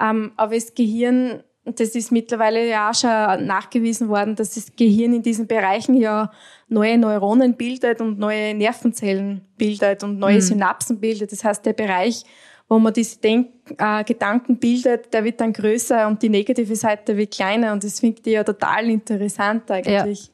Ähm, 0.00 0.32
aber 0.36 0.54
das 0.54 0.74
Gehirn, 0.74 1.42
das 1.64 1.90
ist 1.90 2.12
mittlerweile 2.12 2.68
ja 2.68 2.90
auch 2.90 2.94
schon 2.94 3.46
nachgewiesen 3.46 4.08
worden, 4.08 4.36
dass 4.36 4.54
das 4.54 4.76
Gehirn 4.76 5.14
in 5.14 5.22
diesen 5.22 5.46
Bereichen 5.46 5.94
ja 5.94 6.30
neue 6.68 6.98
Neuronen 6.98 7.56
bildet 7.56 8.00
und 8.00 8.18
neue 8.18 8.54
Nervenzellen 8.54 9.42
bildet 9.56 10.04
und 10.04 10.18
neue 10.18 10.40
Synapsen 10.40 11.00
bildet. 11.00 11.32
Das 11.32 11.44
heißt, 11.44 11.64
der 11.64 11.72
Bereich, 11.72 12.24
wo 12.68 12.78
man 12.78 12.92
diese 12.92 13.18
Denk 13.18 13.48
äh, 13.78 14.04
Gedanken 14.04 14.58
bildet, 14.58 15.12
der 15.12 15.24
wird 15.24 15.40
dann 15.40 15.52
größer 15.52 16.06
und 16.06 16.22
die 16.22 16.28
negative 16.28 16.76
Seite 16.76 17.16
wird 17.16 17.32
kleiner. 17.34 17.72
Und 17.72 17.82
das 17.82 18.00
finde 18.00 18.20
ich 18.24 18.32
ja 18.32 18.44
total 18.44 18.90
interessant 18.90 19.70
eigentlich. 19.70 20.30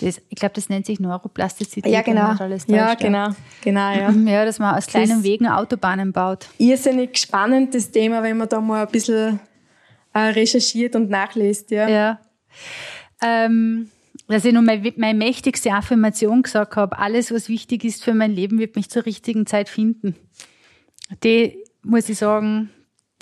Das, 0.00 0.20
ich 0.28 0.36
glaube, 0.36 0.54
das 0.56 0.68
nennt 0.68 0.86
sich 0.86 0.98
Neuroplastizität. 0.98 1.92
Ja, 1.92 2.02
genau. 2.02 2.34
Ja, 2.66 2.94
genau. 2.94 3.28
Genau, 3.62 3.90
ja. 3.94 4.10
Ja, 4.10 4.44
dass 4.44 4.58
man 4.58 4.74
aus 4.74 4.86
kleinen 4.88 5.08
Das- 5.18 5.22
Wegen 5.22 5.46
Autobahnen 5.46 6.12
baut. 6.12 6.48
Irrsinnig 6.58 7.16
spannendes 7.18 7.90
Thema, 7.92 8.22
wenn 8.24 8.36
man 8.36 8.48
da 8.48 8.60
mal 8.60 8.84
ein 8.86 8.90
bisschen 8.90 9.38
äh, 10.12 10.18
recherchiert 10.18 10.96
und 10.96 11.08
nachliest, 11.10 11.70
ja. 11.70 11.88
Ja. 11.88 12.20
Ähm, 13.22 13.88
dass 14.28 14.44
ich 14.44 14.52
nur 14.52 14.62
meine, 14.62 14.92
meine 14.96 15.18
mächtigste 15.18 15.70
Affirmation 15.72 16.42
gesagt 16.42 16.74
habe, 16.76 16.98
alles, 16.98 17.32
was 17.32 17.48
wichtig 17.48 17.84
ist 17.84 18.02
für 18.02 18.14
mein 18.14 18.32
Leben, 18.32 18.58
wird 18.58 18.74
mich 18.76 18.90
zur 18.90 19.06
richtigen 19.06 19.46
Zeit 19.46 19.68
finden. 19.68 20.16
Die, 21.22 21.58
muss 21.82 22.08
ich 22.08 22.18
sagen, 22.18 22.70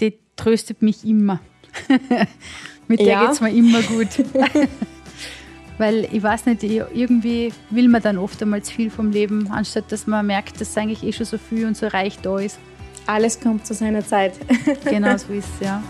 die 0.00 0.18
tröstet 0.36 0.82
mich 0.82 1.04
immer. 1.04 1.40
Mit 2.88 3.00
der 3.00 3.06
Ja. 3.06 3.26
geht's 3.26 3.40
mir 3.40 3.50
immer 3.52 3.82
gut. 3.82 4.08
Weil 5.78 6.06
ich 6.12 6.22
weiß 6.22 6.46
nicht, 6.46 6.62
ich- 6.62 6.82
irgendwie 6.92 7.52
will 7.70 7.88
man 7.88 8.02
dann 8.02 8.18
oft 8.18 8.42
einmal 8.42 8.62
zu 8.62 8.74
viel 8.74 8.90
vom 8.90 9.10
Leben, 9.12 9.50
anstatt 9.50 9.90
dass 9.90 10.06
man 10.06 10.26
merkt, 10.26 10.60
dass 10.60 10.76
eigentlich 10.76 11.02
eh 11.04 11.12
schon 11.12 11.26
so 11.26 11.38
viel 11.38 11.66
und 11.66 11.76
so 11.76 11.86
reich 11.86 12.18
da 12.20 12.38
ist. 12.38 12.58
Alles 13.06 13.40
kommt 13.40 13.66
zu 13.66 13.72
seiner 13.74 14.04
Zeit. 14.06 14.34
Genau 14.84 15.16
so 15.16 15.32
ist 15.32 15.46
es, 15.60 15.66
ja. 15.66 15.82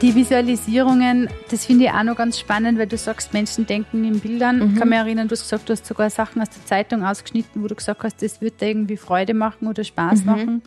Die 0.00 0.14
Visualisierungen, 0.14 1.28
das 1.50 1.66
finde 1.66 1.86
ich 1.86 1.90
auch 1.90 2.04
noch 2.04 2.16
ganz 2.16 2.38
spannend, 2.38 2.78
weil 2.78 2.86
du 2.86 2.96
sagst, 2.96 3.32
Menschen 3.32 3.66
denken 3.66 4.04
in 4.04 4.20
Bildern. 4.20 4.70
Ich 4.72 4.78
kann 4.78 4.88
mich 4.90 4.98
erinnern, 4.98 5.26
du 5.26 5.32
hast 5.32 5.42
gesagt, 5.42 5.68
du 5.68 5.72
hast 5.72 5.86
sogar 5.86 6.08
Sachen 6.08 6.40
aus 6.40 6.50
der 6.50 6.64
Zeitung 6.64 7.04
ausgeschnitten, 7.04 7.62
wo 7.62 7.66
du 7.66 7.74
gesagt 7.74 8.04
hast, 8.04 8.22
das 8.22 8.40
wird 8.40 8.60
dir 8.60 8.68
irgendwie 8.68 8.96
Freude 8.96 9.34
machen 9.34 9.66
oder 9.66 9.82
Spaß 9.82 10.24
machen. 10.24 10.62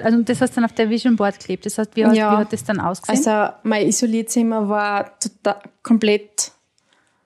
Also 0.00 0.18
und 0.18 0.28
das 0.28 0.40
hast 0.40 0.50
du 0.50 0.54
dann 0.56 0.64
auf 0.64 0.72
der 0.74 0.90
Vision 0.90 1.14
Board 1.14 1.38
geklebt. 1.38 1.64
Das 1.64 1.78
heißt, 1.78 1.94
wie, 1.94 2.04
hast, 2.04 2.16
Ja. 2.16 2.32
wie 2.32 2.36
hat 2.38 2.52
das 2.52 2.64
dann 2.64 2.80
ausgesehen? 2.80 3.24
Also 3.24 3.54
mein 3.62 3.86
Isolierzimmer 3.86 4.68
war 4.68 5.16
total, 5.20 5.60
komplett 5.84 6.50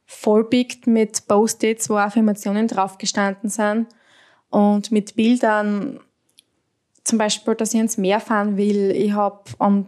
vollpickt 0.04 0.86
mit 0.86 1.26
Post-its, 1.26 1.88
wo 1.88 1.96
Affirmationen 1.96 2.68
draufgestanden 2.68 3.48
sind 3.48 3.86
und 4.50 4.92
mit 4.92 5.16
Bildern, 5.16 6.00
zum 7.02 7.16
Beispiel, 7.18 7.54
dass 7.54 7.72
ich 7.72 7.80
ins 7.80 7.96
Meer 7.96 8.20
fahren 8.20 8.59
will, 8.59 8.90
ich 8.90 9.14
hab 9.14 9.48
und 9.59 9.86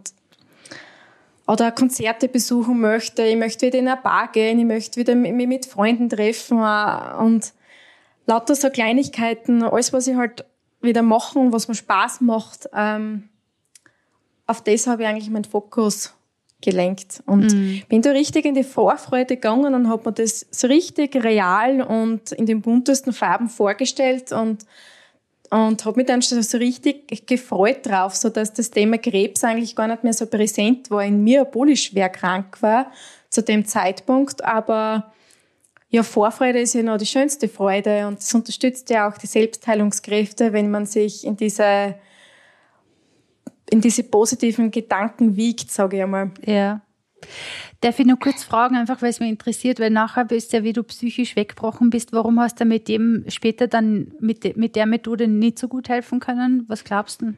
oder 1.49 1.71
Konzerte 1.71 2.27
besuchen 2.27 2.79
möchte, 2.79 3.23
ich 3.23 3.35
möchte 3.35 3.65
wieder 3.65 3.79
in 3.79 3.87
eine 3.87 3.99
Bar 3.99 4.31
gehen, 4.31 4.59
ich 4.59 4.65
möchte 4.65 4.99
wieder 4.99 5.15
mich 5.15 5.47
mit 5.47 5.65
Freunden 5.65 6.07
treffen 6.07 6.59
äh, 6.59 7.23
und 7.23 7.53
lauter 8.27 8.53
so 8.53 8.69
Kleinigkeiten, 8.69 9.63
alles, 9.63 9.91
was 9.91 10.05
ich 10.05 10.15
halt 10.15 10.45
wieder 10.81 11.01
machen, 11.01 11.51
was 11.51 11.67
mir 11.67 11.73
Spaß 11.73 12.21
macht, 12.21 12.69
ähm, 12.75 13.29
auf 14.45 14.61
das 14.61 14.85
habe 14.85 15.01
ich 15.01 15.07
eigentlich 15.07 15.29
meinen 15.31 15.43
Fokus 15.43 16.13
gelenkt. 16.61 17.23
Und 17.25 17.87
bin 17.87 18.01
da 18.01 18.11
richtig 18.11 18.45
in 18.45 18.53
die 18.53 18.63
Vorfreude 18.63 19.35
gegangen 19.35 19.73
und 19.73 19.89
habe 19.89 20.09
mir 20.09 20.13
das 20.13 20.45
so 20.51 20.67
richtig 20.67 21.15
real 21.15 21.81
und 21.81 22.31
in 22.31 22.45
den 22.45 22.61
buntesten 22.61 23.13
Farben 23.13 23.49
vorgestellt 23.49 24.31
und, 24.31 24.65
und 25.49 25.83
habe 25.85 25.97
mich 25.97 26.07
dann 26.07 26.21
schon 26.21 26.41
so 26.43 26.57
richtig 26.57 27.27
gefreut 27.27 27.85
drauf, 27.85 28.15
so 28.15 28.29
dass 28.29 28.53
das 28.53 28.71
Thema 28.71 28.97
Krebs 28.97 29.43
eigentlich 29.43 29.75
gar 29.75 29.87
nicht 29.87 30.03
mehr 30.03 30.13
so 30.13 30.25
präsent 30.27 30.91
war 30.91 31.03
in 31.03 31.23
mir, 31.23 31.41
obwohl 31.41 31.71
ich 31.71 31.83
schwer 31.83 32.09
krank 32.09 32.61
war 32.61 32.91
zu 33.29 33.41
dem 33.41 33.65
Zeitpunkt. 33.65 34.43
Aber 34.43 35.11
ja, 35.89 36.03
Vorfreude 36.03 36.59
ist 36.59 36.75
ja 36.75 36.83
noch 36.83 36.97
die 36.97 37.05
schönste 37.05 37.47
Freude 37.47 38.07
und 38.07 38.19
es 38.19 38.33
unterstützt 38.33 38.89
ja 38.91 39.09
auch 39.09 39.17
die 39.17 39.27
Selbstheilungskräfte, 39.27 40.53
wenn 40.53 40.69
man 40.69 40.85
sich 40.85 41.25
in 41.25 41.35
diese 41.35 41.95
in 43.71 43.81
diese 43.81 44.03
positiven 44.03 44.71
Gedanken 44.71 45.35
wiegt, 45.35 45.71
sage 45.71 45.97
ich 45.97 46.03
einmal. 46.03 46.31
Ja. 46.43 46.81
Darf 47.81 47.99
ich 47.99 48.05
nur 48.05 48.19
kurz 48.19 48.43
fragen, 48.43 48.75
einfach 48.75 49.01
weil 49.01 49.09
es 49.09 49.19
mich 49.19 49.29
interessiert, 49.29 49.79
weil 49.79 49.89
nachher 49.89 50.25
bist 50.25 50.51
ja, 50.53 50.63
wie 50.63 50.73
du 50.73 50.83
psychisch 50.83 51.35
weggebrochen 51.35 51.89
bist, 51.89 52.11
warum 52.11 52.39
hast 52.39 52.59
du 52.59 52.65
mit 52.65 52.87
dem 52.87 53.23
später 53.29 53.67
dann 53.67 54.13
mit, 54.19 54.57
mit 54.57 54.75
der 54.75 54.85
Methode 54.85 55.27
nicht 55.27 55.59
so 55.59 55.67
gut 55.67 55.87
helfen 55.89 56.19
können? 56.19 56.65
Was 56.67 56.83
glaubst 56.83 57.21
du? 57.21 57.33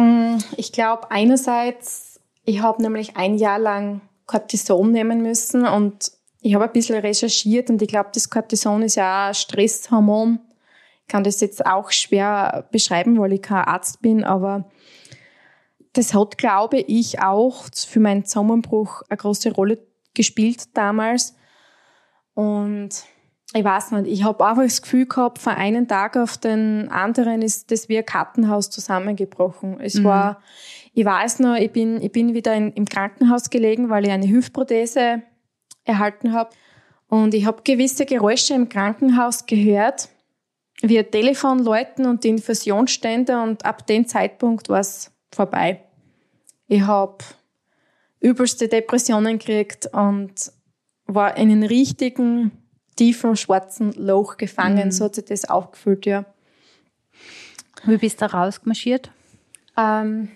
Mm, 0.00 0.38
Ich 0.56 0.72
glaube, 0.72 1.10
einerseits, 1.10 2.20
ich 2.44 2.62
habe 2.62 2.82
nämlich 2.82 3.16
ein 3.16 3.36
Jahr 3.36 3.58
lang 3.58 4.00
Cortison 4.26 4.90
nehmen 4.90 5.22
müssen 5.22 5.66
und 5.66 6.12
ich 6.40 6.54
habe 6.54 6.64
ein 6.64 6.72
bisschen 6.72 6.98
recherchiert 7.00 7.68
und 7.70 7.82
ich 7.82 7.88
glaube, 7.88 8.10
das 8.14 8.30
Cortison 8.30 8.82
ist 8.82 8.94
ja 8.96 9.24
auch 9.24 9.28
ein 9.28 9.34
Stresshormon. 9.34 10.40
Ich 11.02 11.08
kann 11.08 11.24
das 11.24 11.40
jetzt 11.40 11.66
auch 11.66 11.90
schwer 11.90 12.68
beschreiben, 12.70 13.18
weil 13.18 13.32
ich 13.34 13.42
kein 13.42 13.64
Arzt 13.64 14.00
bin, 14.00 14.24
aber 14.24 14.70
das 15.92 16.14
hat, 16.14 16.38
glaube 16.38 16.78
ich, 16.78 17.20
auch 17.20 17.64
für 17.74 18.00
meinen 18.00 18.24
Zusammenbruch 18.24 19.02
eine 19.08 19.16
große 19.16 19.52
Rolle 19.52 19.78
gespielt 20.14 20.76
damals. 20.76 21.34
Und 22.34 22.90
ich 23.52 23.64
weiß 23.64 23.90
nicht, 23.92 24.06
ich 24.06 24.22
habe 24.22 24.46
einfach 24.46 24.62
das 24.62 24.82
Gefühl 24.82 25.06
gehabt, 25.06 25.38
von 25.38 25.54
einem 25.54 25.88
Tag 25.88 26.16
auf 26.16 26.38
den 26.38 26.88
anderen 26.90 27.42
ist 27.42 27.72
das 27.72 27.88
wie 27.88 27.98
ein 27.98 28.06
Kartenhaus 28.06 28.70
zusammengebrochen. 28.70 29.80
Es 29.80 30.04
war, 30.04 30.40
ich 30.94 31.04
weiß 31.04 31.40
noch, 31.40 31.56
ich 31.56 31.72
bin, 31.72 32.00
ich 32.00 32.12
bin 32.12 32.34
wieder 32.34 32.54
in, 32.54 32.72
im 32.72 32.84
Krankenhaus 32.84 33.50
gelegen, 33.50 33.90
weil 33.90 34.06
ich 34.06 34.12
eine 34.12 34.28
Hüftprothese 34.28 35.22
erhalten 35.84 36.32
habe. 36.32 36.50
Und 37.08 37.34
ich 37.34 37.44
habe 37.44 37.62
gewisse 37.64 38.06
Geräusche 38.06 38.54
im 38.54 38.68
Krankenhaus 38.68 39.46
gehört. 39.46 40.08
via 40.82 41.02
Telefon 41.02 41.58
läuten 41.58 42.06
und 42.06 42.22
die 42.22 42.28
Infusionsstände 42.28 43.42
und 43.42 43.64
ab 43.64 43.86
dem 43.86 44.06
Zeitpunkt 44.06 44.68
war 44.68 44.80
es 44.80 45.10
vorbei. 45.32 45.84
Ich 46.66 46.82
habe 46.82 47.18
übelste 48.20 48.68
Depressionen 48.68 49.38
gekriegt 49.38 49.86
und 49.92 50.52
war 51.06 51.36
in 51.36 51.50
einen 51.50 51.62
richtigen, 51.64 52.52
tiefen, 52.96 53.36
schwarzen 53.36 53.92
Loch 53.92 54.36
gefangen. 54.36 54.86
Mhm. 54.86 54.92
So 54.92 55.06
hat 55.06 55.14
sich 55.14 55.24
das 55.24 55.44
aufgefühlt, 55.46 56.06
ja. 56.06 56.24
Wie 57.84 57.96
bist 57.96 58.20
du 58.20 58.26
da 58.26 58.38
rausgemarschiert? 58.38 59.10
Ähm, 59.76 60.28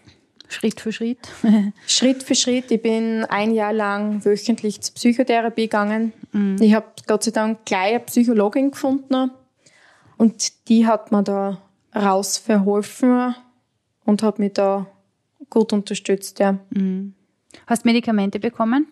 Schritt 0.49 0.80
für 0.80 0.92
Schritt? 0.92 1.18
Schritt 1.86 2.22
für 2.22 2.34
Schritt. 2.34 2.70
Ich 2.70 2.80
bin 2.80 3.24
ein 3.24 3.53
Jahr 3.53 3.72
lang 3.72 4.24
wöchentlich 4.24 4.80
zur 4.80 4.95
Psychotherapie 4.95 5.64
gegangen. 5.64 6.12
Mhm. 6.32 6.57
Ich 6.61 6.74
habe 6.74 6.86
Gott 7.07 7.24
sei 7.24 7.32
Dank 7.32 7.64
gleich 7.64 7.90
eine 7.90 8.01
Psychologin 8.01 8.70
gefunden 8.70 9.30
und 10.16 10.68
die 10.68 10.86
hat 10.86 11.12
mir 11.12 11.22
da 11.22 11.59
rausverholfen 11.95 13.34
und 14.05 14.23
hat 14.23 14.39
mich 14.39 14.53
da 14.53 14.87
gut 15.51 15.73
unterstützt. 15.73 16.39
Ja. 16.39 16.59
Mhm. 16.71 17.15
Hast 17.67 17.85
Medikamente 17.85 18.39
bekommen? 18.41 18.89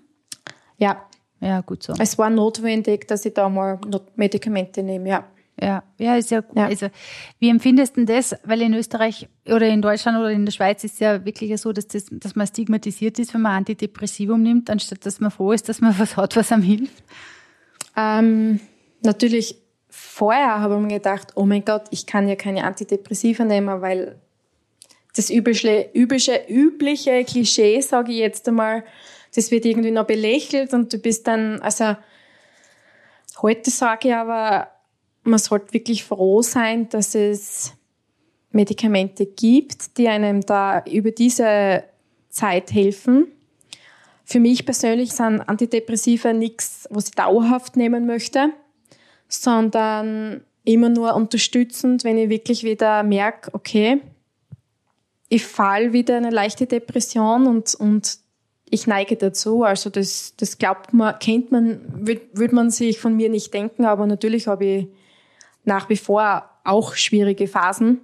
Ja. 0.78 1.04
Ja, 1.40 1.60
gut 1.60 1.82
so. 1.82 1.94
Es 1.98 2.18
war 2.18 2.30
notwendig, 2.30 3.08
dass 3.08 3.24
ich 3.24 3.34
da 3.34 3.48
mal 3.48 3.80
Medikamente 4.14 4.82
nehme, 4.82 5.08
ja. 5.08 5.24
Ja, 5.60 5.82
ja, 5.98 6.16
ist 6.16 6.30
ja, 6.30 6.40
gut. 6.40 6.56
ja. 6.56 6.66
Also, 6.66 6.86
wie 7.38 7.50
empfindest 7.50 7.96
du 7.96 8.04
das? 8.04 8.34
Weil 8.44 8.62
in 8.62 8.74
Österreich 8.74 9.28
oder 9.46 9.68
in 9.68 9.82
Deutschland 9.82 10.18
oder 10.18 10.30
in 10.30 10.44
der 10.46 10.52
Schweiz 10.52 10.82
ist 10.82 10.94
es 10.94 10.98
ja 11.00 11.24
wirklich 11.24 11.60
so, 11.60 11.72
dass, 11.72 11.86
das, 11.86 12.06
dass 12.10 12.34
man 12.34 12.46
stigmatisiert 12.46 13.18
ist, 13.18 13.34
wenn 13.34 13.42
man 13.42 13.58
Antidepressivum 13.58 14.42
nimmt, 14.42 14.70
anstatt 14.70 15.04
dass 15.04 15.20
man 15.20 15.30
froh 15.30 15.52
ist, 15.52 15.68
dass 15.68 15.80
man 15.80 15.94
was 15.98 16.16
hat, 16.16 16.36
was 16.36 16.52
einem 16.52 16.62
hilft. 16.62 17.04
Ähm, 17.96 18.60
natürlich, 19.02 19.56
vorher 19.88 20.60
habe 20.60 20.74
ich 20.76 20.80
mir 20.80 20.98
gedacht, 20.98 21.32
oh 21.34 21.44
mein 21.44 21.64
Gott, 21.64 21.84
ich 21.90 22.06
kann 22.06 22.28
ja 22.28 22.36
keine 22.36 22.64
Antidepressiva 22.64 23.44
nehmen, 23.44 23.82
weil 23.82 24.16
das 25.16 25.30
übliche, 25.30 25.90
übliche, 25.94 26.44
übliche 26.48 27.24
Klischee, 27.24 27.80
sage 27.80 28.12
ich 28.12 28.18
jetzt 28.18 28.48
einmal, 28.48 28.84
das 29.34 29.50
wird 29.50 29.64
irgendwie 29.64 29.90
noch 29.90 30.06
belächelt 30.06 30.72
und 30.72 30.92
du 30.92 30.98
bist 30.98 31.26
dann, 31.26 31.60
also 31.60 31.96
heute 33.40 33.70
sage 33.70 34.08
ich 34.08 34.14
aber, 34.14 34.68
man 35.24 35.38
sollte 35.38 35.72
wirklich 35.72 36.04
froh 36.04 36.42
sein, 36.42 36.88
dass 36.88 37.14
es 37.14 37.72
Medikamente 38.50 39.26
gibt, 39.26 39.96
die 39.96 40.08
einem 40.08 40.42
da 40.42 40.84
über 40.84 41.10
diese 41.10 41.84
Zeit 42.28 42.72
helfen. 42.72 43.26
Für 44.24 44.40
mich 44.40 44.64
persönlich 44.64 45.12
sind 45.12 45.40
Antidepressiva 45.40 46.32
nichts, 46.32 46.86
was 46.90 47.08
ich 47.08 47.14
dauerhaft 47.14 47.76
nehmen 47.76 48.06
möchte, 48.06 48.50
sondern 49.28 50.42
immer 50.64 50.88
nur 50.88 51.14
unterstützend, 51.14 52.04
wenn 52.04 52.18
ich 52.18 52.28
wirklich 52.28 52.64
wieder 52.64 53.02
merke, 53.02 53.50
okay, 53.52 54.00
ich 55.32 55.46
fall 55.46 55.94
wieder 55.94 56.18
in 56.18 56.26
eine 56.26 56.34
leichte 56.34 56.66
Depression 56.66 57.46
und, 57.46 57.74
und 57.74 58.18
ich 58.68 58.86
neige 58.86 59.16
dazu. 59.16 59.62
Also 59.62 59.88
das, 59.88 60.34
das 60.36 60.58
glaubt 60.58 60.92
man, 60.92 61.18
kennt 61.20 61.50
man, 61.50 62.06
würde 62.06 62.20
würd 62.34 62.52
man 62.52 62.68
sich 62.68 62.98
von 62.98 63.16
mir 63.16 63.30
nicht 63.30 63.54
denken, 63.54 63.86
aber 63.86 64.06
natürlich 64.06 64.46
habe 64.46 64.64
ich 64.66 64.88
nach 65.64 65.88
wie 65.88 65.96
vor 65.96 66.50
auch 66.64 66.96
schwierige 66.96 67.48
Phasen. 67.48 68.00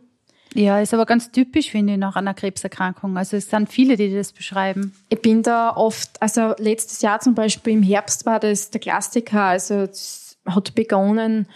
Ja, 0.55 0.81
ist 0.81 0.95
aber 0.95 1.05
ganz 1.05 1.31
typisch, 1.31 1.71
finde 1.71 1.93
ich, 1.93 1.99
nach 1.99 2.17
einer 2.17 2.33
Krebserkrankung. 2.33 3.19
Also 3.19 3.37
es 3.37 3.51
sind 3.51 3.71
viele, 3.71 3.99
die 3.99 4.15
das 4.15 4.33
beschreiben. 4.33 4.95
Ich 5.11 5.21
bin 5.21 5.43
da 5.43 5.77
oft, 5.77 6.23
also 6.23 6.55
letztes 6.57 7.03
Jahr 7.03 7.21
zum 7.21 7.35
Beispiel 7.35 7.75
im 7.75 7.83
Herbst 7.83 8.25
war 8.25 8.41
das 8.41 8.71
der 8.71 8.81
Klassiker. 8.81 9.43
Also 9.43 9.75
es 9.75 10.39
hat 10.47 10.75
begonnen 10.75 11.47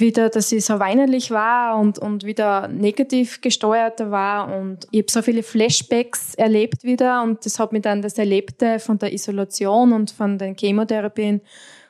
wieder, 0.00 0.28
dass 0.28 0.52
ich 0.52 0.64
so 0.64 0.78
weinerlich 0.78 1.30
war 1.30 1.78
und, 1.78 1.98
und 1.98 2.24
wieder 2.24 2.68
negativ 2.68 3.40
gesteuerter 3.40 4.10
war. 4.10 4.54
Und 4.56 4.86
ich 4.90 5.00
habe 5.00 5.10
so 5.10 5.22
viele 5.22 5.42
Flashbacks 5.42 6.34
erlebt 6.34 6.84
wieder 6.84 7.22
und 7.22 7.44
das 7.44 7.58
hat 7.58 7.72
mir 7.72 7.80
dann 7.80 8.02
das 8.02 8.18
Erlebte 8.18 8.78
von 8.78 8.98
der 8.98 9.12
Isolation 9.12 9.92
und 9.92 10.10
von 10.10 10.38
den 10.38 10.56
Chemotherapien 10.56 11.40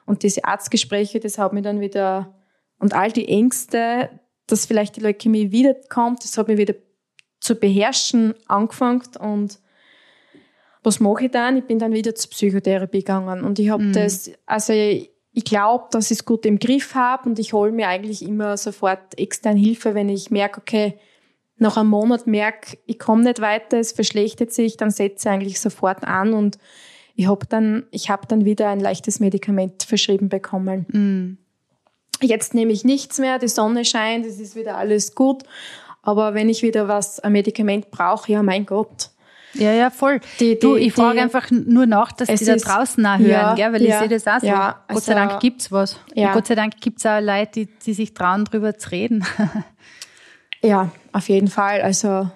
und 0.07 0.23
diese 0.23 0.45
Arztgespräche, 0.45 1.21
das 1.21 1.39
hat 1.39 1.53
mir 1.53 1.63
dann 1.63 1.81
wieder 1.81 2.35
und 2.79 2.95
all 2.95 3.13
die 3.13 3.29
Ängste, 3.29 4.09
dass 4.47 4.65
vielleicht 4.65 4.97
die 4.97 5.01
Leukämie 5.01 5.51
wiederkommt, 5.51 6.25
das 6.25 6.39
hat 6.39 6.49
mich 6.49 6.57
wieder 6.57 6.75
zu 7.41 7.55
beherrschen 7.57 8.35
angefangen 8.47 9.03
und 9.21 9.61
was 10.83 11.01
mache 11.01 11.27
ich 11.27 11.31
dann? 11.31 11.59
Ich 11.59 11.65
bin 11.65 11.79
dann 11.79 11.93
wieder 11.93 12.15
zur 12.15 12.31
Psychotherapie 12.31 13.01
gegangen 13.01 13.45
und 13.45 13.59
ich 13.59 13.69
habe 13.69 13.83
mhm. 13.83 13.93
das, 13.93 14.31
also 14.47 14.73
ich, 14.73 15.11
ich 15.39 15.45
glaube, 15.45 15.85
dass 15.93 16.11
ich 16.11 16.19
es 16.19 16.25
gut 16.25 16.45
im 16.47 16.59
Griff 16.59 16.95
habe 16.95 17.29
und 17.29 17.39
ich 17.39 17.53
hole 17.53 17.71
mir 17.71 17.89
eigentlich 17.89 18.23
immer 18.23 18.57
sofort 18.57 19.19
extern 19.19 19.57
Hilfe, 19.57 19.95
wenn 19.95 20.09
ich 20.09 20.31
merke, 20.31 20.61
okay, 20.61 20.99
nach 21.59 21.77
einem 21.77 21.91
Monat 21.91 22.27
merke, 22.27 22.79
ich 22.87 22.99
komme 22.99 23.23
nicht 23.23 23.41
weiter, 23.41 23.79
es 23.79 23.93
verschlechtert 23.93 24.53
sich, 24.53 24.77
dann 24.77 24.91
setze 24.91 25.29
ich 25.29 25.33
eigentlich 25.33 25.61
sofort 25.61 26.05
an 26.05 26.33
und 26.35 26.59
ich 27.15 27.29
habe 27.29 27.47
dann, 27.47 27.87
ich 27.91 28.11
habe 28.11 28.27
dann 28.27 28.45
wieder 28.45 28.69
ein 28.69 28.81
leichtes 28.81 29.21
Medikament 29.21 29.85
verschrieben 29.85 30.29
bekommen. 30.29 30.87
Mhm 30.91 31.39
jetzt 32.21 32.55
nehme 32.55 32.73
ich 32.73 32.85
nichts 32.85 33.19
mehr, 33.19 33.39
die 33.39 33.49
Sonne 33.49 33.85
scheint, 33.85 34.27
es 34.27 34.41
ist 34.41 34.57
wieder 34.57 34.77
alles 34.77 35.15
gut. 35.15 35.45
Aber 36.03 36.35
wenn 36.35 36.49
ich 36.49 36.63
wieder 36.63 36.89
was, 36.89 37.21
ein 37.21 37.33
Medikament 37.33 37.91
brauche, 37.91 38.33
ja, 38.33 38.43
mein 38.43 38.67
Gott. 38.67 39.11
Ja, 39.55 39.73
ja, 39.73 39.91
voll. 39.91 40.21
Die, 40.41 40.55
die, 40.55 40.59
du, 40.59 40.77
ich 40.77 40.93
frage 40.93 41.21
einfach 41.21 41.51
nur 41.51 41.87
nach, 41.87 42.13
dass 42.13 42.29
die 42.29 42.45
da 42.45 42.57
draußen 42.57 43.05
auch 43.07 43.19
hören, 43.19 43.29
ja, 43.29 43.55
gell? 43.55 43.73
weil 43.73 43.83
ja, 43.83 43.95
ich 43.95 44.01
sehe 44.01 44.09
das 44.09 44.27
auch 44.27 44.41
so. 44.41 44.47
Ja, 44.47 44.85
Gott 44.89 45.03
sei 45.03 45.15
Dank 45.15 45.31
also, 45.33 45.41
gibt's 45.41 45.73
was. 45.73 45.99
Ja. 46.15 46.29
Und 46.29 46.35
Gott 46.35 46.47
sei 46.47 46.55
Dank 46.55 46.81
gibt's 46.81 47.07
auch 47.07 47.21
Leute, 47.21 47.51
die, 47.53 47.67
die 47.67 47.95
sich 47.95 48.15
trauen, 48.15 48.45
drüber 48.45 48.77
zu 48.77 48.91
reden. 48.91 49.25
ja, 50.63 50.91
auf 51.13 51.29
jeden 51.29 51.49
Fall. 51.49 51.81
Also 51.81 52.31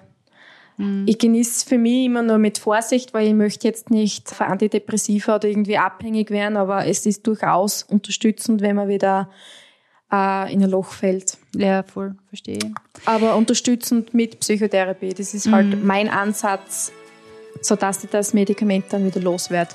mhm. 0.77 1.05
ich 1.07 1.19
genieße 1.19 1.67
für 1.67 1.77
mich 1.77 2.05
immer 2.05 2.23
nur 2.23 2.39
mit 2.39 2.57
Vorsicht, 2.57 3.13
weil 3.13 3.27
ich 3.27 3.33
möchte 3.33 3.67
jetzt 3.67 3.91
nicht 3.91 4.29
für 4.29 4.45
Antidepressiva 4.45 5.35
oder 5.35 5.47
irgendwie 5.47 5.77
abhängig 5.77 6.31
werden, 6.31 6.57
aber 6.57 6.87
es 6.87 7.05
ist 7.05 7.27
durchaus 7.27 7.83
unterstützend, 7.83 8.61
wenn 8.61 8.75
man 8.75 8.87
wieder 8.87 9.29
äh, 10.11 10.51
in 10.51 10.63
ein 10.63 10.69
Loch 10.69 10.91
fällt. 10.93 11.37
Ja, 11.55 11.83
voll, 11.83 12.15
verstehe. 12.27 12.59
Aber 13.05 13.35
unterstützend 13.35 14.13
mit 14.13 14.39
Psychotherapie. 14.39 15.13
Das 15.13 15.33
ist 15.33 15.51
halt 15.51 15.75
mhm. 15.75 15.85
mein 15.85 16.09
Ansatz, 16.09 16.91
sodass 17.63 18.03
ich 18.03 18.09
das 18.09 18.33
Medikament 18.33 18.85
dann 18.89 19.05
wieder 19.05 19.21
loswerde. 19.21 19.73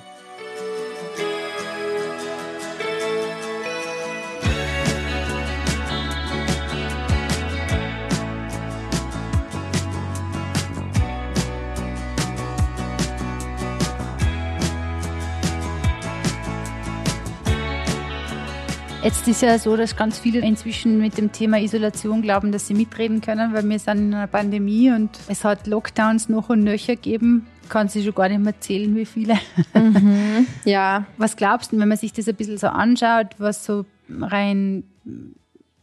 Jetzt 19.09 19.26
ist 19.26 19.41
ja 19.41 19.59
so, 19.59 19.74
dass 19.74 19.97
ganz 19.97 20.18
viele 20.18 20.41
inzwischen 20.41 20.99
mit 20.99 21.16
dem 21.16 21.32
Thema 21.32 21.59
Isolation 21.59 22.20
glauben, 22.20 22.53
dass 22.53 22.66
sie 22.66 22.74
mitreden 22.74 23.22
können, 23.22 23.55
weil 23.55 23.66
wir 23.66 23.78
sind 23.78 23.99
in 23.99 24.14
einer 24.14 24.26
Pandemie 24.26 24.91
und 24.91 25.09
es 25.28 25.45
hat 25.45 25.66
Lockdowns 25.66 26.28
noch 26.28 26.51
und 26.51 26.62
nöcher 26.62 26.97
gegeben. 26.97 27.47
Kann 27.68 27.88
sich 27.88 28.04
schon 28.04 28.14
gar 28.14 28.28
nicht 28.28 28.40
mehr 28.40 28.58
zählen, 28.60 28.94
wie 28.96 29.06
viele. 29.06 29.38
Mhm, 29.74 30.46
ja. 30.64 31.06
Was 31.16 31.36
glaubst 31.36 31.72
du, 31.72 31.78
wenn 31.78 31.88
man 31.88 31.98
sich 31.98 32.12
das 32.12 32.28
ein 32.28 32.34
bisschen 32.34 32.58
so 32.58 32.68
anschaut, 32.68 33.28
was 33.38 33.64
so 33.64 33.84
rein 34.08 34.84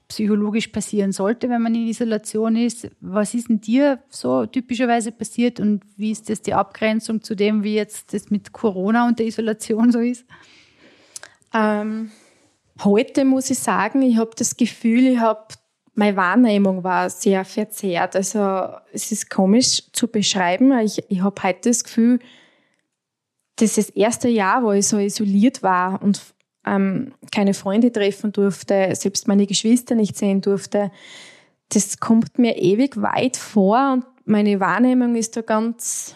psychologisch 0.08 0.68
passieren 0.68 1.12
sollte, 1.12 1.50
wenn 1.50 1.62
man 1.62 1.74
in 1.76 1.88
Isolation 1.88 2.56
ist? 2.56 2.90
Was 3.02 3.34
ist 3.34 3.50
denn 3.50 3.62
dir 3.62 4.00
so 4.10 4.46
typischerweise 4.46 5.12
passiert 5.12 5.60
und 5.60 5.84
wie 5.98 6.12
ist 6.12 6.30
das 6.30 6.42
die 6.42 6.54
Abgrenzung 6.54 7.22
zu 7.22 7.36
dem, 7.36 7.64
wie 7.64 7.76
jetzt 7.76 8.14
das 8.14 8.30
mit 8.30 8.52
Corona 8.52 9.08
und 9.08 9.20
der 9.20 9.26
Isolation 9.26 9.92
so 9.92 10.00
ist? 10.00 10.26
Ähm 11.54 12.12
Heute 12.84 13.24
muss 13.24 13.50
ich 13.50 13.60
sagen, 13.60 14.02
ich 14.02 14.18
habe 14.18 14.32
das 14.36 14.58
Gefühl, 14.58 15.08
ich 15.08 15.20
habe 15.20 15.46
meine 15.96 16.18
Wahrnehmung 16.18 16.84
war 16.84 17.10
sehr 17.10 17.46
verzerrt. 17.46 18.16
Also 18.16 18.70
es 18.92 19.12
ist 19.12 19.30
komisch 19.30 19.84
zu 19.94 20.08
beschreiben. 20.10 20.78
Ich, 20.80 21.02
ich 21.10 21.22
habe 21.22 21.42
heute 21.42 21.70
das 21.70 21.84
Gefühl, 21.86 22.20
das 23.56 23.78
ist 23.78 23.90
das 23.90 23.96
erste 23.96 24.28
Jahr, 24.28 24.64
wo 24.64 24.74
ich 24.74 24.86
so 24.86 24.98
isoliert 24.98 25.64
war 25.64 26.02
und 26.02 26.22
ähm, 26.66 27.14
keine 27.34 27.54
Freunde 27.54 27.92
treffen 27.92 28.34
durfte, 28.34 28.94
selbst 28.94 29.28
meine 29.28 29.48
Geschwister 29.48 29.96
nicht 29.96 30.18
sehen 30.18 30.42
durfte. 30.42 30.92
Das 31.70 32.00
kommt 32.00 32.38
mir 32.38 32.58
ewig 32.58 33.02
weit 33.02 33.38
vor 33.38 33.94
und 33.94 34.06
meine 34.26 34.60
Wahrnehmung 34.60 35.16
ist 35.16 35.38
da 35.38 35.42
ganz 35.42 36.16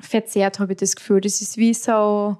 verzerrt, 0.00 0.58
habe 0.58 0.72
ich 0.72 0.78
das 0.78 0.96
Gefühl. 0.96 1.20
Das 1.20 1.40
ist 1.40 1.56
wie 1.56 1.74
so 1.74 2.36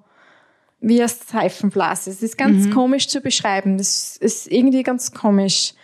wie 0.81 0.99
eine 0.99 1.09
Seifenblase. 1.09 2.11
Es 2.11 2.23
ist 2.23 2.37
ganz 2.37 2.67
mhm. 2.67 2.71
komisch 2.73 3.07
zu 3.07 3.21
beschreiben. 3.21 3.79
Das 3.79 4.17
ist 4.17 4.51
irgendwie 4.51 4.83
ganz 4.83 5.13
komisch. 5.13 5.75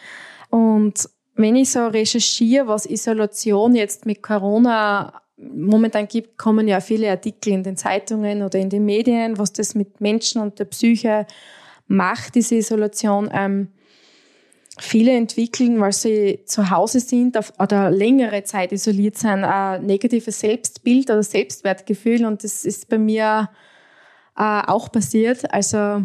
Und 0.51 1.09
wenn 1.35 1.57
ich 1.57 1.71
so 1.71 1.87
recherchiere, 1.87 2.67
was 2.67 2.87
Isolation 2.87 3.75
jetzt 3.75 4.07
mit 4.07 4.23
Corona 4.23 5.23
momentan 5.37 6.09
gibt, 6.09 6.37
kommen 6.37 6.67
ja 6.67 6.81
viele 6.81 7.11
Artikel 7.11 7.53
in 7.53 7.63
den 7.63 7.77
Zeitungen 7.77 8.43
oder 8.43 8.59
in 8.59 8.71
den 8.71 8.85
Medien, 8.85 9.39
was 9.39 9.53
das 9.53 9.75
mit 9.75 10.01
Menschen 10.01 10.43
und 10.43 10.59
der 10.59 10.65
Psyche 10.65 11.27
macht, 11.87 12.35
diese 12.35 12.57
Isolation. 12.57 13.31
Ähm, 13.33 13.69
viele 14.81 15.13
entwickeln, 15.13 15.81
weil 15.81 15.93
sie 15.93 16.41
zu 16.45 16.71
Hause 16.71 17.01
sind 17.01 17.39
oder 17.59 17.91
längere 17.91 18.45
Zeit 18.45 18.73
isoliert 18.73 19.17
sind, 19.17 19.45
ein 19.45 19.85
negatives 19.87 20.41
Selbstbild 20.41 21.11
oder 21.11 21.23
Selbstwertgefühl. 21.23 22.25
Und 22.25 22.45
das 22.45 22.65
ist 22.65 22.89
bei 22.89 22.99
mir 22.99 23.49
äh, 24.37 24.63
auch 24.67 24.91
passiert. 24.91 25.53
Also 25.53 26.03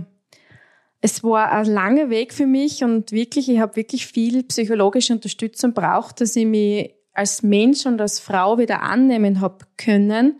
es 1.03 1.21
war 1.21 1.51
ein 1.51 1.65
langer 1.65 2.09
Weg 2.09 2.33
für 2.33 2.47
mich 2.47 2.81
und 2.81 3.11
wirklich, 3.11 3.49
ich 3.49 3.59
habe 3.59 3.75
wirklich 3.75 4.07
viel 4.07 4.41
psychologische 4.43 5.11
Unterstützung 5.11 5.73
braucht, 5.73 6.21
dass 6.21 6.33
ich 6.37 6.45
mich 6.45 6.95
als 7.11 7.43
Mensch 7.43 7.85
und 7.85 7.99
als 7.99 8.21
Frau 8.21 8.57
wieder 8.57 8.81
annehmen 8.83 9.41
habe 9.41 9.65
können. 9.75 10.39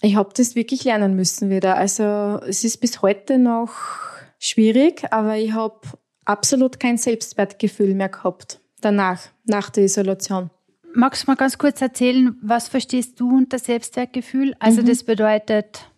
Ich 0.00 0.14
habe 0.14 0.30
das 0.32 0.54
wirklich 0.54 0.84
lernen 0.84 1.16
müssen 1.16 1.50
wieder. 1.50 1.76
Also 1.76 2.40
es 2.46 2.62
ist 2.62 2.80
bis 2.80 3.02
heute 3.02 3.36
noch 3.36 3.72
schwierig, 4.38 5.12
aber 5.12 5.38
ich 5.38 5.52
habe 5.54 5.80
absolut 6.24 6.78
kein 6.78 6.96
Selbstwertgefühl 6.96 7.96
mehr 7.96 8.10
gehabt 8.10 8.60
danach, 8.80 9.22
nach 9.44 9.70
der 9.70 9.84
Isolation. 9.84 10.50
Magst 10.94 11.24
du 11.24 11.32
mal 11.32 11.36
ganz 11.36 11.58
kurz 11.58 11.82
erzählen, 11.82 12.38
was 12.40 12.68
verstehst 12.68 13.18
du 13.18 13.38
unter 13.38 13.58
Selbstwertgefühl? 13.58 14.54
Also 14.60 14.82
mhm. 14.82 14.86
das 14.86 15.02
bedeutet, 15.02 15.90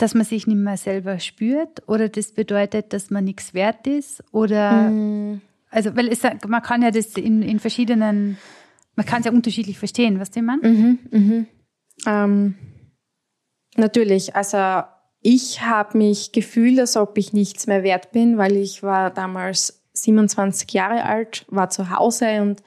dass 0.00 0.14
man 0.14 0.24
sich 0.24 0.46
nicht 0.46 0.56
mehr 0.56 0.76
selber 0.76 1.18
spürt 1.18 1.86
oder 1.86 2.08
das 2.08 2.32
bedeutet, 2.32 2.92
dass 2.92 3.10
man 3.10 3.24
nichts 3.24 3.52
wert 3.52 3.86
ist 3.86 4.24
oder 4.32 4.90
mhm. 4.90 5.42
also 5.70 5.94
weil 5.94 6.08
es, 6.08 6.22
man 6.46 6.62
kann 6.62 6.82
ja 6.82 6.90
das 6.90 7.16
in, 7.16 7.42
in 7.42 7.58
verschiedenen, 7.58 8.38
man 8.96 9.04
kann 9.04 9.20
es 9.20 9.26
ja 9.26 9.32
unterschiedlich 9.32 9.78
verstehen, 9.78 10.18
was 10.18 10.30
du 10.30 10.40
meinst? 10.42 10.64
Mhm, 10.64 10.98
mhm. 11.10 11.46
Ähm, 12.06 12.54
natürlich, 13.76 14.34
also 14.34 14.84
ich 15.20 15.60
habe 15.60 15.98
mich 15.98 16.32
gefühlt, 16.32 16.80
als 16.80 16.96
ob 16.96 17.18
ich 17.18 17.34
nichts 17.34 17.66
mehr 17.66 17.82
wert 17.82 18.10
bin, 18.10 18.38
weil 18.38 18.56
ich 18.56 18.82
war 18.82 19.10
damals 19.10 19.82
27 19.92 20.72
Jahre 20.72 21.04
alt, 21.04 21.44
war 21.48 21.68
zu 21.68 21.90
Hause 21.90 22.40
und 22.40 22.62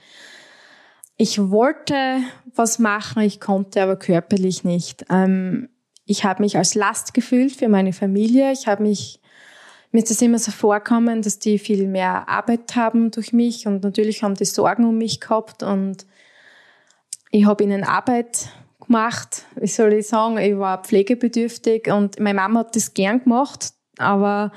ich 1.18 1.40
wollte 1.40 2.20
was 2.56 2.78
machen, 2.78 3.24
ich 3.24 3.40
konnte 3.40 3.82
aber 3.82 3.96
körperlich 3.96 4.64
nicht. 4.64 5.06
Ähm, 5.10 5.70
ich 6.06 6.26
habe 6.26 6.42
mich 6.42 6.58
als 6.58 6.76
Last 6.76 7.14
gefühlt 7.14 7.54
für 7.54 7.70
meine 7.70 7.94
Familie. 7.94 8.52
Ich 8.52 8.68
habe 8.68 8.84
mich 8.84 9.20
mir 9.94 10.00
ist 10.00 10.10
das 10.10 10.24
immer 10.24 10.40
so 10.40 10.52
vorkommen, 10.52 11.22
dass 11.22 11.38
die 11.38 11.60
viel 11.60 11.88
mehr 11.88 12.28
Arbeit 12.28 12.76
haben 12.76 13.12
durch 13.12 13.32
mich 13.32 13.68
und 13.68 13.84
natürlich 13.84 14.24
haben 14.24 14.34
die 14.34 14.46
Sorgen 14.46 14.86
um 14.86 14.98
mich 14.98 15.20
gehabt 15.20 15.62
und 15.62 16.08
ich 17.30 17.46
habe 17.46 17.64
ihnen 17.64 17.84
Arbeit 17.84 18.50
gemacht. 18.84 19.46
Wie 19.56 19.68
soll 19.68 19.94
ich 19.94 20.08
sagen? 20.08 20.40
Ich 20.40 20.58
war 20.58 20.82
pflegebedürftig 20.82 21.92
und 21.92 22.20
meine 22.20 22.40
Mama 22.40 22.62
hat 22.62 22.76
das 22.76 22.96
gern 22.96 23.24
gemacht, 23.24 23.74
aber 24.00 24.52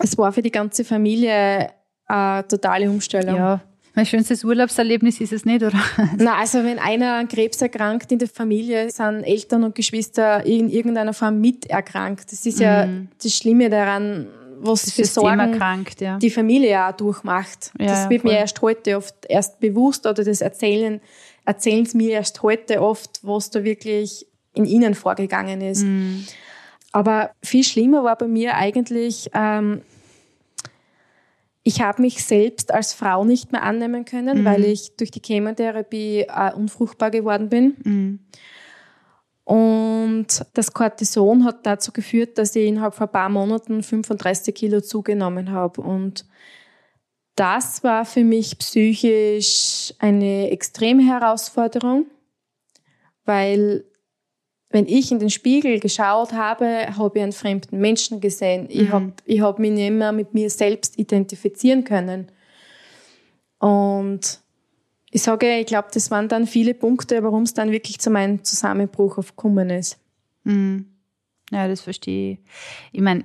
es 0.00 0.18
war 0.18 0.32
für 0.32 0.42
die 0.42 0.50
ganze 0.50 0.84
Familie 0.84 1.70
eine 2.06 2.48
totale 2.48 2.90
Umstellung. 2.90 3.36
Ja. 3.36 3.60
Mein 3.94 4.06
schönstes 4.06 4.44
Urlaubserlebnis 4.44 5.20
ist 5.20 5.32
es 5.32 5.44
nicht, 5.44 5.62
oder? 5.62 5.78
Nein, 6.16 6.28
also 6.28 6.64
wenn 6.64 6.78
einer 6.78 7.14
an 7.14 7.28
Krebs 7.28 7.62
erkrankt 7.62 8.10
in 8.10 8.18
der 8.18 8.28
Familie, 8.28 8.90
sind 8.90 9.22
Eltern 9.22 9.62
und 9.64 9.74
Geschwister 9.74 10.44
in 10.44 10.68
irgendeiner 10.68 11.12
Form 11.12 11.40
mit 11.40 11.66
erkrankt. 11.66 12.32
Das 12.32 12.44
ist 12.44 12.58
ja 12.58 12.86
mhm. 12.86 13.08
das 13.22 13.36
Schlimme 13.36 13.70
daran, 13.70 14.26
was 14.60 14.82
das 14.82 14.94
für 14.94 15.04
Sorgen 15.04 15.38
erkrankt, 15.38 16.00
ja. 16.00 16.18
die 16.18 16.30
Familie 16.30 16.86
auch 16.86 16.92
durchmacht. 16.92 17.70
Ja, 17.78 17.86
das 17.86 18.10
wird 18.10 18.22
voll. 18.22 18.32
mir 18.32 18.38
erst 18.38 18.60
heute 18.62 18.96
oft 18.96 19.14
erst 19.28 19.60
bewusst 19.60 20.06
oder 20.06 20.24
das 20.24 20.40
Erzählen 20.40 21.00
erzählen 21.44 21.84
es 21.84 21.94
mir 21.94 22.10
erst 22.10 22.42
heute 22.42 22.80
oft, 22.80 23.20
was 23.22 23.50
da 23.50 23.64
wirklich 23.64 24.26
in 24.54 24.64
ihnen 24.64 24.94
vorgegangen 24.94 25.60
ist. 25.60 25.82
Mhm. 25.82 26.26
Aber 26.92 27.32
viel 27.42 27.64
schlimmer 27.64 28.04
war 28.04 28.16
bei 28.16 28.28
mir 28.28 28.54
eigentlich, 28.54 29.30
ähm, 29.34 29.82
ich 31.64 31.80
habe 31.80 32.02
mich 32.02 32.22
selbst 32.22 32.72
als 32.72 32.92
Frau 32.92 33.24
nicht 33.24 33.50
mehr 33.50 33.62
annehmen 33.62 34.04
können, 34.04 34.42
mhm. 34.42 34.44
weil 34.44 34.64
ich 34.64 34.96
durch 34.96 35.10
die 35.10 35.22
Chemotherapie 35.24 36.26
äh, 36.28 36.52
unfruchtbar 36.54 37.10
geworden 37.10 37.48
bin. 37.48 37.76
Mhm. 37.82 38.18
Und 39.44 40.26
das 40.54 40.72
Cortison 40.72 41.44
hat 41.44 41.66
dazu 41.66 41.92
geführt, 41.92 42.38
dass 42.38 42.54
ich 42.54 42.66
innerhalb 42.66 42.94
von 42.94 43.06
ein 43.06 43.12
paar 43.12 43.28
Monaten 43.28 43.82
35 43.82 44.54
Kilo 44.54 44.80
zugenommen 44.80 45.50
habe. 45.50 45.80
Und 45.80 46.26
das 47.34 47.82
war 47.82 48.04
für 48.04 48.24
mich 48.24 48.58
psychisch 48.58 49.92
eine 49.98 50.50
extreme 50.50 51.02
Herausforderung, 51.02 52.06
weil 53.24 53.84
wenn 54.74 54.88
ich 54.88 55.12
in 55.12 55.20
den 55.20 55.30
Spiegel 55.30 55.78
geschaut 55.78 56.32
habe, 56.32 56.88
habe 56.96 57.18
ich 57.18 57.22
einen 57.22 57.30
fremden 57.30 57.78
Menschen 57.78 58.20
gesehen. 58.20 58.66
Ich 58.68 58.88
mhm. 58.88 58.92
habe 58.92 59.12
ich 59.24 59.40
hab 59.40 59.60
mich 59.60 59.70
nicht 59.70 59.92
mehr 59.92 60.10
mit 60.10 60.34
mir 60.34 60.50
selbst 60.50 60.98
identifizieren 60.98 61.84
können. 61.84 62.26
Und 63.60 64.40
ich 65.12 65.22
sage, 65.22 65.60
ich 65.60 65.66
glaube, 65.66 65.90
das 65.94 66.10
waren 66.10 66.28
dann 66.28 66.48
viele 66.48 66.74
Punkte, 66.74 67.22
warum 67.22 67.44
es 67.44 67.54
dann 67.54 67.70
wirklich 67.70 68.00
zu 68.00 68.10
meinem 68.10 68.42
Zusammenbruch 68.42 69.14
gekommen 69.14 69.70
ist. 69.70 69.96
Mhm. 70.42 70.86
Ja, 71.52 71.68
das 71.68 71.80
verstehe 71.80 72.32
ich. 72.32 72.38
Ich 72.90 73.00
meine, 73.00 73.24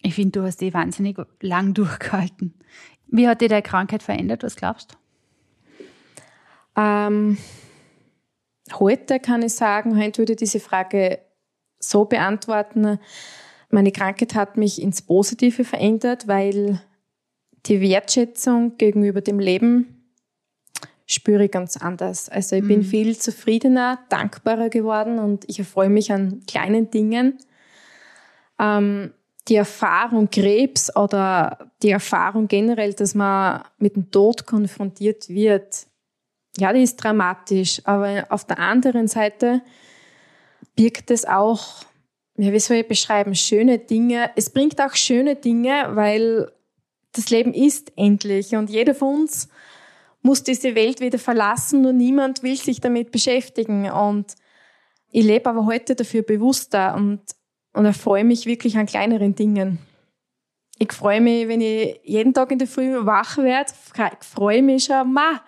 ich 0.00 0.14
finde, 0.14 0.38
du 0.38 0.46
hast 0.46 0.60
die 0.60 0.72
wahnsinnig 0.72 1.18
lang 1.40 1.74
durchgehalten. 1.74 2.54
Wie 3.08 3.26
hat 3.26 3.40
dich 3.40 3.48
deine 3.48 3.62
Krankheit 3.62 4.04
verändert? 4.04 4.44
Was 4.44 4.54
glaubst 4.54 4.92
du? 4.92 4.96
Ähm, 6.80 7.36
heute 8.72 9.20
kann 9.20 9.42
ich 9.42 9.54
sagen, 9.54 10.00
heute 10.00 10.18
würde 10.18 10.32
ich 10.32 10.38
diese 10.38 10.60
Frage 10.60 11.20
so 11.78 12.04
beantworten. 12.04 12.98
Meine 13.70 13.92
Krankheit 13.92 14.34
hat 14.34 14.56
mich 14.56 14.80
ins 14.80 15.02
Positive 15.02 15.64
verändert, 15.64 16.28
weil 16.28 16.80
die 17.66 17.80
Wertschätzung 17.80 18.76
gegenüber 18.76 19.20
dem 19.20 19.38
Leben 19.38 20.04
spüre 21.06 21.44
ich 21.44 21.50
ganz 21.50 21.76
anders. 21.76 22.28
Also 22.28 22.56
ich 22.56 22.62
mhm. 22.62 22.68
bin 22.68 22.82
viel 22.82 23.16
zufriedener, 23.16 23.98
dankbarer 24.08 24.70
geworden 24.70 25.18
und 25.18 25.48
ich 25.48 25.58
erfreue 25.58 25.90
mich 25.90 26.12
an 26.12 26.42
kleinen 26.46 26.90
Dingen. 26.90 27.38
Ähm, 28.58 29.12
die 29.48 29.56
Erfahrung 29.56 30.30
Krebs 30.30 30.94
oder 30.96 31.70
die 31.82 31.90
Erfahrung 31.90 32.48
generell, 32.48 32.94
dass 32.94 33.14
man 33.14 33.62
mit 33.78 33.96
dem 33.96 34.10
Tod 34.10 34.46
konfrontiert 34.46 35.28
wird, 35.28 35.86
ja, 36.58 36.72
die 36.72 36.82
ist 36.82 36.96
dramatisch. 36.96 37.80
Aber 37.84 38.26
auf 38.30 38.44
der 38.44 38.58
anderen 38.58 39.08
Seite 39.08 39.62
birgt 40.76 41.10
es 41.10 41.24
auch, 41.24 41.84
ja, 42.36 42.52
wie 42.52 42.60
soll 42.60 42.78
ich 42.78 42.88
beschreiben, 42.88 43.34
schöne 43.34 43.78
Dinge. 43.78 44.30
Es 44.36 44.50
bringt 44.50 44.80
auch 44.80 44.94
schöne 44.94 45.36
Dinge, 45.36 45.90
weil 45.90 46.50
das 47.12 47.30
Leben 47.30 47.54
ist 47.54 47.92
endlich 47.96 48.56
und 48.56 48.70
jeder 48.70 48.94
von 48.94 49.20
uns 49.20 49.48
muss 50.22 50.42
diese 50.42 50.74
Welt 50.74 51.00
wieder 51.00 51.18
verlassen, 51.18 51.82
nur 51.82 51.92
niemand 51.92 52.42
will 52.42 52.56
sich 52.56 52.80
damit 52.80 53.12
beschäftigen. 53.12 53.90
Und 53.90 54.34
ich 55.12 55.24
lebe 55.24 55.48
aber 55.50 55.66
heute 55.66 55.94
dafür 55.94 56.22
bewusster 56.22 56.94
und 56.96 57.20
und 57.74 57.84
erfreue 57.84 58.24
mich 58.24 58.46
wirklich 58.46 58.78
an 58.78 58.86
kleineren 58.86 59.34
Dingen. 59.34 59.78
Ich 60.78 60.92
freue 60.92 61.20
mich, 61.20 61.46
wenn 61.48 61.60
ich 61.60 62.00
jeden 62.04 62.32
Tag 62.32 62.50
in 62.50 62.58
der 62.58 62.68
Früh 62.68 63.04
wach 63.04 63.36
werde, 63.36 63.72
ich 63.72 64.26
freue 64.26 64.62
mich 64.62 64.84
schon, 64.84 65.12
ma, 65.12 65.42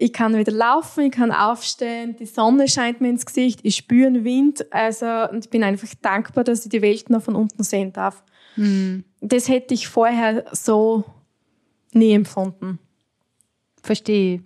ich 0.00 0.14
kann 0.14 0.34
wieder 0.34 0.52
laufen, 0.52 1.04
ich 1.04 1.12
kann 1.12 1.30
aufstehen, 1.30 2.16
die 2.16 2.24
Sonne 2.24 2.68
scheint 2.68 3.02
mir 3.02 3.10
ins 3.10 3.26
Gesicht, 3.26 3.60
ich 3.64 3.76
spüre 3.76 4.10
den 4.10 4.24
Wind, 4.24 4.72
also, 4.72 5.06
und 5.30 5.44
ich 5.44 5.50
bin 5.50 5.62
einfach 5.62 5.88
dankbar, 6.00 6.42
dass 6.42 6.64
ich 6.64 6.70
die 6.70 6.80
Welt 6.80 7.10
noch 7.10 7.22
von 7.22 7.36
unten 7.36 7.62
sehen 7.62 7.92
darf. 7.92 8.22
Hm. 8.54 9.04
Das 9.20 9.48
hätte 9.48 9.74
ich 9.74 9.88
vorher 9.88 10.46
so 10.52 11.04
nie 11.92 12.12
empfunden. 12.12 12.78
Verstehe. 13.82 14.42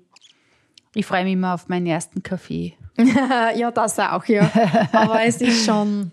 Ich 0.93 1.07
freue 1.07 1.23
mich 1.23 1.35
immer 1.35 1.55
auf 1.55 1.69
meinen 1.69 1.87
ersten 1.87 2.21
Kaffee. 2.21 2.75
ja, 2.99 3.71
das 3.71 3.97
auch, 4.01 4.25
ja. 4.25 4.51
Aber 4.93 5.23
es 5.23 5.41
ist 5.41 5.65
schon, 5.65 6.11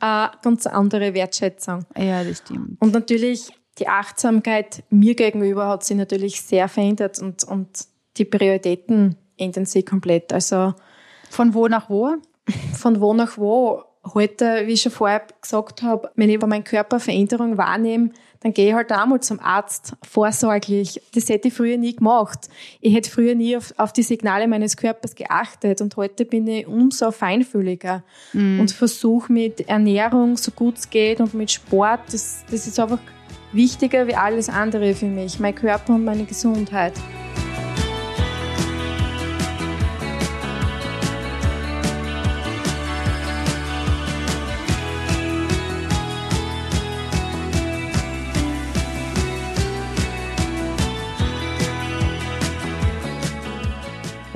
eine 0.00 0.30
ganz 0.42 0.66
andere 0.66 1.12
Wertschätzung. 1.12 1.84
Ja, 1.94 2.24
das 2.24 2.38
stimmt. 2.38 2.80
Und 2.80 2.94
natürlich 2.94 3.50
die 3.78 3.88
Achtsamkeit 3.88 4.82
mir 4.88 5.14
gegenüber 5.14 5.68
hat 5.68 5.84
sich 5.84 5.96
natürlich 5.96 6.40
sehr 6.40 6.68
verändert 6.68 7.18
und, 7.18 7.44
und 7.44 7.68
die 8.18 8.24
Prioritäten 8.24 9.16
ändern 9.36 9.66
sich 9.66 9.86
komplett. 9.86 10.32
Also 10.32 10.74
von 11.30 11.54
wo 11.54 11.68
nach 11.68 11.88
wo? 11.88 12.16
Von 12.74 13.00
wo 13.00 13.14
nach 13.14 13.38
wo. 13.38 13.82
Heute, 14.14 14.66
wie 14.66 14.72
ich 14.72 14.82
schon 14.82 14.92
vorher 14.92 15.22
gesagt 15.40 15.82
habe, 15.82 16.10
wenn 16.14 16.30
ich 16.30 16.36
über 16.36 16.46
meinen 16.46 16.64
Körper 16.64 16.98
Veränderung 16.98 17.58
wahrnehme, 17.58 18.10
dann 18.40 18.54
gehe 18.54 18.68
ich 18.68 18.74
halt 18.74 18.92
einmal 18.92 19.20
zum 19.20 19.40
Arzt, 19.40 19.94
vorsorglich. 20.08 21.02
Das 21.14 21.28
hätte 21.28 21.48
ich 21.48 21.54
früher 21.54 21.76
nie 21.76 21.94
gemacht. 21.94 22.48
Ich 22.80 22.94
hätte 22.94 23.10
früher 23.10 23.34
nie 23.34 23.56
auf, 23.56 23.74
auf 23.76 23.92
die 23.92 24.04
Signale 24.04 24.46
meines 24.46 24.76
Körpers 24.76 25.14
geachtet 25.14 25.80
und 25.80 25.96
heute 25.96 26.24
bin 26.24 26.46
ich 26.46 26.66
umso 26.66 27.10
feinfühliger 27.10 28.04
mhm. 28.32 28.60
und 28.60 28.70
versuche 28.70 29.32
mit 29.32 29.68
Ernährung, 29.68 30.36
so 30.36 30.52
gut 30.52 30.78
es 30.78 30.88
geht 30.88 31.20
und 31.20 31.34
mit 31.34 31.50
Sport, 31.50 32.00
das, 32.12 32.44
das 32.50 32.66
ist 32.66 32.78
einfach 32.78 33.00
wichtiger 33.52 34.06
wie 34.06 34.14
alles 34.14 34.48
andere 34.48 34.94
für 34.94 35.06
mich, 35.06 35.40
mein 35.40 35.54
Körper 35.54 35.94
und 35.94 36.04
meine 36.04 36.24
Gesundheit. 36.24 36.94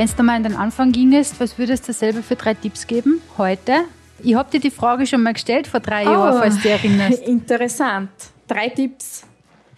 Wenn 0.02 0.10
du 0.16 0.22
mal 0.24 0.34
an 0.34 0.42
den 0.42 0.56
Anfang 0.56 0.90
gingest, 0.90 1.38
was 1.38 1.58
würdest 1.58 1.88
du 1.88 1.92
selber 1.92 2.24
für 2.24 2.34
drei 2.34 2.54
Tipps 2.54 2.88
geben 2.88 3.22
heute? 3.38 3.84
Ich 4.18 4.34
habe 4.34 4.50
dir 4.50 4.58
die 4.58 4.72
Frage 4.72 5.06
schon 5.06 5.22
mal 5.22 5.32
gestellt 5.32 5.68
vor 5.68 5.78
drei 5.78 6.04
oh, 6.08 6.10
Jahren, 6.10 6.38
falls 6.40 6.56
du 6.56 6.62
dich 6.62 6.72
erinnerst. 6.72 7.22
Interessant. 7.28 8.10
Drei 8.48 8.68
Tipps. 8.70 9.24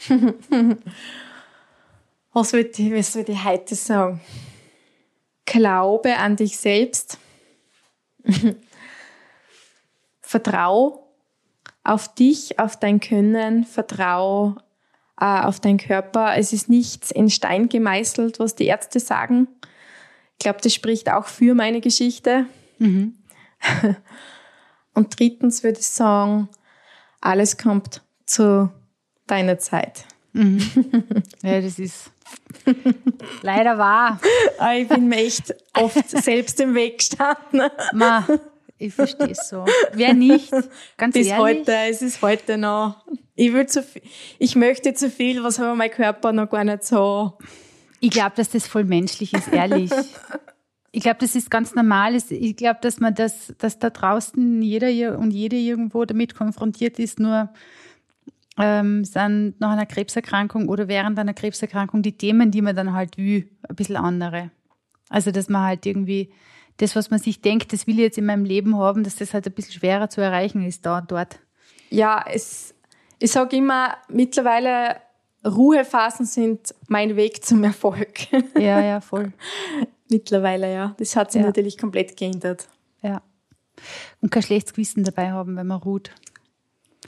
was 2.33 2.53
würde 2.55 2.71
ich, 2.71 3.15
würd 3.15 3.29
ich 3.29 3.45
heute 3.45 3.75
sagen? 3.75 4.19
Glaube 5.45 6.17
an 6.17 6.37
dich 6.37 6.57
selbst. 6.57 7.19
Vertrau 10.23 11.07
auf 11.83 12.15
dich, 12.15 12.59
auf 12.59 12.81
dein 12.81 12.99
Können, 12.99 13.65
vertrau 13.65 14.57
äh, 15.21 15.43
auf 15.43 15.61
deinen 15.61 15.77
Körper. 15.77 16.35
Es 16.35 16.55
ist 16.55 16.71
nichts 16.71 17.11
in 17.11 17.29
Stein 17.29 17.69
gemeißelt, 17.69 18.41
was 18.41 18.55
die 18.55 18.65
Ärzte 18.65 19.01
sagen. 19.01 19.49
Ich 20.39 20.45
glaube, 20.45 20.61
das 20.63 20.75
spricht 20.75 21.11
auch 21.11 21.27
für 21.27 21.55
meine 21.55 21.81
Geschichte. 21.81 22.47
Mhm. 22.79 23.15
Und 24.95 25.19
drittens 25.19 25.63
würde 25.63 25.81
ich 25.81 25.87
sagen, 25.87 26.49
alles 27.21 27.57
kommt 27.57 28.03
zu 28.27 28.71
deiner 29.27 29.59
Zeit. 29.59 30.05
Mhm. 30.33 30.61
Ja, 31.43 31.61
das 31.61 31.79
ist 31.79 32.11
leider 33.43 33.77
wahr. 33.77 34.19
Ah, 34.59 34.75
ich 34.75 34.89
bin 34.89 35.09
mir 35.09 35.17
echt 35.17 35.55
oft 35.75 36.09
selbst 36.09 36.59
im 36.61 36.75
Weg 36.75 36.99
gestanden. 36.99 37.71
Ma, 37.93 38.27
ich 38.79 38.95
verstehe 38.95 39.31
es 39.31 39.49
so. 39.49 39.65
Wer 39.93 40.15
nicht? 40.15 40.51
Ganz 40.97 41.15
Bis 41.15 41.27
ehrlich. 41.27 41.59
heute, 41.59 41.73
es 41.91 42.01
ist 42.03 42.23
heute 42.23 42.57
noch. 42.57 43.05
Ich 43.35 43.53
will 43.53 43.67
zu 43.67 43.83
viel, 43.83 44.03
ich 44.39 44.57
möchte 44.57 44.95
zu 44.95 45.11
viel, 45.11 45.43
was 45.43 45.61
aber 45.61 45.75
mein 45.75 45.91
Körper 45.91 46.33
noch 46.33 46.49
gar 46.49 46.65
nicht 46.65 46.85
so. 46.85 47.37
Ich 48.01 48.11
glaube, 48.11 48.33
dass 48.37 48.51
das 48.51 48.67
voll 48.67 48.85
menschlich 48.85 49.33
ist, 49.33 49.49
ehrlich. 49.49 49.91
ich 50.93 51.03
glaube, 51.03 51.19
das 51.21 51.35
ist 51.35 51.51
ganz 51.51 51.75
normal. 51.75 52.15
Ich 52.15 52.57
glaube, 52.57 52.79
dass 52.83 53.01
man 53.01 53.15
das, 53.15 53.55
dass 53.59 53.79
da 53.79 53.91
draußen 53.91 54.63
jeder 54.63 55.19
und 55.19 55.31
jede 55.31 55.57
irgendwo 55.57 56.05
damit 56.05 56.35
konfrontiert 56.35 56.99
ist, 56.99 57.19
nur 57.19 57.51
ähm, 58.59 59.05
sind 59.05 59.55
nach 59.59 59.73
einer 59.73 59.87
Krebserkrankung 59.87 60.69
oder 60.69 60.87
während 60.87 61.19
einer 61.19 61.35
Krebserkrankung 61.35 62.03
die 62.03 62.17
Themen, 62.17 62.51
die 62.51 62.63
man 62.63 62.77
dann 62.77 62.93
halt 62.93 63.17
will, 63.17 63.51
ein 63.69 63.75
bisschen 63.75 63.97
andere. 63.97 64.51
Also, 65.09 65.31
dass 65.31 65.49
man 65.49 65.63
halt 65.63 65.87
irgendwie 65.87 66.33
das, 66.77 66.97
was 66.97 67.11
man 67.11 67.19
sich 67.19 67.41
denkt, 67.41 67.73
das 67.73 67.87
will 67.87 67.95
ich 67.95 68.01
jetzt 68.01 68.19
in 68.19 68.27
meinem 68.27 68.45
Leben 68.45 68.77
haben, 68.77 69.05
dass 69.05 69.17
das 69.17 69.35
halt 69.35 69.47
ein 69.47 69.53
bisschen 69.53 69.75
schwerer 69.75 70.09
zu 70.09 70.21
erreichen 70.21 70.65
ist 70.65 70.87
da 70.87 70.99
und 70.99 71.11
dort. 71.11 71.39
Ja, 71.91 72.25
es, 72.33 72.75
ich 73.19 73.31
sage 73.31 73.57
immer, 73.57 73.97
mittlerweile 74.09 74.97
Ruhephasen 75.47 76.27
sind 76.27 76.75
mein 76.89 77.17
Weg 77.17 77.45
zum 77.45 77.65
Erfolg. 77.65 78.27
Ja, 78.59 78.81
ja, 78.81 79.01
voll. 79.01 79.33
mittlerweile, 80.11 80.73
ja. 80.73 80.95
Das 80.99 81.17
hat 81.17 81.33
sich 81.33 81.41
ja. 81.41 81.47
natürlich 81.47 81.77
komplett 81.79 82.17
geändert. 82.17 82.69
Ja. 83.03 83.23
Und 84.21 84.31
kein 84.31 84.43
schlechtes 84.43 84.73
Gewissen 84.75 85.05
dabei 85.05 85.33
haben, 85.33 85.57
wenn 85.57 85.67
man 85.67 85.81
ruht. 85.81 86.11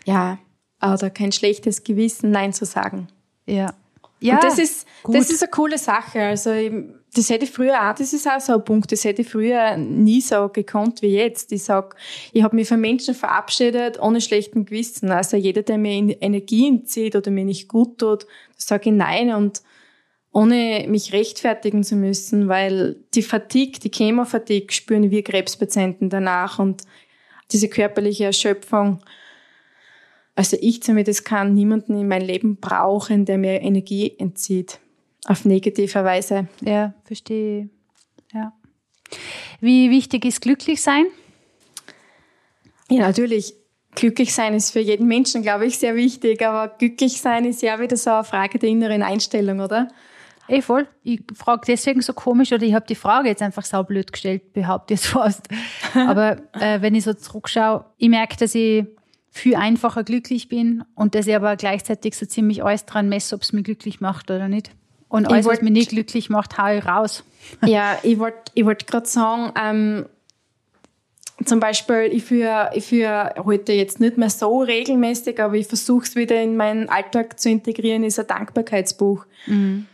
Ja, 0.05 0.39
oder 0.82 1.11
kein 1.11 1.32
schlechtes 1.32 1.84
Gewissen, 1.84 2.30
Nein 2.30 2.53
zu 2.53 2.64
sagen. 2.64 3.09
Ja. 3.47 3.74
Ja, 4.20 4.34
und 4.37 4.45
das 4.45 4.59
ist, 4.59 4.87
das 5.05 5.30
ist 5.30 5.43
eine 5.43 5.51
coole 5.51 5.78
Sache. 5.78 6.22
Also, 6.22 6.51
das 7.16 7.30
hätte 7.30 7.46
ich 7.46 7.50
früher 7.50 7.88
auch, 7.88 7.94
das 7.94 8.12
ist 8.12 8.28
auch 8.28 8.40
so 8.40 8.54
ein 8.54 8.64
Punkt, 8.64 8.92
das 8.92 9.04
hätte 9.04 9.22
ich 9.22 9.28
früher 9.28 9.76
nie 9.78 10.20
so 10.20 10.48
gekonnt 10.48 11.00
wie 11.00 11.14
jetzt. 11.14 11.50
Ich 11.50 11.64
sag, 11.64 11.96
ich 12.32 12.42
habe 12.42 12.54
mich 12.54 12.68
von 12.68 12.80
Menschen 12.80 13.14
verabschiedet 13.14 13.98
ohne 13.98 14.20
schlechten 14.20 14.66
Gewissen. 14.66 15.10
Also 15.10 15.38
jeder, 15.38 15.62
der 15.62 15.78
mir 15.78 16.16
Energie 16.20 16.68
entzieht 16.68 17.16
oder 17.16 17.30
mir 17.30 17.44
nicht 17.44 17.68
gut 17.68 17.98
tut, 17.98 18.26
sage 18.56 18.90
ich 18.90 18.96
nein 18.96 19.32
und 19.32 19.62
ohne 20.30 20.84
mich 20.88 21.14
rechtfertigen 21.14 21.82
zu 21.82 21.96
müssen, 21.96 22.48
weil 22.48 22.96
die 23.14 23.22
Fatigue, 23.22 23.80
die 23.80 23.90
Chemofatigue 23.90 24.70
spüren 24.70 25.10
wir 25.10 25.22
Krebspatienten 25.22 26.10
danach 26.10 26.58
und 26.58 26.82
diese 27.50 27.70
körperliche 27.70 28.24
Erschöpfung, 28.24 29.00
also 30.34 30.58
ich 30.60 30.82
zumindest 30.82 31.24
kann 31.24 31.54
niemanden 31.54 31.98
in 31.98 32.08
mein 32.08 32.20
Leben 32.20 32.56
brauchen, 32.56 33.24
der 33.24 33.38
mir 33.38 33.62
Energie 33.62 34.14
entzieht. 34.18 34.80
Auf 35.27 35.45
negative 35.45 36.05
Weise. 36.05 36.47
Ja, 36.61 36.95
verstehe. 37.05 37.68
Ja. 38.33 38.53
Wie 39.61 39.91
wichtig 39.91 40.24
ist 40.24 40.41
glücklich 40.41 40.81
sein? 40.81 41.07
Ja, 42.89 43.09
natürlich. 43.09 43.55
Glücklich 43.95 44.35
sein 44.35 44.55
ist 44.55 44.70
für 44.70 44.81
jeden 44.81 45.09
Menschen, 45.09 45.43
glaube 45.43 45.66
ich, 45.66 45.79
sehr 45.79 45.97
wichtig. 45.97 46.47
Aber 46.47 46.68
glücklich 46.77 47.20
sein 47.20 47.45
ist 47.45 47.62
ja 47.62 47.81
wieder 47.81 47.97
so 47.97 48.11
eine 48.11 48.24
Frage 48.24 48.59
der 48.59 48.68
inneren 48.68 49.03
Einstellung, 49.03 49.61
oder? 49.61 49.89
Eh 50.49 50.62
voll. 50.62 50.87
Ich 51.03 51.22
frage 51.35 51.62
deswegen 51.66 52.03
so 52.03 52.12
komisch 52.12 52.53
oder 52.53 52.62
ich 52.62 52.74
habe 52.74 52.87
die 52.87 52.95
Frage 52.95 53.29
jetzt 53.29 53.43
einfach 53.43 53.64
saublöd 53.64 54.12
gestellt, 54.12 54.53
behaupte 54.53 54.95
jetzt 54.95 55.07
fast. 55.07 55.49
Aber 55.95 56.37
äh, 56.53 56.81
wenn 56.83 56.95
ich 56.95 57.03
so 57.05 57.14
zurückschaue, 57.14 57.85
ich 57.97 58.09
merke, 58.09 58.37
dass 58.37 58.55
ich 58.55 58.85
viel 59.31 59.57
einfacher 59.57 60.05
glücklich 60.05 60.49
bin 60.49 60.85
und 60.95 61.14
dass 61.14 61.27
ich 61.27 61.35
aber 61.35 61.57
gleichzeitig 61.57 62.16
so 62.16 62.24
ziemlich 62.24 62.64
alles 62.64 62.87
dran 62.87 63.11
messe, 63.11 63.35
ob 63.35 63.43
es 63.43 63.53
mich 63.53 63.64
glücklich 63.64 64.01
macht 64.01 64.31
oder 64.31 64.49
nicht. 64.49 64.70
Und 65.09 65.30
alles, 65.30 65.46
wollt, 65.46 65.59
was 65.59 65.62
mich 65.62 65.72
nicht 65.72 65.90
glücklich 65.90 66.30
macht, 66.30 66.59
haue 66.59 66.78
ich 66.78 66.86
raus. 66.86 67.24
Ja, 67.64 67.96
ich 68.02 68.18
wollte 68.18 68.50
ich 68.54 68.64
wollt 68.64 68.86
gerade 68.88 69.07
sagen, 69.07 69.52
ähm, 69.57 70.07
zum 71.44 71.61
Beispiel, 71.61 72.09
ich 72.12 72.24
führe, 72.24 72.70
ich 72.74 72.86
führe 72.86 73.34
heute 73.44 73.72
jetzt 73.72 74.00
nicht 74.00 74.16
mehr 74.16 74.30
so 74.30 74.62
regelmäßig, 74.62 75.40
aber 75.40 75.54
ich 75.54 75.66
versuche 75.66 76.04
es 76.04 76.16
wieder 76.16 76.40
in 76.42 76.57
meinen 76.57 76.88
Alltag 76.88 77.38
zu 77.38 77.50
integrieren, 77.50 78.04
ist 78.04 78.18
ein 78.18 78.26
Dankbarkeitsbuch. 78.26 79.26
Mhm. 79.46 79.86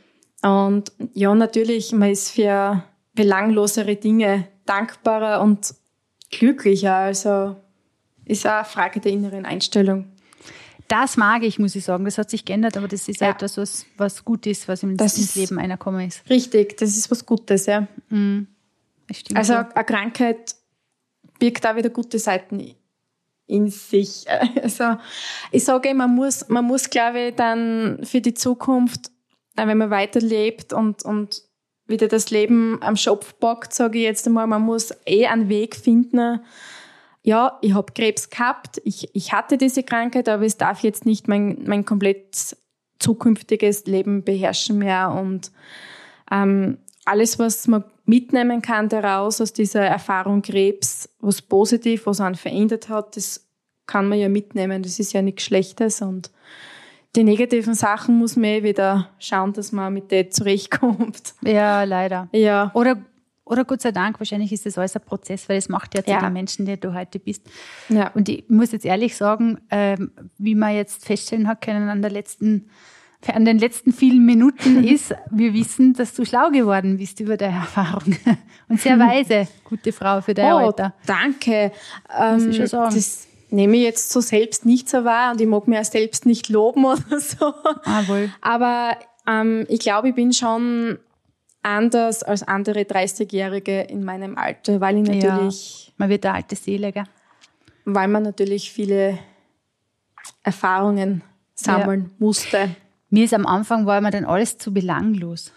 Und 0.42 0.92
ja, 1.14 1.34
natürlich, 1.34 1.92
man 1.92 2.10
ist 2.10 2.30
für 2.30 2.84
belanglosere 3.14 3.96
Dinge 3.96 4.48
dankbarer 4.66 5.42
und 5.42 5.74
glücklicher. 6.30 6.94
Also 6.94 7.56
ist 8.24 8.46
auch 8.46 8.52
eine 8.52 8.64
Frage 8.64 9.00
der 9.00 9.12
inneren 9.12 9.44
Einstellung. 9.44 10.06
Das 10.93 11.16
mag 11.16 11.43
ich, 11.43 11.59
muss 11.59 11.74
ich 11.74 11.84
sagen. 11.84 12.05
Das 12.05 12.18
hat 12.18 12.28
sich 12.28 12.45
geändert, 12.45 12.76
aber 12.76 12.86
das 12.86 13.09
ist 13.09 13.22
ja. 13.22 13.30
etwas, 13.30 13.57
was, 13.57 13.86
was 13.97 14.26
gut 14.26 14.47
ist, 14.47 14.68
was 14.68 14.82
im 14.82 14.99
das 14.99 15.16
ins 15.16 15.34
Leben 15.36 15.59
einer 15.59 15.78
kommen 15.78 16.07
ist. 16.07 16.28
Richtig, 16.28 16.76
das 16.76 16.99
ist 16.99 17.11
was 17.11 17.24
Gutes, 17.24 17.64
ja. 17.64 17.88
Mhm. 18.11 18.47
Also 19.32 19.55
so. 19.55 19.59
eine 19.59 19.84
Krankheit 19.86 20.55
birgt 21.38 21.66
auch 21.66 21.76
wieder 21.76 21.88
gute 21.88 22.18
Seiten 22.18 22.74
in 23.47 23.70
sich. 23.70 24.26
Also 24.62 24.97
ich 25.51 25.64
sage, 25.64 25.95
man 25.95 26.14
muss, 26.14 26.51
man 26.51 26.66
muss, 26.66 26.90
glaube 26.90 27.28
ich, 27.28 27.36
dann 27.36 28.01
für 28.03 28.20
die 28.20 28.34
Zukunft, 28.34 29.11
wenn 29.57 29.78
man 29.78 29.88
weiterlebt 29.88 30.74
und, 30.74 31.07
und 31.07 31.40
wieder 31.86 32.09
das 32.09 32.30
Leben 32.30 32.82
am 32.82 32.97
Schopf 32.97 33.38
packt, 33.40 33.72
sage 33.72 33.97
ich 33.97 34.05
jetzt 34.05 34.26
einmal, 34.26 34.47
man 34.47 34.61
muss 34.61 34.93
eh 35.07 35.26
einen 35.26 35.49
Weg 35.49 35.74
finden, 35.74 36.40
ja, 37.22 37.58
ich 37.60 37.74
habe 37.74 37.92
Krebs 37.92 38.30
gehabt, 38.30 38.80
ich, 38.84 39.14
ich 39.14 39.32
hatte 39.32 39.56
diese 39.56 39.82
Krankheit, 39.82 40.28
aber 40.28 40.44
es 40.44 40.56
darf 40.56 40.80
jetzt 40.80 41.06
nicht 41.06 41.28
mein, 41.28 41.62
mein 41.66 41.84
komplett 41.84 42.56
zukünftiges 42.98 43.86
Leben 43.86 44.24
beherrschen 44.24 44.78
mehr. 44.78 45.12
Und 45.12 45.52
ähm, 46.30 46.78
alles, 47.04 47.38
was 47.38 47.68
man 47.68 47.84
mitnehmen 48.04 48.62
kann 48.62 48.88
daraus 48.88 49.40
aus 49.40 49.52
dieser 49.52 49.82
Erfahrung 49.82 50.42
Krebs, 50.42 51.08
was 51.20 51.42
positiv, 51.42 52.06
was 52.06 52.20
einen 52.20 52.34
verändert 52.34 52.88
hat, 52.88 53.16
das 53.16 53.48
kann 53.86 54.08
man 54.08 54.18
ja 54.18 54.28
mitnehmen. 54.28 54.82
Das 54.82 54.98
ist 54.98 55.12
ja 55.12 55.22
nichts 55.22 55.44
Schlechtes 55.44 56.02
und 56.02 56.30
die 57.14 57.24
negativen 57.24 57.74
Sachen 57.74 58.16
muss 58.16 58.36
man 58.36 58.44
eh 58.46 58.62
wieder 58.62 59.10
schauen, 59.18 59.52
dass 59.52 59.70
man 59.70 59.92
mit 59.92 60.10
denen 60.10 60.30
zurechtkommt. 60.30 61.34
Ja, 61.42 61.84
leider. 61.84 62.28
Ja. 62.32 62.70
Oder 62.74 62.96
oder 63.45 63.64
Gott 63.64 63.82
sei 63.82 63.93
Dank, 63.93 64.20
wahrscheinlich 64.20 64.53
ist 64.53 64.66
das 64.66 64.78
alles 64.78 64.95
ein 64.95 65.03
Prozess, 65.03 65.49
weil 65.49 65.59
es 65.59 65.68
macht 65.68 65.95
ja 65.95 66.05
zu 66.05 66.11
ja. 66.11 66.20
den 66.20 66.32
Menschen, 66.32 66.64
der 66.64 66.76
du 66.76 66.95
heute 66.95 67.18
bist. 67.18 67.43
Ja. 67.88 68.09
Und 68.14 68.28
ich 68.28 68.45
muss 68.49 68.72
jetzt 68.72 68.84
ehrlich 68.84 69.16
sagen, 69.16 69.61
ähm, 69.70 70.12
wie 70.38 70.55
man 70.55 70.74
jetzt 70.74 71.05
feststellen 71.05 71.49
hat 71.49 71.61
können 71.61 71.88
an 71.88 72.03
der 72.03 72.11
letzten 72.11 72.70
an 73.28 73.45
den 73.45 73.59
letzten 73.59 73.93
vielen 73.93 74.24
Minuten 74.26 74.82
ist, 74.88 75.14
wir 75.30 75.55
wissen, 75.55 75.95
dass 75.95 76.14
du 76.14 76.24
schlau 76.24 76.51
geworden 76.51 76.97
bist 76.97 77.20
über 77.20 77.36
deine 77.36 77.59
Erfahrung. 77.59 78.16
Und 78.68 78.80
sehr 78.80 78.99
weise, 78.99 79.47
gute 79.62 79.93
Frau 79.93 80.20
für 80.20 80.34
dein 80.34 80.53
oh, 80.53 80.57
Alter. 80.57 80.95
Danke. 81.07 81.70
Ähm, 82.18 82.51
ich 82.51 82.57
schon 82.57 82.66
sagen. 82.66 82.95
Das 82.95 83.28
nehme 83.51 83.76
ich 83.76 83.82
jetzt 83.82 84.11
so 84.11 84.20
selbst 84.20 84.66
nicht 84.66 84.88
so 84.88 85.05
wahr 85.05 85.32
und 85.32 85.40
ich 85.40 85.47
mag 85.47 85.68
mir 85.68 85.84
selbst 85.84 86.26
nicht 86.26 86.49
loben 86.49 86.84
oder 86.86 87.20
so. 87.20 87.53
Ah, 87.84 88.03
wohl. 88.07 88.30
Aber 88.40 88.97
ähm, 89.26 89.66
ich 89.68 89.80
glaube, 89.80 90.09
ich 90.09 90.14
bin 90.14 90.32
schon 90.32 90.99
anders 91.62 92.22
als 92.22 92.42
andere 92.42 92.80
30-Jährige 92.80 93.82
in 93.82 94.04
meinem 94.04 94.36
Alter, 94.36 94.80
weil 94.80 94.98
ich 94.98 95.08
natürlich. 95.08 95.86
Ja, 95.86 95.92
man 95.96 96.08
wird 96.08 96.26
eine 96.26 96.34
alte 96.34 96.56
Seele, 96.56 96.92
gell? 96.92 97.04
Weil 97.84 98.08
man 98.08 98.22
natürlich 98.22 98.72
viele 98.72 99.18
Erfahrungen 100.42 101.22
sammeln 101.54 102.02
ja. 102.02 102.10
musste. 102.18 102.76
Mir 103.10 103.24
ist 103.24 103.34
am 103.34 103.46
Anfang 103.46 103.86
war 103.86 104.00
mir 104.00 104.10
dann 104.10 104.24
alles 104.24 104.58
zu 104.58 104.72
belanglos. 104.72 105.52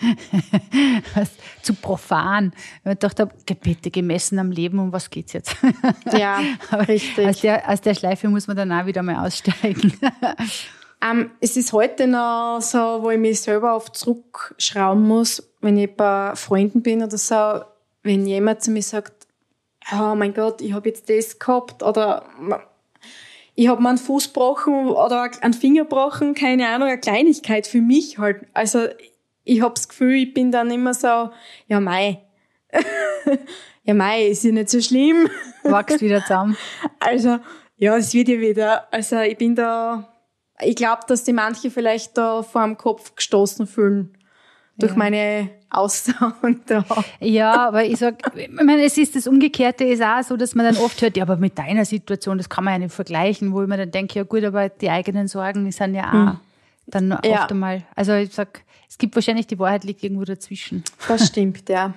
was, 1.14 1.30
zu 1.62 1.74
profan. 1.74 2.52
Ich 2.84 2.98
dachte, 2.98 3.28
bitte 3.60 3.90
gemessen 3.90 4.38
am 4.38 4.50
Leben, 4.50 4.78
um 4.78 4.92
was 4.92 5.10
geht's 5.10 5.32
jetzt? 5.32 5.56
ja, 6.12 6.40
richtig. 6.88 7.26
Aus 7.26 7.40
der, 7.40 7.68
aus 7.68 7.80
der 7.80 7.94
Schleife 7.94 8.28
muss 8.28 8.46
man 8.46 8.56
dann 8.56 8.72
auch 8.72 8.86
wieder 8.86 9.02
mal 9.02 9.24
aussteigen. 9.24 9.92
Ähm, 11.02 11.30
es 11.40 11.56
ist 11.56 11.72
heute 11.72 12.06
noch 12.06 12.60
so, 12.60 13.02
wo 13.02 13.10
ich 13.10 13.18
mich 13.18 13.40
selber 13.40 13.76
oft 13.76 13.96
zurückschrauben 13.96 15.06
muss, 15.06 15.42
wenn 15.60 15.76
ich 15.76 15.94
bei 15.94 16.34
Freunden 16.34 16.82
bin 16.82 17.02
oder 17.02 17.18
so, 17.18 17.62
wenn 18.02 18.26
jemand 18.26 18.62
zu 18.62 18.70
mir 18.70 18.82
sagt, 18.82 19.26
oh 19.92 20.14
mein 20.14 20.34
Gott, 20.34 20.60
ich 20.60 20.72
habe 20.72 20.88
jetzt 20.88 21.08
das 21.10 21.38
gehabt 21.38 21.82
oder 21.82 22.24
ich 23.54 23.68
habe 23.68 23.82
mir 23.82 23.90
einen 23.90 23.98
Fuß 23.98 24.28
gebrochen 24.32 24.88
oder 24.88 25.30
einen 25.40 25.54
Finger 25.54 25.82
gebrochen, 25.82 26.34
keine 26.34 26.68
Ahnung, 26.68 26.88
eine 26.88 26.98
Kleinigkeit 26.98 27.66
für 27.66 27.80
mich 27.80 28.18
halt. 28.18 28.46
Also 28.52 28.86
ich 29.44 29.60
habe 29.62 29.74
das 29.74 29.88
Gefühl, 29.88 30.14
ich 30.14 30.34
bin 30.34 30.50
dann 30.50 30.70
immer 30.70 30.94
so, 30.94 31.30
ja 31.68 31.80
mei, 31.80 32.22
ja 33.84 33.94
mei, 33.94 34.26
ist 34.26 34.44
ja 34.44 34.52
nicht 34.52 34.70
so 34.70 34.80
schlimm. 34.80 35.28
Wachst 35.62 36.00
wieder 36.00 36.22
zusammen. 36.22 36.56
Also 37.00 37.38
ja, 37.76 37.96
es 37.96 38.14
wird 38.14 38.28
ja 38.28 38.40
wieder. 38.40 38.92
Also 38.92 39.20
ich 39.20 39.36
bin 39.36 39.54
da, 39.54 40.13
ich 40.60 40.76
glaube, 40.76 41.02
dass 41.08 41.24
die 41.24 41.32
manche 41.32 41.70
vielleicht 41.70 42.16
da 42.16 42.42
vor 42.42 42.64
dem 42.64 42.76
Kopf 42.76 43.14
gestoßen 43.16 43.66
fühlen 43.66 44.14
durch 44.76 44.92
ja. 44.92 44.98
meine 44.98 45.50
Aussagen 45.70 46.62
da. 46.66 46.84
Ja, 47.20 47.68
aber 47.68 47.84
ich 47.84 47.98
sag, 47.98 48.36
ich 48.36 48.50
meine, 48.50 48.84
es 48.84 48.96
ist 48.96 49.16
das 49.16 49.26
Umgekehrte 49.26 49.84
ist 49.84 50.02
auch 50.02 50.22
so, 50.22 50.36
dass 50.36 50.54
man 50.54 50.66
dann 50.66 50.82
oft 50.82 51.00
hört, 51.02 51.16
ja, 51.16 51.24
aber 51.24 51.36
mit 51.36 51.58
deiner 51.58 51.84
Situation, 51.84 52.38
das 52.38 52.48
kann 52.48 52.64
man 52.64 52.74
ja 52.74 52.78
nicht 52.80 52.94
vergleichen, 52.94 53.52
wo 53.52 53.62
ich 53.62 53.68
mir 53.68 53.76
dann 53.76 53.90
denke, 53.90 54.18
ja 54.18 54.22
gut, 54.24 54.44
aber 54.44 54.68
die 54.68 54.90
eigenen 54.90 55.28
Sorgen, 55.28 55.64
die 55.64 55.72
sind 55.72 55.94
ja 55.94 56.08
auch 56.08 56.12
hm. 56.12 56.40
dann 56.86 57.12
oft 57.12 57.24
ja. 57.24 57.46
einmal. 57.46 57.82
Also 57.94 58.14
ich 58.14 58.32
sag, 58.32 58.62
es 58.88 58.98
gibt 58.98 59.14
wahrscheinlich 59.14 59.46
die 59.46 59.58
Wahrheit 59.58 59.84
liegt 59.84 60.02
irgendwo 60.02 60.24
dazwischen. 60.24 60.84
Das 61.08 61.26
stimmt, 61.26 61.68
ja. 61.68 61.94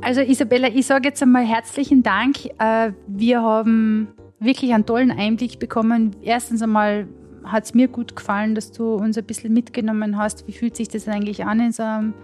Also 0.00 0.22
Isabella, 0.22 0.68
ich 0.68 0.86
sage 0.86 1.08
jetzt 1.08 1.22
einmal 1.22 1.44
herzlichen 1.44 2.02
Dank. 2.02 2.46
Äh, 2.58 2.92
wir 3.06 3.42
haben 3.42 4.08
wirklich 4.40 4.72
einen 4.72 4.86
tollen 4.86 5.10
Einblick 5.10 5.58
bekommen. 5.58 6.16
Erstens 6.22 6.62
einmal, 6.62 7.08
hat 7.44 7.64
es 7.64 7.74
mir 7.74 7.88
gut 7.88 8.14
gefallen, 8.14 8.54
dass 8.54 8.72
du 8.72 8.94
uns 8.94 9.16
ein 9.16 9.24
bisschen 9.24 9.52
mitgenommen 9.52 10.18
hast. 10.18 10.46
Wie 10.46 10.52
fühlt 10.52 10.76
sich 10.76 10.88
das 10.88 11.08
eigentlich 11.08 11.44
an 11.44 11.60
in 11.60 11.72
so, 11.72 11.82
einem, 11.82 12.14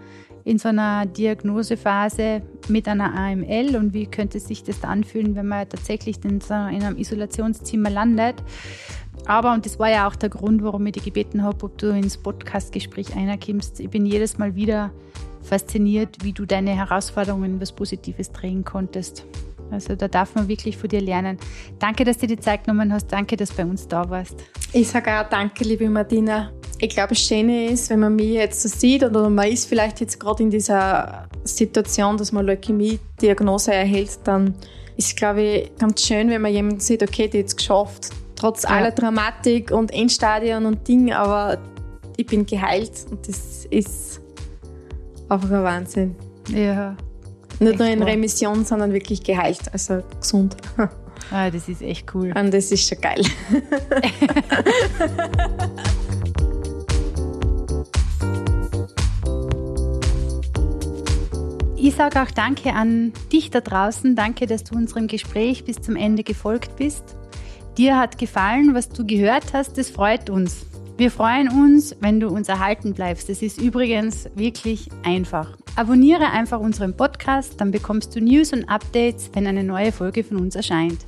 in 0.43 0.57
so 0.57 0.69
einer 0.69 1.05
Diagnosephase 1.05 2.41
mit 2.67 2.87
einer 2.87 3.13
AML 3.13 3.75
und 3.75 3.93
wie 3.93 4.05
könnte 4.05 4.39
sich 4.39 4.63
das 4.63 4.83
anfühlen, 4.83 5.35
wenn 5.35 5.47
man 5.47 5.67
tatsächlich 5.67 6.23
in, 6.23 6.41
so, 6.41 6.53
in 6.53 6.83
einem 6.83 6.97
Isolationszimmer 6.97 7.89
landet? 7.89 8.35
Aber, 9.25 9.53
und 9.53 9.65
das 9.65 9.79
war 9.79 9.89
ja 9.89 10.07
auch 10.07 10.15
der 10.15 10.29
Grund, 10.29 10.63
warum 10.63 10.85
ich 10.85 10.93
dich 10.93 11.05
gebeten 11.05 11.41
habe, 11.41 11.65
ob 11.65 11.77
du 11.77 11.87
ins 11.87 12.17
Podcastgespräch 12.17 13.15
einerkommst. 13.15 13.79
Ich 13.79 13.89
bin 13.89 14.05
jedes 14.05 14.37
Mal 14.37 14.55
wieder 14.55 14.91
fasziniert, 15.41 16.17
wie 16.23 16.33
du 16.33 16.45
deine 16.45 16.71
Herausforderungen 16.71 17.55
in 17.55 17.61
was 17.61 17.71
Positives 17.71 18.31
drehen 18.31 18.63
konntest. 18.63 19.25
Also 19.71 19.95
da 19.95 20.07
darf 20.07 20.35
man 20.35 20.47
wirklich 20.47 20.77
von 20.77 20.89
dir 20.89 21.01
lernen. 21.01 21.37
Danke, 21.79 22.03
dass 22.03 22.17
du 22.17 22.27
dir 22.27 22.35
die 22.35 22.41
Zeit 22.41 22.65
genommen 22.65 22.93
hast. 22.93 23.07
Danke, 23.11 23.35
dass 23.35 23.49
du 23.49 23.55
bei 23.57 23.65
uns 23.65 23.87
da 23.87 24.09
warst. 24.09 24.35
Ich 24.73 24.87
sage 24.87 25.11
auch 25.19 25.29
danke, 25.29 25.63
liebe 25.63 25.89
Martina. 25.89 26.51
Ich 26.79 26.89
glaube, 26.89 27.09
das 27.09 27.19
Schöne 27.19 27.69
ist, 27.69 27.89
wenn 27.89 27.99
man 27.99 28.15
mich 28.15 28.31
jetzt 28.31 28.61
so 28.61 28.69
sieht 28.69 29.03
oder 29.03 29.29
man 29.29 29.47
ist 29.47 29.67
vielleicht 29.67 30.01
jetzt 30.01 30.19
gerade 30.19 30.43
in 30.43 30.49
dieser 30.49 31.27
Situation, 31.43 32.17
dass 32.17 32.31
man 32.31 32.45
Leukämie-Diagnose 32.45 33.73
erhält, 33.73 34.19
dann 34.25 34.53
ist 34.97 35.07
es, 35.07 35.15
glaube 35.15 35.41
ich, 35.41 35.75
ganz 35.77 36.05
schön, 36.05 36.29
wenn 36.29 36.41
man 36.41 36.51
jemanden 36.51 36.79
sieht, 36.79 37.01
okay, 37.01 37.27
die 37.27 37.39
hat 37.39 37.47
es 37.47 37.55
geschafft. 37.55 38.09
Trotz 38.35 38.63
ja. 38.63 38.69
aller 38.69 38.91
Dramatik 38.91 39.71
und 39.71 39.93
Endstadien 39.93 40.65
und 40.65 40.87
Ding, 40.87 41.13
aber 41.13 41.57
ich 42.17 42.25
bin 42.25 42.45
geheilt 42.45 42.91
und 43.09 43.27
das 43.27 43.65
ist 43.65 44.21
einfach 45.29 45.51
ein 45.51 45.63
Wahnsinn. 45.63 46.15
Ja. 46.49 46.95
Nicht 47.59 47.79
nur 47.79 47.87
in 47.87 48.03
Remission, 48.03 48.65
sondern 48.65 48.93
wirklich 48.93 49.23
geheilt, 49.23 49.61
also 49.71 50.03
gesund. 50.19 50.55
Ah, 51.31 51.49
das 51.49 51.67
ist 51.67 51.81
echt 51.81 52.13
cool. 52.13 52.31
Und 52.37 52.53
das 52.53 52.71
ist 52.71 52.87
schon 52.87 53.01
geil. 53.01 53.23
Ich 61.85 61.93
sage 61.93 62.19
auch 62.19 62.31
Danke 62.31 62.73
an 62.73 63.13
dich 63.31 63.51
da 63.51 63.61
draußen. 63.61 64.15
Danke, 64.15 64.47
dass 64.47 64.63
du 64.63 64.75
unserem 64.75 65.05
Gespräch 65.05 65.65
bis 65.65 65.79
zum 65.79 65.95
Ende 65.95 66.23
gefolgt 66.23 66.77
bist. 66.77 67.15
Dir 67.77 67.99
hat 67.99 68.17
gefallen, 68.17 68.73
was 68.73 68.89
du 68.89 69.05
gehört 69.05 69.53
hast. 69.53 69.77
Das 69.77 69.91
freut 69.91 70.31
uns. 70.31 70.65
Wir 70.97 71.11
freuen 71.11 71.47
uns, 71.47 71.95
wenn 71.99 72.19
du 72.19 72.29
uns 72.29 72.49
erhalten 72.49 72.95
bleibst. 72.95 73.29
Das 73.29 73.43
ist 73.43 73.61
übrigens 73.61 74.27
wirklich 74.33 74.89
einfach. 75.03 75.55
Abonniere 75.77 76.31
einfach 76.31 76.61
unseren 76.61 76.95
Podcast, 76.95 77.59
dann 77.59 77.71
bekommst 77.71 78.15
du 78.15 78.21
News 78.21 78.53
und 78.53 78.63
Updates, 78.69 79.29
wenn 79.33 79.45
eine 79.45 79.61
neue 79.61 79.91
Folge 79.91 80.23
von 80.23 80.37
uns 80.37 80.55
erscheint. 80.55 80.99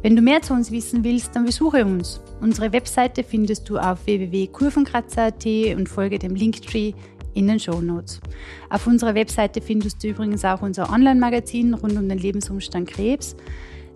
Wenn 0.00 0.16
du 0.16 0.22
mehr 0.22 0.40
zu 0.40 0.54
uns 0.54 0.70
wissen 0.70 1.04
willst, 1.04 1.36
dann 1.36 1.44
besuche 1.44 1.84
uns. 1.84 2.22
Unsere 2.40 2.72
Webseite 2.72 3.22
findest 3.22 3.68
du 3.68 3.76
auf 3.76 4.06
www.kurvenkratzer.at 4.06 5.76
und 5.76 5.90
folge 5.90 6.18
dem 6.18 6.34
Linktree 6.34 6.94
in 7.34 7.48
den 7.48 7.60
Show 7.60 7.82
Notes. 7.82 8.22
Auf 8.70 8.86
unserer 8.86 9.14
Webseite 9.14 9.60
findest 9.60 10.02
du 10.02 10.08
übrigens 10.08 10.42
auch 10.46 10.62
unser 10.62 10.90
Online-Magazin 10.90 11.74
rund 11.74 11.98
um 11.98 12.08
den 12.08 12.18
Lebensumstand 12.18 12.88
Krebs. 12.88 13.36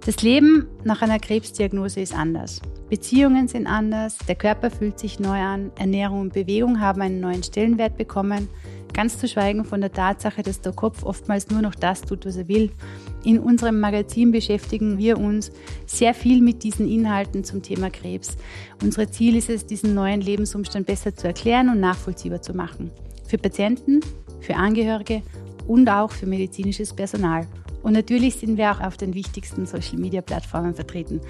Das 0.05 0.23
Leben 0.23 0.67
nach 0.85 1.01
einer 1.01 1.19
Krebsdiagnose 1.19 2.01
ist 2.01 2.15
anders. 2.15 2.61
Beziehungen 2.91 3.49
sind 3.49 3.67
anders, 3.67 4.19
der 4.29 4.35
Körper 4.35 4.71
fühlt 4.71 4.99
sich 4.99 5.21
neu 5.21 5.39
an, 5.39 5.73
Ernährung 5.79 6.21
und 6.21 6.35
Bewegung 6.35 6.81
haben 6.81 7.01
einen 7.01 7.21
neuen 7.21 7.43
Stellenwert 7.43 7.97
bekommen 7.97 8.49
Ganz 8.93 9.19
zu 9.19 9.29
schweigen 9.29 9.65
von 9.65 9.81
der 9.81 9.93
Tatsache, 9.93 10.43
dass 10.43 10.61
der 10.61 10.73
Kopf 10.73 11.05
oftmals 11.05 11.51
nur 11.51 11.63
noch 11.63 11.75
das 11.75 12.03
tut, 12.03 12.27
was 12.27 12.37
er 12.37 12.49
will. 12.49 12.73
In 13.25 13.39
unserem 13.39 13.81
Magazin 13.81 14.33
beschäftigen 14.33 14.99
wir 14.99 15.19
uns 15.19 15.53
sehr 15.87 16.15
viel 16.15 16.41
mit 16.43 16.63
diesen 16.63 16.89
Inhalten 16.89 17.45
zum 17.45 17.63
Thema 17.63 17.91
Krebs. 17.91 18.37
Unser 18.83 19.11
Ziel 19.11 19.37
ist 19.37 19.51
es, 19.51 19.67
diesen 19.67 19.95
neuen 19.95 20.21
Lebensumstand 20.21 20.87
besser 20.87 21.15
zu 21.15 21.27
erklären 21.27 21.69
und 21.69 21.81
nachvollziehbar 21.81 22.43
zu 22.43 22.55
machen. 22.55 22.91
Für 23.27 23.39
Patienten, 23.39 24.01
für 24.41 24.57
Angehörige 24.57 25.23
und 25.67 25.89
auch 25.89 26.11
für 26.11 26.27
medizinisches 26.27 26.93
Personal. 26.93 27.47
Und 27.83 27.93
natürlich 27.93 28.37
sind 28.37 28.57
wir 28.57 28.71
auch 28.73 28.81
auf 28.81 28.97
den 28.97 29.15
wichtigsten 29.15 29.67
Social-Media-Plattformen 29.67 30.75
vertreten. 30.75 31.21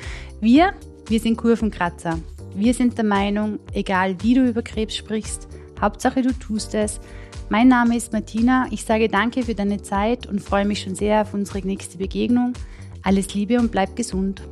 Wir, 0.40 0.72
wir 1.08 1.20
sind 1.20 1.36
Kurvenkratzer. 1.36 2.18
Wir 2.54 2.74
sind 2.74 2.96
der 2.96 3.04
Meinung, 3.04 3.58
egal 3.72 4.16
wie 4.22 4.34
du 4.34 4.48
über 4.48 4.62
Krebs 4.62 4.96
sprichst, 4.96 5.48
Hauptsache 5.80 6.22
du 6.22 6.32
tust 6.32 6.74
es, 6.74 7.00
mein 7.50 7.68
Name 7.68 7.96
ist 7.96 8.12
Martina. 8.12 8.66
Ich 8.70 8.84
sage 8.84 9.08
danke 9.08 9.42
für 9.42 9.54
deine 9.54 9.82
Zeit 9.82 10.26
und 10.26 10.40
freue 10.40 10.64
mich 10.64 10.82
schon 10.82 10.94
sehr 10.94 11.22
auf 11.22 11.34
unsere 11.34 11.66
nächste 11.66 11.98
Begegnung. 11.98 12.52
Alles 13.02 13.32
Liebe 13.34 13.58
und 13.58 13.70
bleib 13.70 13.96
gesund. 13.96 14.42